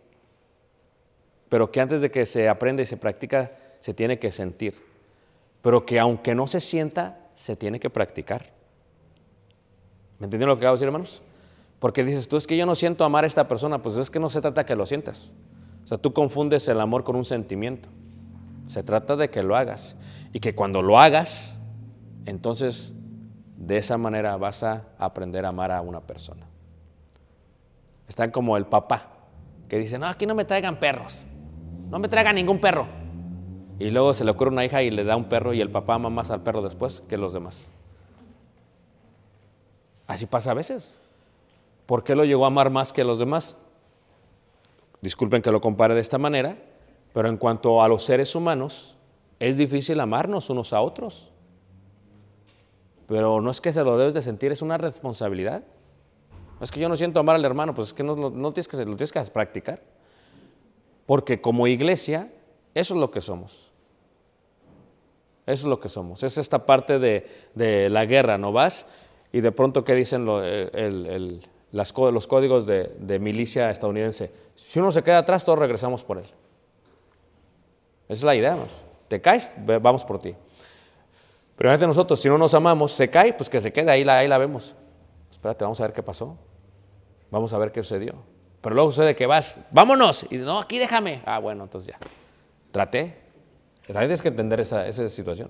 pero 1.50 1.72
que 1.72 1.82
antes 1.82 2.00
de 2.02 2.10
que 2.12 2.26
se 2.26 2.48
aprenda 2.48 2.82
y 2.84 2.86
se 2.86 2.96
practica, 2.98 3.52
se 3.80 3.94
tiene 3.94 4.18
que 4.20 4.32
sentir, 4.32 4.76
pero 5.62 5.86
que 5.86 6.00
aunque 6.00 6.34
no 6.36 6.48
se 6.48 6.62
sienta, 6.62 7.20
se 7.36 7.56
tiene 7.56 7.80
que 7.80 7.90
practicar. 7.90 8.52
¿Me 10.22 10.26
entendieron 10.26 10.54
lo 10.54 10.60
que 10.60 10.66
acabo 10.66 10.76
de 10.76 10.78
decir, 10.78 10.88
hermanos? 10.88 11.20
Porque 11.80 12.04
dices, 12.04 12.28
tú 12.28 12.38
es 12.38 12.46
que 12.46 12.56
yo 12.56 12.68
no 12.68 12.76
siento 12.76 13.04
amar 13.06 13.24
a 13.24 13.28
esta 13.28 13.48
persona, 13.48 13.82
pues 13.82 13.98
es 13.98 14.12
que 14.12 14.20
no 14.20 14.30
se 14.30 14.40
trata 14.40 14.68
que 14.68 14.76
lo 14.76 14.86
sientas. 14.86 15.32
O 15.84 15.88
sea, 15.88 15.98
tú 15.98 16.14
confundes 16.14 16.68
el 16.68 16.80
amor 16.80 17.04
con 17.04 17.16
un 17.16 17.26
sentimiento. 17.26 17.90
Se 18.68 18.84
trata 18.84 19.16
de 19.16 19.32
que 19.32 19.42
lo 19.42 19.58
hagas. 19.58 19.96
Y 20.32 20.40
que 20.40 20.54
cuando 20.54 20.84
lo 20.84 21.00
hagas, 21.00 21.58
entonces 22.28 22.94
de 23.58 23.78
esa 23.78 23.98
manera 23.98 24.38
vas 24.38 24.62
a 24.62 24.90
aprender 25.00 25.44
a 25.44 25.50
amar 25.50 25.72
a 25.72 25.82
una 25.82 26.02
persona. 26.02 26.46
Están 28.08 28.30
como 28.30 28.58
el 28.58 28.68
papá, 28.68 29.08
que 29.68 29.80
dice, 29.80 29.98
no, 29.98 30.06
aquí 30.06 30.28
no 30.28 30.36
me 30.36 30.46
traigan 30.46 30.80
perros. 30.80 31.26
No 31.90 31.98
me 31.98 32.08
traigan 32.08 32.36
ningún 32.36 32.62
perro. 32.62 32.86
Y 33.80 33.90
luego 33.90 34.14
se 34.14 34.24
le 34.24 34.30
ocurre 34.30 34.52
una 34.52 34.66
hija 34.66 34.84
y 34.84 34.92
le 34.92 35.04
da 35.04 35.16
un 35.16 35.26
perro 35.26 35.52
y 35.52 35.62
el 35.62 35.72
papá 35.72 35.96
ama 35.96 36.12
más 36.12 36.30
al 36.30 36.44
perro 36.44 36.62
después 36.62 37.02
que 37.10 37.18
los 37.18 37.34
demás. 37.34 37.72
Así 40.12 40.26
pasa 40.26 40.52
a 40.52 40.54
veces. 40.54 40.94
¿Por 41.86 42.04
qué 42.04 42.16
lo 42.16 42.26
llegó 42.26 42.44
a 42.44 42.48
amar 42.48 42.70
más 42.70 42.92
que 42.92 43.06
los 43.06 43.18
demás? 43.18 43.56
Disculpen 45.00 45.42
que 45.42 45.52
lo 45.52 45.62
compare 45.62 45.96
de 45.96 46.02
esta 46.02 46.18
manera, 46.18 46.58
pero 47.14 47.30
en 47.30 47.38
cuanto 47.38 47.82
a 47.82 47.88
los 47.88 48.04
seres 48.04 48.36
humanos, 48.36 48.98
es 49.40 49.56
difícil 49.56 50.02
amarnos 50.02 50.50
unos 50.50 50.74
a 50.74 50.82
otros. 50.82 51.32
Pero 53.08 53.40
no 53.40 53.52
es 53.52 53.62
que 53.62 53.72
se 53.72 53.86
lo 53.86 53.98
debes 53.98 54.14
de 54.14 54.22
sentir, 54.22 54.52
es 54.52 54.62
una 54.62 54.78
responsabilidad. 54.78 55.64
Es 56.60 56.72
que 56.72 56.82
yo 56.82 56.90
no 56.90 56.98
siento 56.98 57.22
amar 57.22 57.38
al 57.38 57.46
hermano, 57.46 57.74
pues 57.74 57.88
es 57.90 57.94
que 57.94 58.04
no- 58.04 58.16
no 58.30 58.52
tienes 58.52 58.68
que, 58.68 58.78
lo 58.78 58.98
tienes 58.98 59.14
que 59.14 59.22
practicar. 59.32 59.82
Porque 61.06 61.40
como 61.40 61.68
iglesia, 61.68 62.34
eso 62.74 62.96
es 62.96 63.00
lo 63.00 63.12
que 63.12 63.22
somos. 63.22 63.72
Eso 65.46 65.66
es 65.66 65.70
lo 65.70 65.80
que 65.80 65.88
somos. 65.88 66.22
Es 66.22 66.38
esta 66.38 66.66
parte 66.66 67.00
de, 67.00 67.28
de 67.56 67.90
la 67.90 68.06
guerra, 68.06 68.38
¿no 68.38 68.52
vas? 68.52 68.88
Y 69.34 69.42
de 69.42 69.52
pronto, 69.52 69.84
¿qué 69.84 69.96
dicen 69.96 70.26
lo- 70.26 70.44
co- 71.94 72.12
los 72.12 72.28
códigos 72.28 72.66
de, 72.66 72.94
de 73.00 73.20
milicia 73.20 73.70
estadounidense? 73.72 74.32
Si 74.56 74.80
uno 74.80 74.92
se 74.92 75.04
queda 75.04 75.20
atrás, 75.20 75.46
todos 75.46 75.58
regresamos 75.60 76.04
por 76.04 76.18
él. 76.18 76.26
Esa 78.08 78.14
es 78.14 78.24
la 78.24 78.36
idea. 78.36 78.58
Te 79.08 79.22
caes, 79.22 79.54
vamos 79.82 80.04
por 80.04 80.20
ti. 80.20 80.36
Pero 81.56 81.70
fíjate 81.70 81.88
nosotros, 81.88 82.20
si 82.20 82.28
no 82.28 82.38
nos 82.38 82.54
amamos, 82.54 82.92
se 82.92 83.10
cae, 83.10 83.34
pues 83.34 83.50
que 83.50 83.62
se 83.62 83.72
quede, 83.72 83.92
ahí 83.92 84.04
la, 84.04 84.18
ahí 84.18 84.28
la 84.28 84.38
vemos. 84.38 84.76
Espérate, 85.30 85.64
vamos 85.64 85.80
a 85.80 85.84
ver 85.84 85.94
qué 85.94 86.04
pasó. 86.04 86.38
Vamos 87.30 87.54
a 87.54 87.58
ver 87.58 87.72
qué 87.72 87.82
sucedió. 87.84 88.16
Pero 88.62 88.76
luego 88.76 88.92
sucede 88.92 89.16
que 89.16 89.26
vas, 89.26 89.60
vámonos. 89.72 90.26
Y 90.30 90.38
no, 90.38 90.60
aquí 90.60 90.78
déjame. 90.78 91.22
Ah, 91.26 91.40
bueno, 91.40 91.64
entonces 91.64 91.94
ya. 91.94 92.00
Traté. 92.72 93.16
También 93.88 94.02
tienes 94.08 94.22
que 94.22 94.28
entender 94.28 94.60
esa, 94.60 94.88
esa 94.88 95.08
situación. 95.10 95.50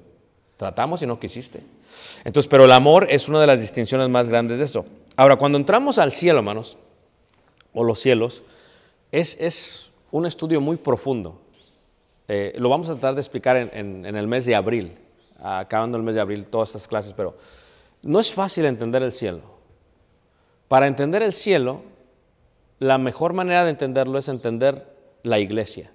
Tratamos 0.62 1.02
y 1.02 1.08
no 1.08 1.20
quisiste. 1.20 1.64
Entonces, 2.24 2.48
pero 2.48 2.66
el 2.66 2.72
amor 2.72 3.08
es 3.10 3.28
una 3.28 3.42
de 3.42 3.48
las 3.48 3.60
distinciones 3.62 4.08
más 4.10 4.30
grandes 4.30 4.60
de 4.60 4.66
esto. 4.66 4.86
Ahora, 5.16 5.36
cuando 5.38 5.58
entramos 5.58 5.98
al 5.98 6.12
cielo, 6.12 6.38
hermanos, 6.38 6.78
o 7.74 7.84
los 7.84 8.00
cielos, 8.00 8.44
es, 9.12 9.36
es 9.42 9.90
un 10.12 10.28
estudio 10.28 10.62
muy 10.62 10.78
profundo. 10.78 11.42
Eh, 12.28 12.54
lo 12.60 12.70
vamos 12.70 12.88
a 12.90 12.92
tratar 12.92 13.16
de 13.16 13.22
explicar 13.22 13.58
en, 13.58 13.72
en- 13.74 14.06
en 14.06 14.16
el 14.16 14.28
mes 14.28 14.46
de 14.46 14.54
abril, 14.54 14.94
acabando 15.42 15.98
el 15.98 16.04
mes 16.04 16.14
de 16.14 16.22
abril, 16.22 16.46
todas 16.46 16.70
estas 16.70 16.88
clases, 16.88 17.14
pero 17.18 17.36
no 18.04 18.20
es 18.20 18.32
fácil 18.32 18.66
entender 18.66 19.02
el 19.02 19.14
cielo. 19.14 19.42
Para 20.68 20.86
entender 20.86 21.24
el 21.24 21.34
cielo, 21.34 21.82
la 22.78 23.00
mejor 23.00 23.34
manera 23.34 23.64
de 23.66 23.72
entenderlo 23.72 24.20
es 24.20 24.28
entender 24.28 24.96
la 25.24 25.40
iglesia. 25.40 25.92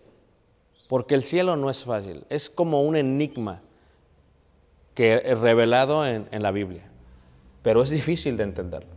Porque 0.89 1.15
el 1.15 1.23
cielo 1.23 1.55
no 1.55 1.71
es 1.71 1.85
fácil, 1.85 2.25
es 2.31 2.51
como 2.51 2.83
un 2.83 2.97
enigma 2.97 3.63
que 4.97 5.23
es 5.25 5.39
revelado 5.39 6.05
en, 6.05 6.27
en 6.33 6.43
la 6.43 6.51
Biblia. 6.51 6.83
Pero 7.63 7.83
es 7.83 7.91
difícil 7.91 8.37
de 8.37 8.43
entenderlo. 8.43 8.97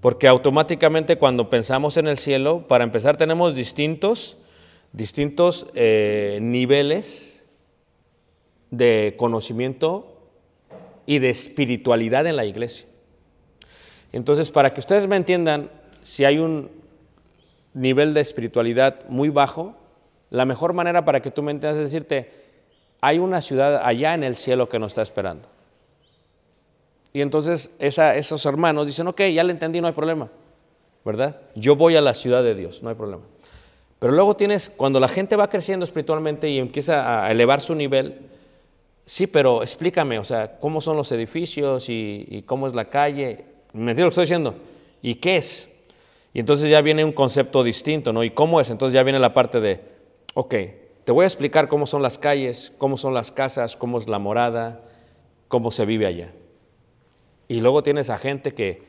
Porque 0.00 0.26
automáticamente 0.26 1.16
cuando 1.16 1.50
pensamos 1.50 1.96
en 1.96 2.08
el 2.08 2.16
cielo, 2.16 2.66
para 2.66 2.84
empezar 2.84 3.16
tenemos 3.16 3.54
distintos, 3.54 4.36
distintos 4.92 5.66
eh, 5.74 6.38
niveles 6.42 7.44
de 8.70 9.14
conocimiento 9.16 10.28
y 11.06 11.18
de 11.18 11.30
espiritualidad 11.30 12.26
en 12.26 12.36
la 12.36 12.44
iglesia. 12.44 12.86
Entonces, 14.12 14.50
para 14.50 14.74
que 14.74 14.80
ustedes 14.80 15.06
me 15.06 15.16
entiendan, 15.16 15.70
si 16.02 16.24
hay 16.24 16.38
un 16.38 16.70
nivel 17.74 18.14
de 18.14 18.22
espiritualidad 18.22 19.08
muy 19.08 19.28
bajo, 19.28 19.76
la 20.30 20.44
mejor 20.46 20.72
manera 20.72 21.04
para 21.04 21.20
que 21.20 21.30
tú 21.30 21.42
me 21.42 21.52
entiendas 21.52 21.76
es 21.76 21.92
decirte, 21.92 22.41
hay 23.02 23.18
una 23.18 23.42
ciudad 23.42 23.82
allá 23.84 24.14
en 24.14 24.22
el 24.22 24.36
cielo 24.36 24.68
que 24.68 24.78
nos 24.78 24.92
está 24.92 25.02
esperando. 25.02 25.48
Y 27.12 27.20
entonces 27.20 27.72
esos 27.78 28.46
hermanos 28.46 28.86
dicen, 28.86 29.08
ok, 29.08 29.22
ya 29.34 29.42
le 29.42 29.52
entendí, 29.52 29.80
no 29.80 29.88
hay 29.88 29.92
problema, 29.92 30.30
¿verdad? 31.04 31.40
Yo 31.56 31.76
voy 31.76 31.96
a 31.96 32.00
la 32.00 32.14
ciudad 32.14 32.44
de 32.44 32.54
Dios, 32.54 32.82
no 32.82 32.88
hay 32.88 32.94
problema. 32.94 33.24
Pero 33.98 34.12
luego 34.12 34.36
tienes, 34.36 34.70
cuando 34.70 35.00
la 35.00 35.08
gente 35.08 35.34
va 35.36 35.50
creciendo 35.50 35.84
espiritualmente 35.84 36.48
y 36.48 36.58
empieza 36.58 37.24
a 37.24 37.30
elevar 37.30 37.60
su 37.60 37.74
nivel, 37.74 38.20
sí, 39.04 39.26
pero 39.26 39.62
explícame, 39.62 40.20
o 40.20 40.24
sea, 40.24 40.58
cómo 40.60 40.80
son 40.80 40.96
los 40.96 41.10
edificios 41.10 41.88
y, 41.88 42.24
y 42.30 42.42
cómo 42.42 42.68
es 42.68 42.74
la 42.74 42.84
calle. 42.84 43.44
¿Me 43.72 43.90
entiendes 43.90 44.04
lo 44.04 44.06
que 44.06 44.10
estoy 44.10 44.24
diciendo? 44.24 44.54
¿Y 45.02 45.16
qué 45.16 45.36
es? 45.38 45.68
Y 46.32 46.38
entonces 46.38 46.70
ya 46.70 46.80
viene 46.80 47.04
un 47.04 47.12
concepto 47.12 47.64
distinto, 47.64 48.12
¿no? 48.12 48.22
¿Y 48.22 48.30
cómo 48.30 48.60
es? 48.60 48.70
Entonces 48.70 48.94
ya 48.94 49.02
viene 49.02 49.18
la 49.18 49.34
parte 49.34 49.60
de, 49.60 49.80
ok, 50.34 50.54
te 51.04 51.12
voy 51.12 51.24
a 51.24 51.26
explicar 51.26 51.68
cómo 51.68 51.86
son 51.86 52.02
las 52.02 52.18
calles, 52.18 52.72
cómo 52.78 52.96
son 52.96 53.14
las 53.14 53.32
casas, 53.32 53.76
cómo 53.76 53.98
es 53.98 54.08
la 54.08 54.18
morada, 54.18 54.82
cómo 55.48 55.70
se 55.70 55.84
vive 55.84 56.06
allá. 56.06 56.32
Y 57.48 57.60
luego 57.60 57.82
tienes 57.82 58.08
a 58.10 58.18
gente 58.18 58.54
que 58.54 58.82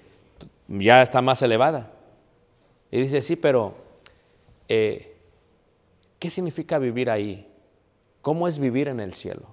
ya 0.67 1.01
está 1.01 1.21
más 1.21 1.41
elevada. 1.41 1.91
Y 2.91 3.01
dice, 3.01 3.21
sí, 3.21 3.35
pero 3.35 3.75
eh, 4.67 5.17
¿qué 6.19 6.29
significa 6.29 6.77
vivir 6.77 7.09
ahí? 7.09 7.51
¿Cómo 8.21 8.47
es 8.47 8.59
vivir 8.59 8.87
en 8.87 8.99
el 8.99 9.13
cielo? 9.13 9.47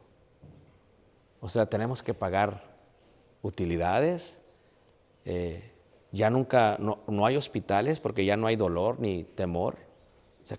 O 1.41 1.49
sea, 1.49 1.67
tenemos 1.67 2.03
que 2.03 2.15
pagar 2.15 2.63
utilidades. 3.43 4.39
eh, 5.25 5.65
ya 6.13 6.29
nunca, 6.29 6.77
no, 6.81 6.99
no 7.07 7.25
hay 7.25 7.37
hospitales 7.37 8.01
porque 8.01 8.25
ya 8.25 8.37
no 8.37 8.47
hay 8.47 8.57
dolor 8.57 8.99
ni 8.99 9.25
temor. 9.25 9.77
O 10.43 10.47
sea, 10.47 10.59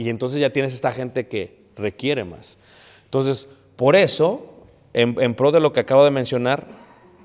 y 0.00 0.08
entonces 0.08 0.40
ya 0.40 0.48
tienes 0.48 0.72
esta 0.72 0.92
gente 0.92 1.28
que 1.28 1.58
requiere 1.76 2.24
más. 2.24 2.56
Entonces, 3.04 3.48
por 3.76 3.96
eso, 3.96 4.46
en, 4.94 5.34
pro 5.34 5.52
de 5.52 5.60
lo 5.60 5.74
que 5.74 5.80
acabo 5.80 6.06
de 6.06 6.10
mencionar, 6.10 6.68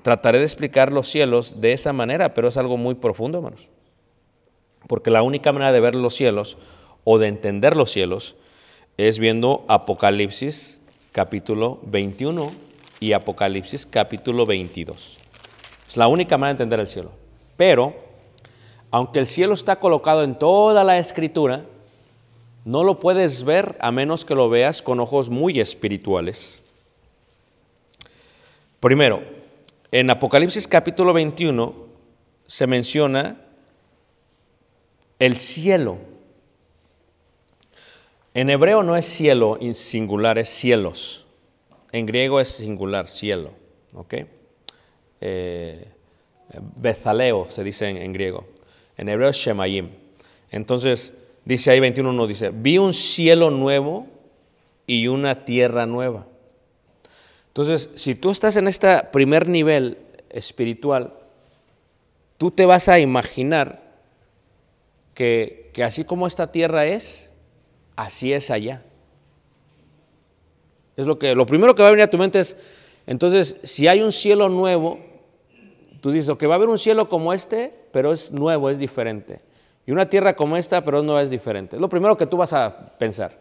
trataré 0.02 0.40
de 0.40 0.44
explicar 0.44 0.92
los 0.92 1.08
cielos 1.08 1.62
de 1.62 1.72
esa 1.72 1.94
manera, 1.94 2.34
pero 2.34 2.48
es 2.48 2.58
algo 2.58 2.76
muy 2.76 2.94
profundo, 2.94 3.38
hermanos. 3.38 3.70
Porque 4.88 5.10
la 5.10 5.22
única 5.22 5.52
manera 5.52 5.72
de 5.72 5.80
ver 5.80 5.94
los 5.94 6.14
cielos 6.14 6.58
o 7.04 7.16
de 7.16 7.28
entender 7.28 7.76
los 7.76 7.90
cielos 7.90 8.36
es 8.98 9.18
viendo 9.18 9.64
Apocalipsis 9.68 10.78
capítulo 11.12 11.78
21 11.84 12.50
y 13.00 13.14
Apocalipsis 13.14 13.86
capítulo 13.86 14.44
22. 14.44 15.16
Es 15.88 15.96
la 15.96 16.08
única 16.08 16.36
manera 16.36 16.58
de 16.58 16.64
entender 16.64 16.80
el 16.80 16.88
cielo. 16.88 17.12
Pero, 17.56 17.94
aunque 18.90 19.18
el 19.18 19.28
cielo 19.28 19.54
está 19.54 19.76
colocado 19.76 20.22
en 20.24 20.38
toda 20.38 20.84
la 20.84 20.98
escritura, 20.98 21.64
no 22.66 22.82
lo 22.82 22.98
puedes 22.98 23.44
ver 23.44 23.76
a 23.80 23.92
menos 23.92 24.24
que 24.24 24.34
lo 24.34 24.50
veas 24.50 24.82
con 24.82 24.98
ojos 24.98 25.30
muy 25.30 25.60
espirituales. 25.60 26.64
Primero, 28.80 29.22
en 29.92 30.10
Apocalipsis 30.10 30.66
capítulo 30.66 31.12
21 31.12 31.72
se 32.44 32.66
menciona 32.66 33.40
el 35.20 35.36
cielo. 35.36 35.98
En 38.34 38.50
hebreo 38.50 38.82
no 38.82 38.96
es 38.96 39.06
cielo 39.06 39.60
singular, 39.72 40.36
es 40.36 40.48
cielos. 40.48 41.24
En 41.92 42.04
griego 42.04 42.40
es 42.40 42.48
singular, 42.48 43.06
cielo. 43.06 43.52
¿ok? 43.94 44.14
Eh, 45.20 45.86
Bezaleo 46.74 47.46
se 47.48 47.62
dice 47.62 47.88
en, 47.90 47.98
en 47.98 48.12
griego. 48.12 48.44
En 48.96 49.08
hebreo 49.08 49.28
es 49.28 49.36
Shemayim. 49.36 49.88
Entonces, 50.50 51.12
dice 51.46 51.70
ahí 51.70 51.80
21.1, 51.80 52.26
dice, 52.26 52.50
vi 52.52 52.76
un 52.76 52.92
cielo 52.92 53.50
nuevo 53.50 54.06
y 54.86 55.06
una 55.06 55.46
tierra 55.46 55.86
nueva. 55.86 56.26
Entonces, 57.48 57.88
si 57.94 58.14
tú 58.14 58.30
estás 58.30 58.56
en 58.56 58.68
este 58.68 58.98
primer 59.12 59.48
nivel 59.48 59.96
espiritual, 60.28 61.14
tú 62.36 62.50
te 62.50 62.66
vas 62.66 62.88
a 62.88 62.98
imaginar 62.98 63.82
que, 65.14 65.70
que 65.72 65.84
así 65.84 66.04
como 66.04 66.26
esta 66.26 66.52
tierra 66.52 66.84
es, 66.84 67.32
así 67.94 68.32
es 68.32 68.50
allá. 68.50 68.82
Es 70.96 71.06
lo 71.06 71.18
que 71.18 71.34
lo 71.34 71.46
primero 71.46 71.74
que 71.74 71.82
va 71.82 71.88
a 71.88 71.92
venir 71.92 72.04
a 72.04 72.10
tu 72.10 72.18
mente 72.18 72.40
es, 72.40 72.56
entonces, 73.06 73.56
si 73.62 73.86
hay 73.86 74.02
un 74.02 74.10
cielo 74.10 74.48
nuevo, 74.48 74.98
tú 76.00 76.10
dices, 76.10 76.36
que 76.36 76.48
va 76.48 76.54
a 76.54 76.56
haber 76.56 76.68
un 76.68 76.78
cielo 76.78 77.08
como 77.08 77.32
este, 77.32 77.72
pero 77.92 78.12
es 78.12 78.32
nuevo, 78.32 78.68
es 78.68 78.78
diferente. 78.80 79.45
Y 79.86 79.92
una 79.92 80.08
tierra 80.10 80.34
como 80.34 80.56
esta, 80.56 80.84
pero 80.84 81.02
no 81.02 81.18
es 81.20 81.30
diferente. 81.30 81.78
Lo 81.78 81.88
primero 81.88 82.16
que 82.16 82.26
tú 82.26 82.36
vas 82.36 82.52
a 82.52 82.98
pensar, 82.98 83.38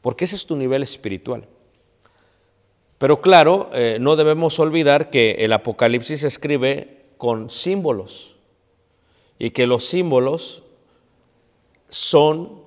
porque 0.00 0.24
ese 0.24 0.36
es 0.36 0.46
tu 0.46 0.56
nivel 0.56 0.82
espiritual. 0.82 1.46
Pero 3.02 3.20
claro, 3.20 3.68
eh, 3.72 3.98
no 4.00 4.14
debemos 4.14 4.58
olvidar 4.60 5.10
que 5.10 5.32
el 5.40 5.52
Apocalipsis 5.52 6.20
se 6.20 6.28
escribe 6.28 7.02
con 7.18 7.50
símbolos 7.50 8.36
y 9.40 9.50
que 9.50 9.66
los 9.66 9.84
símbolos 9.84 10.62
son, 11.88 12.62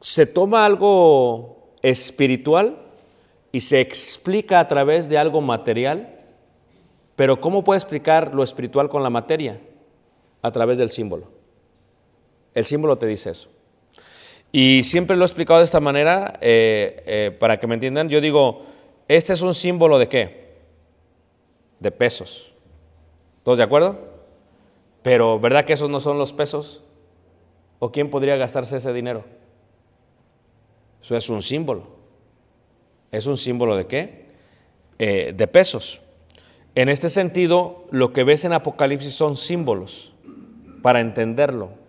se 0.00 0.24
toma 0.24 0.64
algo 0.64 1.68
espiritual 1.82 2.78
y 3.52 3.60
se 3.60 3.80
explica 3.80 4.58
a 4.58 4.68
través 4.68 5.08
de 5.08 5.18
algo 5.18 5.42
material, 5.42 6.18
pero 7.14 7.40
¿cómo 7.40 7.62
puede 7.62 7.78
explicar 7.78 8.34
lo 8.34 8.42
espiritual 8.42 8.88
con 8.88 9.02
la 9.02 9.10
materia? 9.10 9.60
A 10.40 10.50
través 10.50 10.78
del 10.78 10.88
símbolo. 10.88 11.35
El 12.56 12.64
símbolo 12.64 12.96
te 12.96 13.06
dice 13.06 13.32
eso. 13.32 13.50
Y 14.50 14.82
siempre 14.82 15.14
lo 15.14 15.24
he 15.24 15.26
explicado 15.26 15.58
de 15.58 15.66
esta 15.66 15.78
manera, 15.78 16.38
eh, 16.40 17.02
eh, 17.04 17.36
para 17.38 17.60
que 17.60 17.66
me 17.66 17.74
entiendan. 17.74 18.08
Yo 18.08 18.18
digo, 18.22 18.64
este 19.08 19.34
es 19.34 19.42
un 19.42 19.52
símbolo 19.52 19.98
de 19.98 20.08
qué? 20.08 20.54
De 21.80 21.90
pesos. 21.90 22.54
¿Todos 23.42 23.58
de 23.58 23.64
acuerdo? 23.64 23.98
Pero 25.02 25.38
¿verdad 25.38 25.66
que 25.66 25.74
esos 25.74 25.90
no 25.90 26.00
son 26.00 26.16
los 26.16 26.32
pesos? 26.32 26.82
¿O 27.78 27.92
quién 27.92 28.08
podría 28.08 28.36
gastarse 28.36 28.78
ese 28.78 28.94
dinero? 28.94 29.22
Eso 31.02 31.14
es 31.14 31.28
un 31.28 31.42
símbolo. 31.42 31.88
¿Es 33.12 33.26
un 33.26 33.36
símbolo 33.36 33.76
de 33.76 33.86
qué? 33.86 34.28
Eh, 34.98 35.34
de 35.36 35.46
pesos. 35.46 36.00
En 36.74 36.88
este 36.88 37.10
sentido, 37.10 37.84
lo 37.90 38.14
que 38.14 38.24
ves 38.24 38.46
en 38.46 38.54
Apocalipsis 38.54 39.12
son 39.12 39.36
símbolos 39.36 40.14
para 40.80 41.00
entenderlo. 41.00 41.84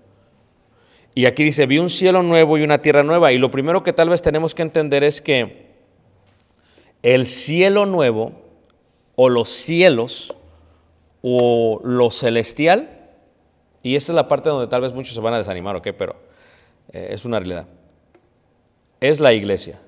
Y 1.17 1.25
aquí 1.25 1.43
dice, 1.43 1.65
vi 1.65 1.79
un 1.79 1.89
cielo 1.89 2.21
nuevo 2.21 2.59
y 2.59 2.61
una 2.61 2.79
tierra 2.79 3.01
nueva. 3.01 3.31
Y 3.31 3.39
lo 3.39 3.49
primero 3.49 3.81
que 3.81 3.91
tal 3.91 4.07
vez 4.07 4.21
tenemos 4.21 4.53
que 4.53 4.61
entender 4.61 5.03
es 5.03 5.19
que 5.19 5.65
el 7.01 7.25
cielo 7.25 7.87
nuevo 7.87 8.33
o 9.15 9.27
los 9.27 9.49
cielos 9.49 10.35
o 11.23 11.81
lo 11.83 12.11
celestial, 12.11 13.09
y 13.81 13.95
esta 13.95 14.11
es 14.11 14.15
la 14.15 14.27
parte 14.27 14.49
donde 14.49 14.67
tal 14.67 14.81
vez 14.81 14.93
muchos 14.93 15.15
se 15.15 15.19
van 15.19 15.33
a 15.33 15.39
desanimar, 15.39 15.75
¿ok? 15.75 15.87
Pero 15.97 16.17
eh, 16.93 17.07
es 17.09 17.25
una 17.25 17.39
realidad. 17.39 17.65
Es 19.01 19.19
la 19.19 19.33
iglesia. 19.33 19.81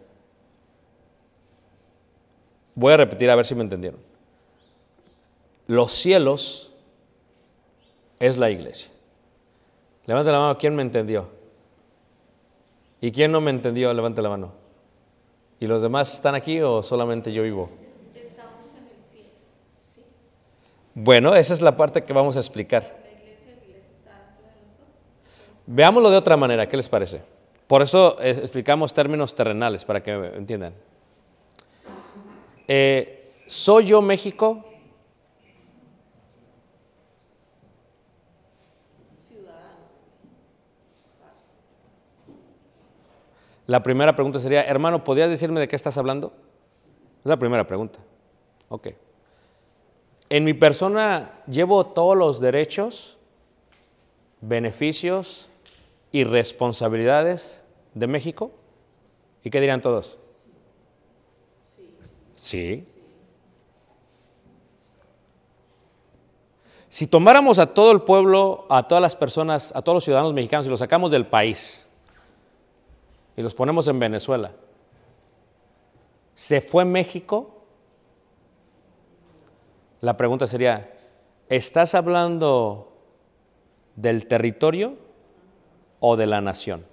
Voy 2.74 2.92
a 2.92 2.98
repetir 2.98 3.30
a 3.30 3.36
ver 3.36 3.46
si 3.46 3.54
me 3.54 3.62
entendieron. 3.62 4.00
Los 5.68 5.92
cielos 5.92 6.74
es 8.20 8.36
la 8.40 8.50
iglesia. 8.50 8.90
Levante 10.10 10.32
la 10.32 10.40
mano, 10.40 10.58
¿quién 10.58 10.76
me 10.76 10.82
entendió? 10.82 11.28
¿Y 13.00 13.12
quién 13.12 13.32
no 13.32 13.42
me 13.42 13.52
entendió? 13.52 13.94
Levante 13.94 14.24
la 14.24 14.30
mano. 14.30 14.52
¿Y 15.60 15.68
los 15.68 15.84
demás 15.84 16.16
están 16.16 16.34
aquí 16.34 16.60
o 16.62 16.82
solamente 16.82 17.32
yo 17.32 17.44
vivo? 17.44 17.70
Estamos 18.16 18.74
en 18.76 18.88
el 18.88 19.12
cielo. 19.14 19.30
¿sí? 19.94 20.02
Bueno, 20.96 21.36
esa 21.36 21.54
es 21.54 21.62
la 21.62 21.78
parte 21.78 22.04
que 22.06 22.12
vamos 22.12 22.38
a 22.38 22.40
explicar. 22.40 22.98
Veámoslo 25.68 26.10
de 26.10 26.18
otra 26.18 26.36
manera, 26.36 26.68
¿qué 26.68 26.76
les 26.76 26.90
parece? 26.90 27.22
Por 27.68 27.84
eso 27.84 28.18
eh, 28.20 28.32
explicamos 28.32 28.92
términos 28.96 29.36
terrenales, 29.36 29.86
para 29.86 30.02
que 30.02 30.12
entiendan. 30.12 30.74
Eh, 32.68 33.32
¿Soy 33.46 33.86
yo 33.86 34.02
México? 34.02 34.69
La 43.70 43.84
primera 43.84 44.16
pregunta 44.16 44.40
sería, 44.40 44.64
hermano, 44.64 45.04
¿podrías 45.04 45.30
decirme 45.30 45.60
de 45.60 45.68
qué 45.68 45.76
estás 45.76 45.96
hablando? 46.00 46.34
Es 47.20 47.26
la 47.30 47.38
primera 47.38 47.68
pregunta. 47.68 48.00
Ok. 48.68 48.88
En 50.28 50.44
mi 50.44 50.56
persona 50.56 51.44
llevo 51.46 51.86
todos 51.86 52.18
los 52.18 52.40
derechos, 52.40 53.20
beneficios 54.42 55.52
y 56.12 56.24
responsabilidades 56.24 57.64
de 57.94 58.08
México. 58.08 58.50
¿Y 59.44 59.52
qué 59.52 59.62
dirán 59.62 59.84
todos? 59.84 60.18
Sí. 62.34 62.88
Si 66.88 67.06
tomáramos 67.06 67.60
a 67.60 67.68
todo 67.68 67.92
el 67.92 68.02
pueblo, 68.02 68.66
a 68.68 68.88
todas 68.88 69.02
las 69.04 69.16
personas, 69.16 69.72
a 69.76 69.84
todos 69.84 69.98
los 69.98 70.04
ciudadanos 70.06 70.34
mexicanos 70.34 70.66
y 70.66 70.72
los 70.72 70.80
sacamos 70.80 71.12
del 71.12 71.28
país 71.28 71.86
y 73.40 73.42
los 73.42 73.56
ponemos 73.56 73.88
en 73.88 74.00
Venezuela, 74.00 74.52
¿se 76.36 76.60
fue 76.60 76.84
México? 76.84 77.64
La 80.02 80.18
pregunta 80.18 80.46
sería, 80.46 80.92
¿estás 81.48 81.96
hablando 81.96 82.92
del 83.96 84.28
territorio 84.28 84.98
o 86.02 86.18
de 86.18 86.28
la 86.28 86.42
nación? 86.42 86.86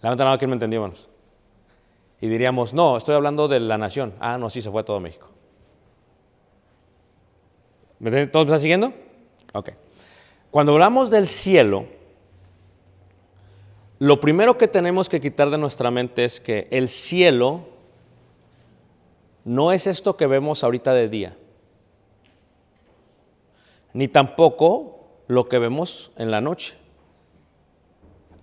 La 0.00 0.16
mano, 0.16 0.36
¿quién 0.36 0.50
me 0.50 0.56
entendió? 0.56 0.92
Y 2.20 2.26
diríamos, 2.26 2.74
no, 2.74 2.96
estoy 2.96 3.14
hablando 3.14 3.46
de 3.46 3.60
la 3.60 3.78
nación. 3.78 4.14
Ah, 4.18 4.38
no, 4.38 4.50
sí, 4.50 4.62
se 4.62 4.70
fue 4.72 4.82
todo 4.82 4.98
México. 4.98 5.28
¿Todos 8.00 8.10
me 8.10 8.22
están 8.24 8.60
siguiendo? 8.60 8.92
Ok. 9.52 9.70
Cuando 10.50 10.72
hablamos 10.72 11.08
del 11.08 11.28
cielo, 11.28 11.86
lo 14.02 14.20
primero 14.20 14.58
que 14.58 14.66
tenemos 14.66 15.08
que 15.08 15.20
quitar 15.20 15.48
de 15.50 15.58
nuestra 15.58 15.92
mente 15.92 16.24
es 16.24 16.40
que 16.40 16.66
el 16.72 16.88
cielo 16.88 17.60
no 19.44 19.70
es 19.70 19.86
esto 19.86 20.16
que 20.16 20.26
vemos 20.26 20.64
ahorita 20.64 20.92
de 20.92 21.08
día, 21.08 21.36
ni 23.92 24.08
tampoco 24.08 25.06
lo 25.28 25.48
que 25.48 25.60
vemos 25.60 26.10
en 26.16 26.32
la 26.32 26.40
noche, 26.40 26.74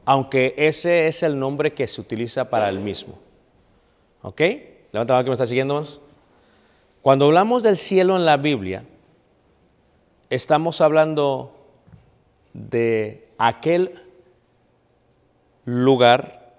aunque 0.05 0.55
ese 0.57 1.09
es 1.09 1.23
el 1.23 1.37
nombre 1.37 1.73
que 1.73 1.87
se 1.87 1.99
utiliza 1.99 2.49
para 2.49 2.69
el 2.69 2.79
mismo. 2.79 3.19
¿Ok? 4.21 4.39
Levanta 4.93 5.11
la 5.11 5.17
mano 5.17 5.23
que 5.25 5.29
me 5.31 5.33
está 5.33 5.45
siguiendo. 5.45 5.85
Cuando 7.01 7.25
hablamos 7.25 7.63
del 7.63 7.75
cielo 7.75 8.15
en 8.15 8.23
la 8.23 8.37
Biblia, 8.37 8.85
estamos 10.29 10.79
hablando 10.79 11.53
de 12.53 13.27
aquel 13.37 14.05
lugar, 15.69 16.53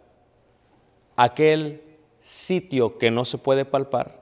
aquel 1.17 1.83
sitio 2.21 2.99
que 2.99 3.11
no 3.11 3.25
se 3.25 3.39
puede 3.39 3.65
palpar, 3.65 4.21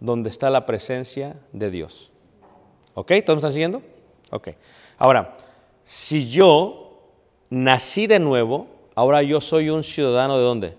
donde 0.00 0.30
está 0.30 0.50
la 0.50 0.66
presencia 0.66 1.36
de 1.52 1.70
Dios. 1.70 2.10
¿Ok? 2.94 3.12
¿Todos 3.24 3.36
me 3.36 3.38
están 3.38 3.52
siguiendo? 3.52 3.82
Ok. 4.30 4.48
Ahora, 4.98 5.36
si 5.82 6.28
yo 6.28 7.00
nací 7.50 8.06
de 8.06 8.18
nuevo, 8.18 8.66
ahora 8.94 9.22
yo 9.22 9.40
soy 9.40 9.70
un 9.70 9.84
ciudadano 9.84 10.36
de 10.36 10.44
dónde? 10.44 10.76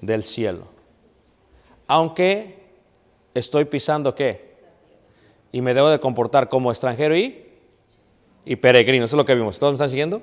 Del 0.00 0.22
cielo. 0.22 0.66
Aunque 1.86 2.60
estoy 3.34 3.64
pisando 3.66 4.14
qué? 4.14 4.50
Y 5.52 5.60
me 5.62 5.74
debo 5.74 5.90
de 5.90 6.00
comportar 6.00 6.48
como 6.48 6.70
extranjero 6.70 7.16
y, 7.16 7.46
y 8.44 8.56
peregrino. 8.56 9.04
Eso 9.04 9.16
es 9.16 9.18
lo 9.18 9.24
que 9.24 9.34
vimos. 9.34 9.58
¿Todos 9.58 9.72
me 9.72 9.76
están 9.76 9.90
siguiendo? 9.90 10.22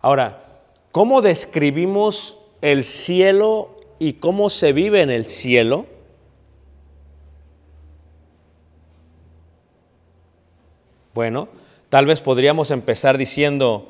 Ahora, 0.00 0.44
¿cómo 0.92 1.22
describimos 1.22 2.38
el 2.60 2.84
cielo 2.84 3.76
y 3.98 4.14
cómo 4.14 4.48
se 4.50 4.72
vive 4.72 5.02
en 5.02 5.10
el 5.10 5.24
cielo? 5.24 5.86
Bueno, 11.14 11.48
tal 11.88 12.06
vez 12.06 12.22
podríamos 12.22 12.70
empezar 12.70 13.18
diciendo, 13.18 13.88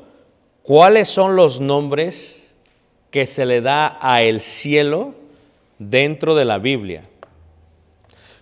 ¿cuáles 0.63 1.09
son 1.09 1.37
los 1.37 1.61
nombres 1.61 2.57
que 3.11 3.27
se 3.27 3.45
le 3.45 3.61
da 3.61 3.99
a 4.01 4.23
el 4.23 4.41
cielo 4.41 5.13
dentro 5.79 6.35
de 6.35 6.47
la 6.47 6.57
Biblia? 6.57 7.05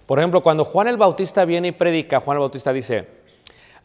Por 0.06 0.20
ejemplo, 0.20 0.40
cuando 0.40 0.64
Juan 0.64 0.86
el 0.86 0.98
Bautista 0.98 1.44
viene 1.44 1.68
y 1.68 1.72
predica, 1.72 2.20
Juan 2.20 2.36
el 2.36 2.42
Bautista 2.42 2.72
dice, 2.72 3.08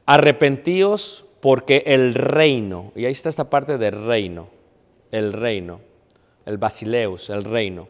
arrepentíos 0.05 1.25
porque 1.41 1.83
el 1.87 2.13
reino, 2.13 2.91
y 2.95 3.05
ahí 3.05 3.11
está 3.11 3.29
esta 3.29 3.49
parte 3.49 3.77
de 3.77 3.91
reino, 3.91 4.47
el 5.11 5.33
reino, 5.33 5.81
el 6.45 6.57
basileus, 6.57 7.29
el 7.29 7.43
reino. 7.43 7.87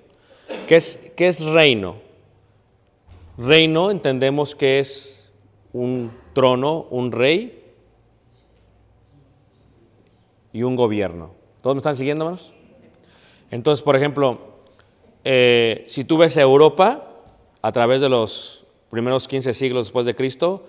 ¿Qué 0.68 0.78
es, 0.78 1.00
qué 1.16 1.28
es 1.28 1.46
reino? 1.46 1.98
Reino 3.38 3.92
entendemos 3.92 4.56
que 4.56 4.80
es 4.80 5.32
un 5.74 6.12
trono, 6.34 6.88
un 6.90 7.12
rey 7.12 7.62
y 10.54 10.64
un 10.64 10.76
gobierno. 10.76 11.32
¿Todos 11.62 11.76
me 11.76 11.80
están 11.80 11.96
siguiendo, 11.96 12.24
hermanos? 12.24 12.54
Entonces, 13.52 13.84
por 13.84 13.96
ejemplo, 13.96 14.40
eh, 15.24 15.84
si 15.88 16.06
tú 16.06 16.18
ves 16.18 16.38
Europa 16.38 17.08
a 17.62 17.72
través 17.72 18.02
de 18.02 18.10
los 18.10 18.66
primeros 18.90 19.28
15 19.28 19.54
siglos 19.54 19.86
después 19.86 20.06
de 20.06 20.16
Cristo, 20.16 20.66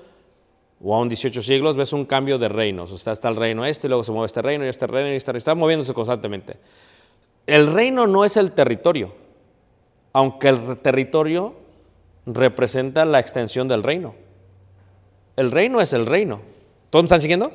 o 0.84 0.94
aún 0.94 1.08
18 1.08 1.42
siglos, 1.42 1.76
ves 1.76 1.92
un 1.92 2.04
cambio 2.04 2.38
de 2.38 2.48
reinos. 2.48 2.90
O 2.90 2.98
sea, 2.98 3.12
está 3.12 3.28
el 3.28 3.36
reino 3.36 3.64
este, 3.64 3.86
y 3.86 3.88
luego 3.88 4.02
se 4.02 4.10
mueve 4.10 4.26
este 4.26 4.42
reino, 4.42 4.66
y 4.66 4.68
este 4.68 4.86
reino, 4.86 5.12
y 5.12 5.16
este 5.16 5.30
reino. 5.30 5.38
Está 5.38 5.54
moviéndose 5.54 5.94
constantemente. 5.94 6.56
El 7.46 7.72
reino 7.72 8.06
no 8.06 8.24
es 8.24 8.36
el 8.36 8.52
territorio, 8.52 9.14
aunque 10.12 10.48
el 10.48 10.78
territorio 10.78 11.54
representa 12.26 13.04
la 13.04 13.20
extensión 13.20 13.68
del 13.68 13.82
reino. 13.82 14.14
El 15.36 15.50
reino 15.50 15.80
es 15.80 15.92
el 15.92 16.06
reino. 16.06 16.40
¿Todos 16.90 17.04
están 17.04 17.20
siguiendo? 17.20 17.52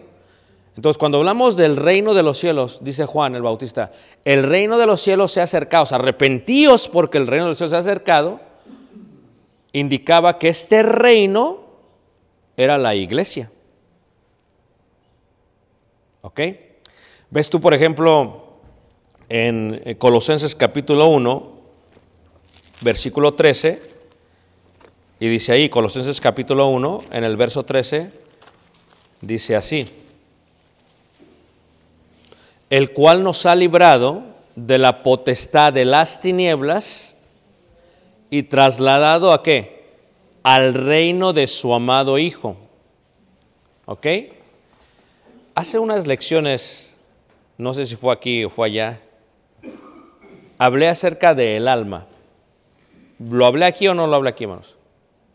Entonces, 0.75 0.97
cuando 0.97 1.17
hablamos 1.17 1.57
del 1.57 1.75
reino 1.75 2.13
de 2.13 2.23
los 2.23 2.37
cielos, 2.37 2.79
dice 2.81 3.05
Juan 3.05 3.35
el 3.35 3.41
Bautista, 3.41 3.91
el 4.23 4.43
reino 4.43 4.77
de 4.77 4.85
los 4.85 5.01
cielos 5.01 5.31
se 5.31 5.41
ha 5.41 5.43
acercado, 5.43 5.83
o 5.83 5.85
sea, 5.87 5.97
arrepentíos 5.97 6.87
porque 6.87 7.17
el 7.17 7.27
reino 7.27 7.45
de 7.45 7.49
los 7.49 7.57
cielos 7.57 7.71
se 7.71 7.77
ha 7.77 7.79
acercado, 7.79 8.39
indicaba 9.73 10.37
que 10.37 10.49
este 10.49 10.83
reino 10.83 11.66
era 12.57 12.79
la 12.79 12.95
iglesia. 12.95 13.51
¿Ok? 16.21 16.41
Ves 17.29 17.49
tú, 17.49 17.61
por 17.61 17.73
ejemplo, 17.73 18.47
en 19.29 19.81
eh, 19.85 19.95
Colosenses 19.97 20.55
capítulo 20.55 21.07
1, 21.07 21.55
versículo 22.81 23.35
13, 23.35 23.81
y 25.19 25.27
dice 25.27 25.53
ahí, 25.53 25.69
Colosenses 25.69 26.19
capítulo 26.19 26.67
1, 26.67 26.99
en 27.11 27.23
el 27.23 27.37
verso 27.37 27.63
13, 27.63 28.11
dice 29.21 29.55
así, 29.55 29.87
el 32.69 32.91
cual 32.91 33.23
nos 33.23 33.45
ha 33.45 33.55
librado 33.55 34.23
de 34.55 34.77
la 34.77 35.03
potestad 35.03 35.73
de 35.73 35.85
las 35.85 36.19
tinieblas 36.19 37.15
y 38.29 38.43
trasladado 38.43 39.31
a 39.31 39.43
qué? 39.43 39.76
Al 40.47 40.73
reino 40.73 41.33
de 41.33 41.45
su 41.45 41.73
amado 41.73 42.17
Hijo. 42.17 42.55
¿Ok? 43.85 44.07
Hace 45.55 45.77
unas 45.77 46.07
lecciones, 46.07 46.95
no 47.57 47.73
sé 47.73 47.85
si 47.85 47.97
fue 47.97 48.13
aquí 48.13 48.45
o 48.45 48.49
fue 48.49 48.67
allá, 48.67 49.01
hablé 50.57 50.87
acerca 50.87 51.35
del 51.35 51.67
alma. 51.67 52.05
¿Lo 53.19 53.45
hablé 53.45 53.65
aquí 53.65 53.89
o 53.89 53.93
no 53.93 54.07
lo 54.07 54.15
hablé 54.15 54.29
aquí, 54.29 54.45
hermanos? 54.45 54.77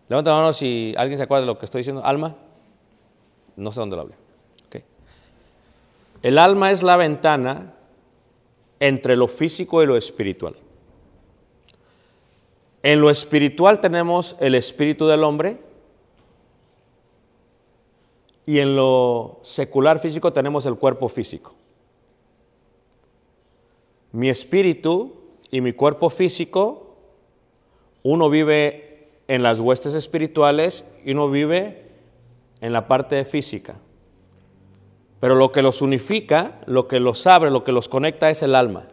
Levanta 0.09 0.31
la 0.31 0.37
mano 0.37 0.55
si 0.55 0.95
alguien 0.97 1.19
se 1.19 1.25
acuerda 1.25 1.43
de 1.43 1.47
lo 1.49 1.59
que 1.59 1.67
estoy 1.67 1.81
diciendo. 1.81 2.03
¿Alma? 2.03 2.35
No 3.57 3.71
sé 3.71 3.81
dónde 3.81 3.97
lo 3.97 4.03
hablé. 4.03 4.15
¿Ok? 4.67 4.83
El 6.23 6.39
alma 6.39 6.71
es 6.71 6.83
la 6.83 6.97
ventana 6.97 7.75
entre 8.81 9.17
lo 9.17 9.29
físico 9.29 9.83
y 9.83 9.87
lo 9.87 9.95
espiritual. 9.99 10.55
En 12.83 13.01
lo 13.01 13.11
espiritual 13.11 13.81
tenemos 13.81 14.37
el 14.41 14.55
espíritu 14.55 15.07
del 15.07 15.23
hombre 15.23 15.59
y 18.45 18.59
en 18.59 18.75
lo 18.75 19.39
secular 19.43 20.01
físico 20.01 20.33
tenemos 20.33 20.67
el 20.67 20.75
cuerpo 20.75 21.09
físico. 21.09 21.55
Mi 24.11 24.29
espíritu 24.29 25.15
y 25.51 25.61
mi 25.61 25.73
cuerpo 25.73 26.11
físico, 26.11 26.97
uno 28.03 28.29
vive 28.29 29.11
en 29.29 29.43
las 29.43 29.61
huestes 29.61 29.95
espirituales 29.95 30.85
y 31.05 31.13
uno 31.13 31.31
vive 31.31 31.87
en 32.61 32.73
la 32.73 32.89
parte 32.89 33.25
física. 33.25 33.77
Pero 35.21 35.37
lo 35.37 35.53
que 35.53 35.63
los 35.63 35.83
unifica, 35.83 36.61
lo 36.67 36.89
que 36.89 36.99
los 36.99 37.29
abre, 37.29 37.51
lo 37.51 37.63
que 37.63 37.71
los 37.71 37.89
conecta 37.89 38.29
es 38.29 38.43
el 38.43 38.57
alma. 38.57 38.89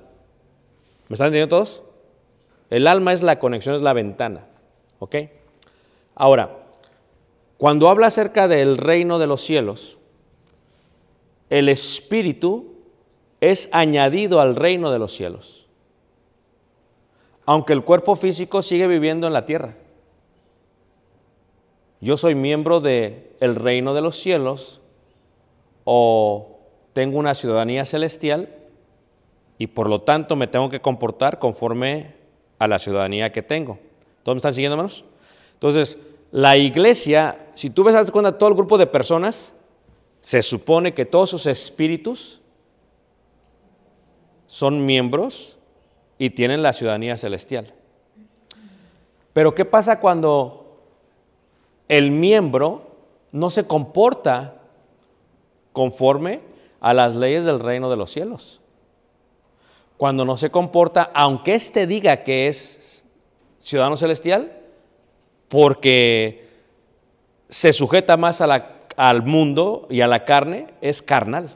¿Me 1.07 1.15
están 1.15 1.27
entendiendo 1.27 1.55
todos? 1.55 1.81
El 2.69 2.87
alma 2.87 3.13
es 3.13 3.21
la 3.21 3.39
conexión, 3.39 3.75
es 3.75 3.81
la 3.81 3.93
ventana. 3.93 4.45
¿Ok? 4.99 5.15
Ahora, 6.15 6.57
cuando 7.57 7.89
habla 7.89 8.07
acerca 8.07 8.47
del 8.47 8.77
reino 8.77 9.19
de 9.19 9.27
los 9.27 9.41
cielos, 9.41 9.97
el 11.49 11.69
espíritu 11.69 12.75
es 13.41 13.69
añadido 13.71 14.39
al 14.39 14.55
reino 14.55 14.91
de 14.91 14.99
los 14.99 15.13
cielos. 15.13 15.67
Aunque 17.45 17.73
el 17.73 17.83
cuerpo 17.83 18.15
físico 18.15 18.61
sigue 18.61 18.87
viviendo 18.87 19.25
en 19.27 19.33
la 19.33 19.45
tierra. 19.45 19.75
Yo 22.01 22.15
soy 22.15 22.35
miembro 22.35 22.79
del 22.79 23.35
el 23.39 23.55
reino 23.55 23.93
de 23.93 24.01
los 24.01 24.17
cielos 24.17 24.79
o 25.83 26.59
tengo 26.93 27.17
una 27.17 27.33
ciudadanía 27.33 27.83
celestial 27.83 28.55
y 29.57 29.67
por 29.67 29.89
lo 29.89 30.01
tanto 30.01 30.35
me 30.35 30.47
tengo 30.47 30.69
que 30.69 30.81
comportar 30.81 31.39
conforme 31.39 32.18
a 32.59 32.67
la 32.67 32.77
ciudadanía 32.77 33.31
que 33.31 33.41
tengo. 33.41 33.79
¿Todos 34.23 34.35
me 34.35 34.37
están 34.37 34.53
siguiendo, 34.53 34.75
hermanos? 34.75 35.05
Entonces, 35.53 35.97
la 36.31 36.57
iglesia, 36.57 37.47
si 37.55 37.69
tú 37.69 37.83
ves 37.83 37.95
a 37.95 38.05
todo 38.05 38.49
el 38.49 38.55
grupo 38.55 38.77
de 38.77 38.85
personas, 38.85 39.53
se 40.21 40.41
supone 40.41 40.93
que 40.93 41.05
todos 41.05 41.29
sus 41.29 41.45
espíritus 41.47 42.39
son 44.45 44.85
miembros 44.85 45.57
y 46.17 46.31
tienen 46.31 46.61
la 46.61 46.73
ciudadanía 46.73 47.17
celestial. 47.17 47.73
Pero 49.33 49.55
¿qué 49.55 49.63
pasa 49.63 49.99
cuando 49.99 50.81
el 51.87 52.11
miembro 52.11 52.91
no 53.31 53.49
se 53.49 53.65
comporta 53.65 54.61
conforme 55.71 56.41
a 56.81 56.93
las 56.93 57.15
leyes 57.15 57.45
del 57.45 57.59
reino 57.59 57.89
de 57.89 57.95
los 57.95 58.11
cielos? 58.11 58.59
Cuando 59.99 60.23
no 60.23 60.37
se 60.37 60.49
comporta, 60.49 61.11
aunque 61.13 61.55
éste 61.55 61.85
diga 61.85 62.23
que 62.23 62.47
es 62.47 63.03
ciudadano 63.57 63.97
celestial, 63.97 64.49
porque 65.49 66.47
se 67.49 67.73
sujeta 67.73 68.15
más 68.15 68.39
al 68.39 69.23
mundo 69.23 69.87
y 69.89 69.99
a 69.99 70.07
la 70.07 70.23
carne, 70.23 70.67
es 70.79 71.01
carnal. 71.01 71.49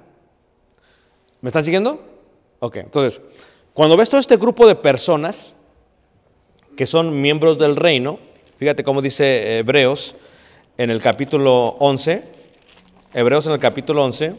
¿Me 1.40 1.48
están 1.48 1.64
siguiendo? 1.64 2.04
Ok, 2.60 2.76
entonces, 2.76 3.22
cuando 3.74 3.96
ves 3.96 4.10
todo 4.10 4.20
este 4.20 4.36
grupo 4.36 4.68
de 4.68 4.76
personas 4.76 5.54
que 6.76 6.86
son 6.86 7.22
miembros 7.22 7.58
del 7.58 7.78
reino, 7.78 8.20
fíjate 8.58 8.84
cómo 8.84 9.02
dice 9.02 9.60
Hebreos 9.60 10.18
en 10.78 10.90
el 10.90 11.02
capítulo 11.02 11.78
11, 11.80 12.26
Hebreos 13.14 13.48
en 13.48 13.54
el 13.54 13.60
capítulo 13.60 14.04
11, 14.04 14.36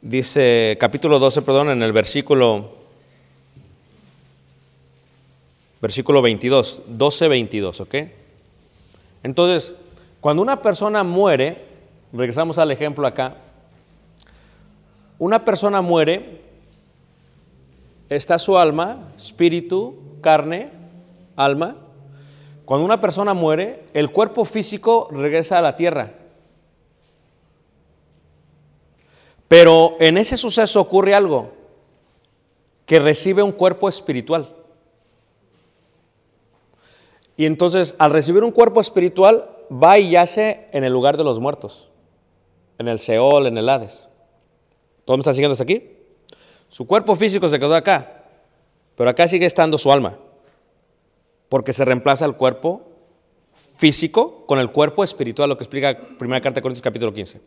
dice 0.00 0.76
capítulo 0.80 1.18
12, 1.18 1.42
perdón, 1.42 1.70
en 1.70 1.82
el 1.82 1.92
versículo 1.92 2.76
versículo 5.80 6.22
22, 6.22 6.82
12, 6.86 7.28
22, 7.28 7.80
¿ok? 7.80 7.94
Entonces, 9.22 9.74
cuando 10.20 10.42
una 10.42 10.60
persona 10.62 11.04
muere, 11.04 11.64
regresamos 12.12 12.58
al 12.58 12.70
ejemplo 12.70 13.06
acá, 13.06 13.36
una 15.18 15.44
persona 15.44 15.80
muere, 15.82 16.40
está 18.08 18.38
su 18.38 18.58
alma, 18.58 19.12
espíritu, 19.16 19.96
carne, 20.20 20.70
alma, 21.36 21.76
Cuando 22.64 22.84
una 22.84 23.00
persona 23.00 23.32
muere, 23.32 23.84
el 23.94 24.10
cuerpo 24.10 24.44
físico 24.44 25.08
regresa 25.10 25.56
a 25.56 25.62
la 25.62 25.74
tierra. 25.76 26.17
Pero 29.48 29.96
en 29.98 30.18
ese 30.18 30.36
suceso 30.36 30.80
ocurre 30.80 31.14
algo, 31.14 31.52
que 32.84 32.98
recibe 32.98 33.42
un 33.42 33.52
cuerpo 33.52 33.88
espiritual. 33.88 34.54
Y 37.36 37.46
entonces, 37.46 37.94
al 37.98 38.12
recibir 38.12 38.42
un 38.44 38.50
cuerpo 38.50 38.80
espiritual, 38.80 39.48
va 39.70 39.98
y 39.98 40.10
yace 40.10 40.66
en 40.70 40.84
el 40.84 40.92
lugar 40.92 41.16
de 41.16 41.24
los 41.24 41.38
muertos, 41.38 41.88
en 42.78 42.88
el 42.88 42.98
Seol, 42.98 43.46
en 43.46 43.56
el 43.58 43.68
Hades. 43.68 44.08
¿Todos 45.04 45.18
me 45.18 45.20
están 45.20 45.34
siguiendo 45.34 45.52
hasta 45.52 45.64
aquí? 45.64 45.92
Su 46.68 46.86
cuerpo 46.86 47.16
físico 47.16 47.48
se 47.48 47.58
quedó 47.58 47.74
acá, 47.74 48.24
pero 48.96 49.08
acá 49.08 49.28
sigue 49.28 49.46
estando 49.46 49.78
su 49.78 49.90
alma, 49.92 50.18
porque 51.48 51.72
se 51.72 51.84
reemplaza 51.84 52.24
el 52.24 52.34
cuerpo 52.34 52.82
físico 53.76 54.44
con 54.46 54.58
el 54.58 54.70
cuerpo 54.72 55.04
espiritual, 55.04 55.48
lo 55.48 55.56
que 55.56 55.64
explica 55.64 55.96
Primera 56.18 56.40
Carta 56.40 56.56
de 56.56 56.62
Corintios 56.62 56.82
capítulo 56.82 57.12
15. 57.12 57.40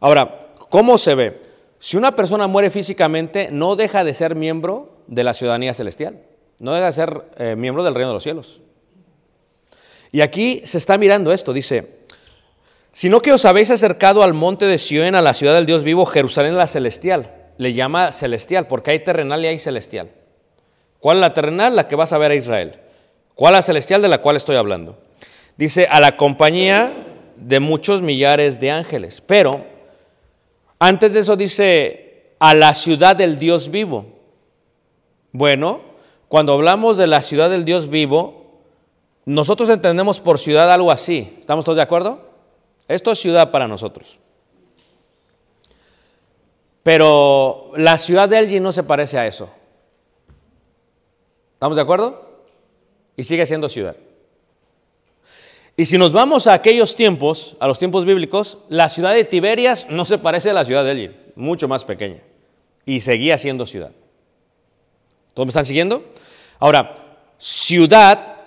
Ahora, 0.00 0.47
¿cómo 0.68 0.98
se 0.98 1.14
ve? 1.14 1.42
Si 1.78 1.96
una 1.96 2.16
persona 2.16 2.46
muere 2.46 2.70
físicamente, 2.70 3.48
no 3.52 3.76
deja 3.76 4.04
de 4.04 4.14
ser 4.14 4.34
miembro 4.34 4.96
de 5.06 5.24
la 5.24 5.32
ciudadanía 5.32 5.74
celestial, 5.74 6.20
no 6.58 6.72
deja 6.72 6.86
de 6.86 6.92
ser 6.92 7.24
eh, 7.36 7.56
miembro 7.56 7.84
del 7.84 7.94
reino 7.94 8.08
de 8.08 8.14
los 8.14 8.22
cielos. 8.22 8.60
Y 10.10 10.22
aquí 10.22 10.62
se 10.64 10.78
está 10.78 10.98
mirando 10.98 11.32
esto, 11.32 11.52
dice, 11.52 11.98
sino 12.92 13.20
que 13.20 13.32
os 13.32 13.44
habéis 13.44 13.70
acercado 13.70 14.22
al 14.22 14.34
monte 14.34 14.64
de 14.64 14.78
Sion, 14.78 15.14
a 15.14 15.22
la 15.22 15.34
ciudad 15.34 15.54
del 15.54 15.66
Dios 15.66 15.84
vivo, 15.84 16.06
Jerusalén 16.06 16.56
la 16.56 16.66
celestial. 16.66 17.32
Le 17.58 17.72
llama 17.72 18.12
celestial 18.12 18.66
porque 18.66 18.92
hay 18.92 19.00
terrenal 19.00 19.44
y 19.44 19.48
hay 19.48 19.58
celestial. 19.58 20.10
¿Cuál 20.98 21.18
es 21.18 21.20
la 21.20 21.34
terrenal? 21.34 21.76
La 21.76 21.86
que 21.86 21.96
vas 21.96 22.12
a 22.12 22.18
ver 22.18 22.30
a 22.30 22.34
Israel. 22.34 22.80
¿Cuál 23.34 23.52
la 23.52 23.62
celestial 23.62 24.02
de 24.02 24.08
la 24.08 24.18
cual 24.18 24.36
estoy 24.36 24.56
hablando? 24.56 24.98
Dice, 25.56 25.86
a 25.90 26.00
la 26.00 26.16
compañía 26.16 26.92
de 27.36 27.60
muchos 27.60 28.02
millares 28.02 28.58
de 28.58 28.70
ángeles. 28.70 29.22
Pero 29.24 29.64
antes 30.78 31.12
de 31.12 31.20
eso 31.20 31.36
dice, 31.36 32.34
a 32.38 32.54
la 32.54 32.74
ciudad 32.74 33.16
del 33.16 33.38
Dios 33.38 33.70
vivo. 33.70 34.06
Bueno, 35.32 35.80
cuando 36.28 36.52
hablamos 36.52 36.96
de 36.96 37.06
la 37.06 37.22
ciudad 37.22 37.50
del 37.50 37.64
Dios 37.64 37.88
vivo, 37.88 38.60
nosotros 39.24 39.68
entendemos 39.70 40.20
por 40.20 40.38
ciudad 40.38 40.70
algo 40.70 40.90
así. 40.90 41.36
¿Estamos 41.40 41.64
todos 41.64 41.76
de 41.76 41.82
acuerdo? 41.82 42.20
Esto 42.86 43.10
es 43.10 43.18
ciudad 43.18 43.50
para 43.50 43.68
nosotros. 43.68 44.18
Pero 46.82 47.72
la 47.76 47.98
ciudad 47.98 48.28
de 48.28 48.38
Elgin 48.38 48.62
no 48.62 48.72
se 48.72 48.82
parece 48.82 49.18
a 49.18 49.26
eso. 49.26 49.50
¿Estamos 51.54 51.76
de 51.76 51.82
acuerdo? 51.82 52.40
Y 53.16 53.24
sigue 53.24 53.44
siendo 53.44 53.68
ciudad. 53.68 53.96
Y 55.78 55.86
si 55.86 55.96
nos 55.96 56.10
vamos 56.10 56.48
a 56.48 56.54
aquellos 56.54 56.96
tiempos, 56.96 57.56
a 57.60 57.68
los 57.68 57.78
tiempos 57.78 58.04
bíblicos, 58.04 58.58
la 58.68 58.88
ciudad 58.88 59.14
de 59.14 59.22
Tiberias 59.22 59.86
no 59.88 60.04
se 60.04 60.18
parece 60.18 60.50
a 60.50 60.52
la 60.52 60.64
ciudad 60.64 60.84
de 60.84 60.90
Elgin, 60.90 61.16
mucho 61.36 61.68
más 61.68 61.84
pequeña. 61.84 62.18
Y 62.84 63.00
seguía 63.00 63.38
siendo 63.38 63.64
ciudad. 63.64 63.92
¿Todos 65.34 65.46
me 65.46 65.50
están 65.50 65.66
siguiendo? 65.66 66.02
Ahora, 66.58 66.96
ciudad, 67.38 68.38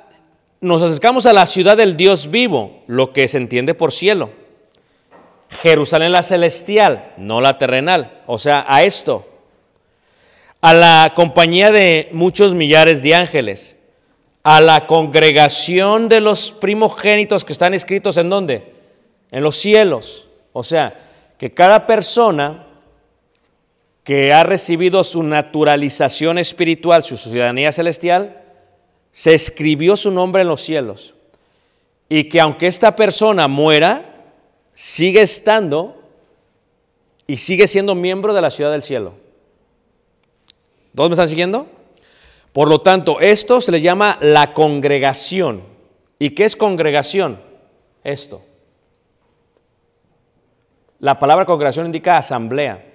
nos 0.60 0.82
acercamos 0.82 1.26
a 1.26 1.32
la 1.32 1.46
ciudad 1.46 1.78
del 1.78 1.96
Dios 1.96 2.30
vivo, 2.30 2.84
lo 2.88 3.14
que 3.14 3.30
se 3.30 3.38
entiende 3.38 3.76
por 3.76 3.94
cielo. 3.94 4.32
Jerusalén 5.62 6.12
la 6.12 6.24
celestial, 6.24 7.14
no 7.16 7.40
la 7.40 7.58
terrenal. 7.58 8.20
O 8.26 8.40
sea, 8.40 8.66
a 8.68 8.84
esto. 8.84 9.26
A 10.60 10.74
la 10.74 11.14
compañía 11.16 11.72
de 11.72 12.10
muchos 12.12 12.54
millares 12.54 13.02
de 13.02 13.16
ángeles. 13.16 13.78
A 14.44 14.62
la 14.62 14.88
congregación 14.88 16.10
de 16.10 16.20
los 16.20 16.52
primogénitos 16.52 17.46
que 17.46 17.54
están 17.54 17.74
escritos 17.74 18.18
en 18.18 18.30
dónde? 18.30 18.74
En 19.30 19.44
los 19.44 19.56
cielos. 19.56 20.28
O 20.54 20.64
sea, 20.64 21.00
que 21.38 21.52
cada 21.52 21.86
persona 21.86 22.68
que 24.04 24.34
ha 24.34 24.44
recibido 24.44 25.04
su 25.04 25.22
naturalización 25.22 26.38
espiritual, 26.40 27.04
su 27.04 27.18
ciudadanía 27.18 27.72
celestial, 27.72 28.42
se 29.12 29.34
escribió 29.34 29.96
su 29.96 30.12
nombre 30.12 30.42
en 30.42 30.48
los 30.48 30.62
cielos. 30.62 31.14
Y 32.10 32.26
que 32.26 32.40
aunque 32.40 32.68
esta 32.68 32.96
persona 32.96 33.48
muera, 33.48 34.24
sigue 34.74 35.22
estando 35.22 36.02
y 37.28 37.38
sigue 37.38 37.68
siendo 37.68 37.96
miembro 37.96 38.34
de 38.34 38.42
la 38.42 38.52
ciudad 38.52 38.72
del 38.72 38.82
cielo. 38.82 39.14
¿Todos 40.96 41.10
me 41.10 41.14
están 41.14 41.30
siguiendo? 41.30 41.68
Por 42.54 42.68
lo 42.68 42.82
tanto, 42.82 43.20
esto 43.20 43.62
se 43.62 43.72
le 43.72 43.80
llama 43.82 44.18
la 44.22 44.54
congregación. 44.54 45.64
¿Y 46.20 46.32
qué 46.32 46.44
es 46.46 46.56
congregación? 46.56 47.40
Esto. 48.04 48.42
La 51.00 51.18
palabra 51.18 51.46
congregación 51.46 51.86
indica 51.86 52.18
asamblea 52.18 52.86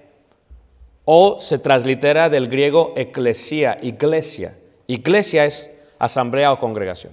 o 1.04 1.40
se 1.40 1.58
translitera 1.58 2.28
del 2.28 2.48
griego 2.48 2.92
eclesia, 2.96 3.78
iglesia. 3.82 4.58
Iglesia 4.86 5.44
es 5.44 5.70
asamblea 5.98 6.52
o 6.52 6.58
congregación. 6.58 7.12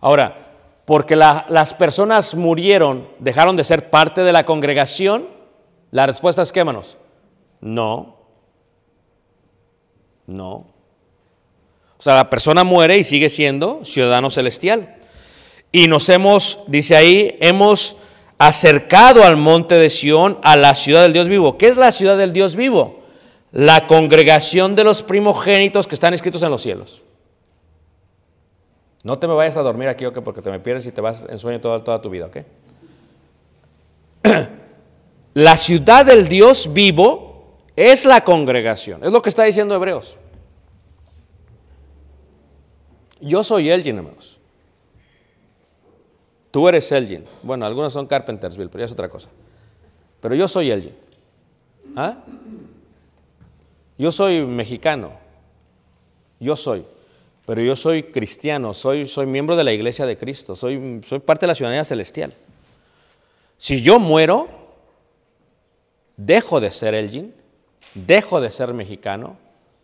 Ahora, 0.00 0.36
porque 0.84 1.16
la- 1.16 1.46
las 1.48 1.74
personas 1.74 2.34
murieron, 2.34 3.08
dejaron 3.18 3.56
de 3.56 3.64
ser 3.64 3.90
parte 3.90 4.22
de 4.22 4.32
la 4.32 4.44
congregación, 4.44 5.26
la 5.90 6.06
respuesta 6.06 6.42
es 6.42 6.52
qué, 6.52 6.60
hermanos? 6.60 6.98
No. 7.60 8.16
No. 10.26 10.66
O 11.98 12.02
sea, 12.02 12.14
la 12.14 12.30
persona 12.30 12.64
muere 12.64 12.98
y 12.98 13.04
sigue 13.04 13.28
siendo 13.28 13.84
ciudadano 13.84 14.30
celestial. 14.30 14.96
Y 15.72 15.88
nos 15.88 16.08
hemos, 16.08 16.60
dice 16.66 16.96
ahí, 16.96 17.36
hemos 17.40 17.96
acercado 18.38 19.24
al 19.24 19.36
monte 19.36 19.76
de 19.76 19.90
Sión, 19.90 20.38
a 20.42 20.56
la 20.56 20.74
ciudad 20.74 21.02
del 21.02 21.12
Dios 21.12 21.28
vivo. 21.28 21.56
¿Qué 21.58 21.68
es 21.68 21.76
la 21.76 21.90
ciudad 21.90 22.18
del 22.18 22.32
Dios 22.32 22.56
vivo? 22.56 23.00
La 23.52 23.86
congregación 23.86 24.74
de 24.74 24.84
los 24.84 25.02
primogénitos 25.02 25.86
que 25.86 25.94
están 25.94 26.14
escritos 26.14 26.42
en 26.42 26.50
los 26.50 26.62
cielos. 26.62 27.02
No 29.02 29.18
te 29.18 29.26
me 29.28 29.34
vayas 29.34 29.56
a 29.56 29.62
dormir 29.62 29.88
aquí, 29.88 30.04
ok, 30.04 30.18
porque 30.20 30.42
te 30.42 30.50
me 30.50 30.60
pierdes 30.60 30.86
y 30.86 30.92
te 30.92 31.00
vas 31.00 31.26
en 31.30 31.38
sueño 31.38 31.60
toda, 31.60 31.82
toda 31.82 32.00
tu 32.02 32.10
vida, 32.10 32.26
ok. 32.26 32.38
La 35.34 35.56
ciudad 35.56 36.04
del 36.04 36.28
Dios 36.28 36.72
vivo 36.72 37.58
es 37.76 38.06
la 38.06 38.24
congregación. 38.24 39.04
Es 39.04 39.12
lo 39.12 39.20
que 39.20 39.28
está 39.28 39.44
diciendo 39.44 39.74
Hebreos. 39.74 40.16
Yo 43.20 43.42
soy 43.42 43.70
Elgin, 43.70 43.96
hermanos. 43.96 44.38
Tú 46.50 46.68
eres 46.68 46.90
Elgin. 46.92 47.24
Bueno, 47.42 47.66
algunos 47.66 47.92
son 47.92 48.06
Carpentersville, 48.06 48.68
pero 48.68 48.80
ya 48.80 48.86
es 48.86 48.92
otra 48.92 49.08
cosa. 49.08 49.28
Pero 50.20 50.34
yo 50.34 50.48
soy 50.48 50.70
Elgin. 50.70 50.94
¿Ah? 51.94 52.16
Yo 53.98 54.12
soy 54.12 54.44
mexicano. 54.44 55.12
Yo 56.40 56.56
soy. 56.56 56.84
Pero 57.46 57.62
yo 57.62 57.76
soy 57.76 58.04
cristiano, 58.04 58.74
soy, 58.74 59.06
soy 59.06 59.26
miembro 59.26 59.54
de 59.54 59.62
la 59.62 59.72
iglesia 59.72 60.04
de 60.04 60.18
Cristo, 60.18 60.56
soy, 60.56 61.00
soy 61.06 61.20
parte 61.20 61.46
de 61.46 61.48
la 61.48 61.54
ciudadanía 61.54 61.84
celestial. 61.84 62.34
Si 63.56 63.82
yo 63.82 64.00
muero, 64.00 64.48
dejo 66.16 66.60
de 66.60 66.72
ser 66.72 66.94
Elgin, 66.94 67.32
dejo 67.94 68.40
de 68.40 68.50
ser 68.50 68.74
mexicano, 68.74 69.36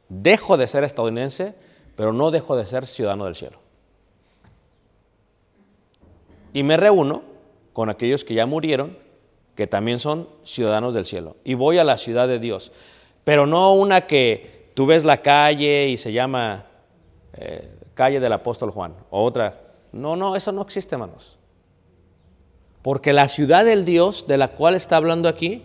dejo 0.08 0.56
de 0.56 0.66
ser 0.66 0.82
estadounidense, 0.82 1.54
pero 1.96 2.12
no 2.12 2.30
dejo 2.30 2.56
de 2.56 2.66
ser 2.66 2.86
ciudadano 2.86 3.26
del 3.26 3.34
cielo. 3.34 3.58
Y 6.52 6.62
me 6.62 6.76
reúno 6.76 7.22
con 7.72 7.90
aquellos 7.90 8.24
que 8.24 8.34
ya 8.34 8.46
murieron, 8.46 8.98
que 9.54 9.66
también 9.66 9.98
son 9.98 10.28
ciudadanos 10.42 10.94
del 10.94 11.06
cielo. 11.06 11.36
Y 11.44 11.54
voy 11.54 11.78
a 11.78 11.84
la 11.84 11.98
ciudad 11.98 12.28
de 12.28 12.38
Dios, 12.38 12.72
pero 13.24 13.46
no 13.46 13.74
una 13.74 14.06
que 14.06 14.70
tú 14.74 14.86
ves 14.86 15.04
la 15.04 15.22
calle 15.22 15.88
y 15.88 15.96
se 15.96 16.12
llama 16.12 16.66
eh, 17.34 17.70
calle 17.94 18.20
del 18.20 18.32
apóstol 18.32 18.70
Juan, 18.70 18.94
o 19.10 19.24
otra. 19.24 19.60
No, 19.92 20.16
no, 20.16 20.36
eso 20.36 20.52
no 20.52 20.62
existe, 20.62 20.94
hermanos. 20.94 21.38
Porque 22.82 23.12
la 23.12 23.28
ciudad 23.28 23.64
del 23.64 23.84
Dios 23.84 24.26
de 24.26 24.38
la 24.38 24.48
cual 24.48 24.74
está 24.74 24.96
hablando 24.96 25.28
aquí, 25.28 25.62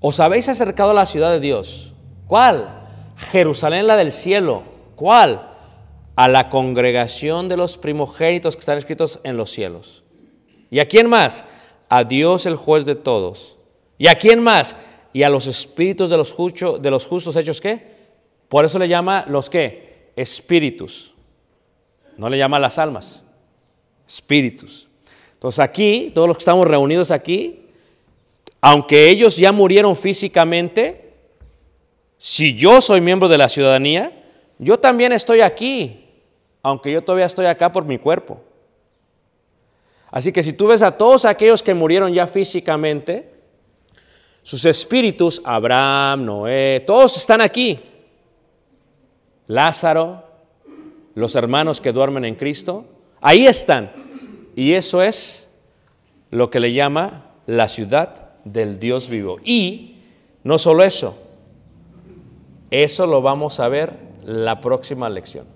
os 0.00 0.20
habéis 0.20 0.48
acercado 0.48 0.90
a 0.90 0.94
la 0.94 1.06
ciudad 1.06 1.30
de 1.30 1.40
Dios. 1.40 1.94
¿Cuál? 2.26 2.86
Jerusalén, 3.30 3.86
la 3.86 3.96
del 3.96 4.12
cielo. 4.12 4.64
¿Cuál? 4.96 5.48
A 6.16 6.28
la 6.28 6.48
congregación 6.48 7.48
de 7.48 7.56
los 7.56 7.76
primogénitos 7.76 8.54
que 8.56 8.60
están 8.60 8.78
escritos 8.78 9.20
en 9.24 9.36
los 9.36 9.50
cielos. 9.50 10.02
¿Y 10.70 10.78
a 10.78 10.88
quién 10.88 11.08
más? 11.08 11.44
A 11.88 12.04
Dios 12.04 12.46
el 12.46 12.56
juez 12.56 12.84
de 12.84 12.94
todos. 12.94 13.56
¿Y 13.98 14.08
a 14.08 14.14
quién 14.14 14.40
más? 14.40 14.76
Y 15.12 15.22
a 15.22 15.28
los 15.28 15.46
espíritus 15.46 16.10
de 16.10 16.16
los, 16.16 16.34
de 16.80 16.90
los 16.90 17.06
justos 17.06 17.36
hechos 17.36 17.60
qué? 17.60 17.92
Por 18.48 18.64
eso 18.64 18.78
le 18.78 18.88
llama 18.88 19.24
los 19.28 19.48
qué? 19.48 20.10
Espíritus. 20.16 21.12
No 22.16 22.28
le 22.28 22.38
llama 22.38 22.58
las 22.58 22.78
almas. 22.78 23.24
Espíritus. 24.06 24.88
Entonces 25.34 25.58
aquí, 25.58 26.12
todos 26.14 26.28
los 26.28 26.36
que 26.36 26.42
estamos 26.42 26.66
reunidos 26.66 27.10
aquí, 27.10 27.66
aunque 28.60 29.08
ellos 29.10 29.36
ya 29.36 29.50
murieron 29.50 29.96
físicamente, 29.96 31.14
si 32.16 32.54
yo 32.54 32.80
soy 32.80 33.00
miembro 33.00 33.28
de 33.28 33.36
la 33.36 33.48
ciudadanía, 33.48 34.21
yo 34.62 34.78
también 34.78 35.12
estoy 35.12 35.40
aquí. 35.40 35.98
aunque 36.64 36.92
yo 36.92 37.02
todavía 37.02 37.26
estoy 37.26 37.46
acá 37.46 37.72
por 37.72 37.84
mi 37.84 37.98
cuerpo. 37.98 38.40
Así 40.12 40.30
que 40.30 40.44
si 40.44 40.52
tú 40.52 40.68
ves 40.68 40.80
a 40.82 40.96
todos 40.96 41.24
aquellos 41.24 41.60
que 41.60 41.74
murieron 41.74 42.12
ya 42.12 42.28
físicamente, 42.28 43.32
sus 44.44 44.64
espíritus, 44.64 45.42
Abraham, 45.44 46.24
Noé, 46.24 46.84
todos 46.86 47.16
están 47.16 47.40
aquí. 47.40 47.80
Lázaro, 49.48 50.22
los 51.16 51.34
hermanos 51.34 51.80
que 51.80 51.90
duermen 51.90 52.24
en 52.24 52.36
Cristo, 52.36 52.84
ahí 53.20 53.46
están. 53.46 53.90
Y 54.54 54.74
eso 54.74 55.02
es 55.02 55.48
lo 56.30 56.48
que 56.48 56.60
le 56.60 56.72
llama 56.72 57.32
la 57.46 57.68
ciudad 57.68 58.30
del 58.44 58.78
Dios 58.78 59.08
vivo. 59.08 59.38
Y 59.42 59.96
no 60.44 60.58
solo 60.58 60.84
eso, 60.84 61.16
eso 62.70 63.06
lo 63.06 63.20
vamos 63.20 63.58
a 63.58 63.68
ver 63.68 64.11
la 64.24 64.60
próxima 64.60 65.08
lección. 65.08 65.46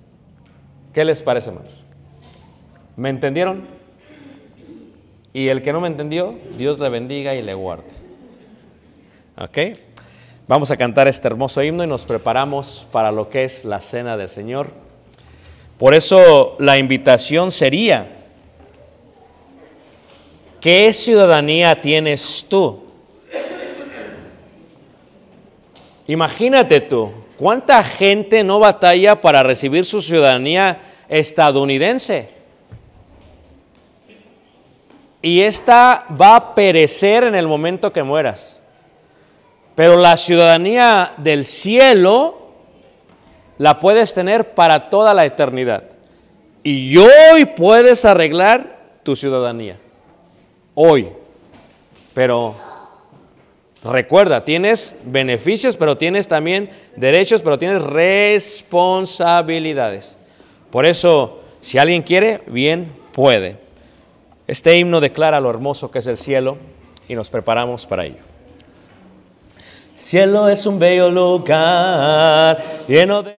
¿Qué 0.92 1.04
les 1.04 1.22
parece, 1.22 1.50
hermanos? 1.50 1.82
¿Me 2.96 3.10
entendieron? 3.10 3.66
Y 5.32 5.48
el 5.48 5.60
que 5.60 5.72
no 5.72 5.80
me 5.80 5.88
entendió, 5.88 6.34
Dios 6.56 6.78
le 6.78 6.88
bendiga 6.88 7.34
y 7.34 7.42
le 7.42 7.52
guarde. 7.54 7.88
¿Ok? 9.38 9.78
Vamos 10.48 10.70
a 10.70 10.76
cantar 10.76 11.08
este 11.08 11.28
hermoso 11.28 11.62
himno 11.62 11.84
y 11.84 11.86
nos 11.86 12.04
preparamos 12.04 12.88
para 12.90 13.12
lo 13.12 13.28
que 13.28 13.44
es 13.44 13.64
la 13.64 13.80
cena 13.80 14.16
del 14.16 14.28
Señor. 14.28 14.70
Por 15.78 15.92
eso 15.92 16.56
la 16.58 16.78
invitación 16.78 17.52
sería, 17.52 18.16
¿qué 20.60 20.92
ciudadanía 20.92 21.80
tienes 21.80 22.46
tú? 22.48 22.84
Imagínate 26.06 26.80
tú, 26.80 27.12
¿cuánta 27.38 27.82
gente 27.84 28.42
no 28.44 28.58
batalla 28.58 29.20
para 29.20 29.42
recibir 29.42 29.84
su 29.84 30.02
ciudadanía 30.02 30.78
estadounidense? 31.08 32.30
Y 35.22 35.40
esta 35.40 36.06
va 36.20 36.36
a 36.36 36.54
perecer 36.54 37.24
en 37.24 37.34
el 37.34 37.48
momento 37.48 37.92
que 37.92 38.02
mueras. 38.02 38.62
Pero 39.74 39.96
la 39.96 40.16
ciudadanía 40.16 41.14
del 41.16 41.44
cielo 41.44 42.52
la 43.58 43.78
puedes 43.78 44.14
tener 44.14 44.54
para 44.54 44.88
toda 44.88 45.14
la 45.14 45.24
eternidad. 45.24 45.84
Y 46.62 46.96
hoy 46.96 47.44
puedes 47.44 48.04
arreglar 48.04 48.78
tu 49.02 49.16
ciudadanía. 49.16 49.78
Hoy. 50.74 51.08
Pero 52.14 52.56
recuerda, 53.86 54.44
tienes 54.44 54.98
beneficios, 55.04 55.76
pero 55.76 55.96
tienes 55.96 56.28
también 56.28 56.68
derechos, 56.96 57.40
pero 57.42 57.58
tienes 57.58 57.82
responsabilidades. 57.82 60.18
Por 60.70 60.84
eso, 60.86 61.40
si 61.60 61.78
alguien 61.78 62.02
quiere, 62.02 62.42
bien 62.46 62.92
puede. 63.12 63.56
Este 64.46 64.78
himno 64.78 65.00
declara 65.00 65.40
lo 65.40 65.48
hermoso 65.50 65.90
que 65.90 65.98
es 66.00 66.06
el 66.06 66.18
cielo 66.18 66.58
y 67.08 67.14
nos 67.14 67.30
preparamos 67.30 67.86
para 67.86 68.04
ello. 68.04 68.20
Cielo 69.96 70.48
es 70.48 70.66
un 70.66 70.78
bello 70.78 71.10
lugar 71.10 72.62
lleno 72.86 73.22
de... 73.22 73.38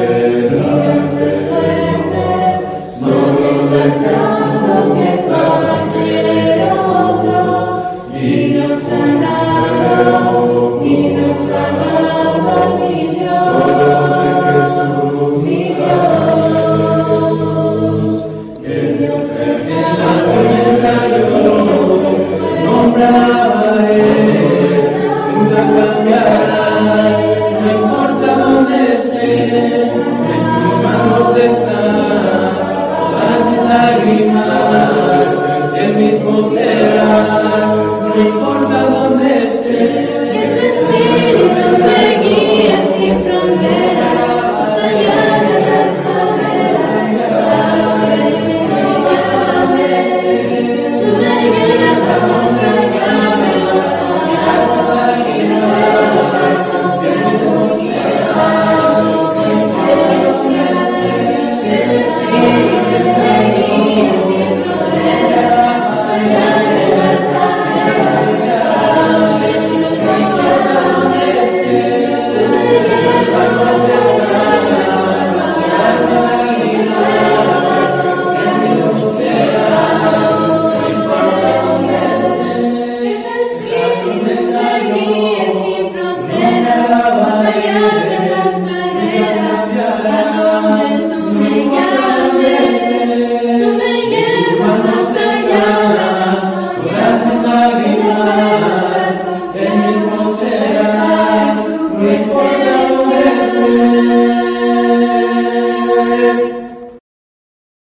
Amen. 37.11 37.40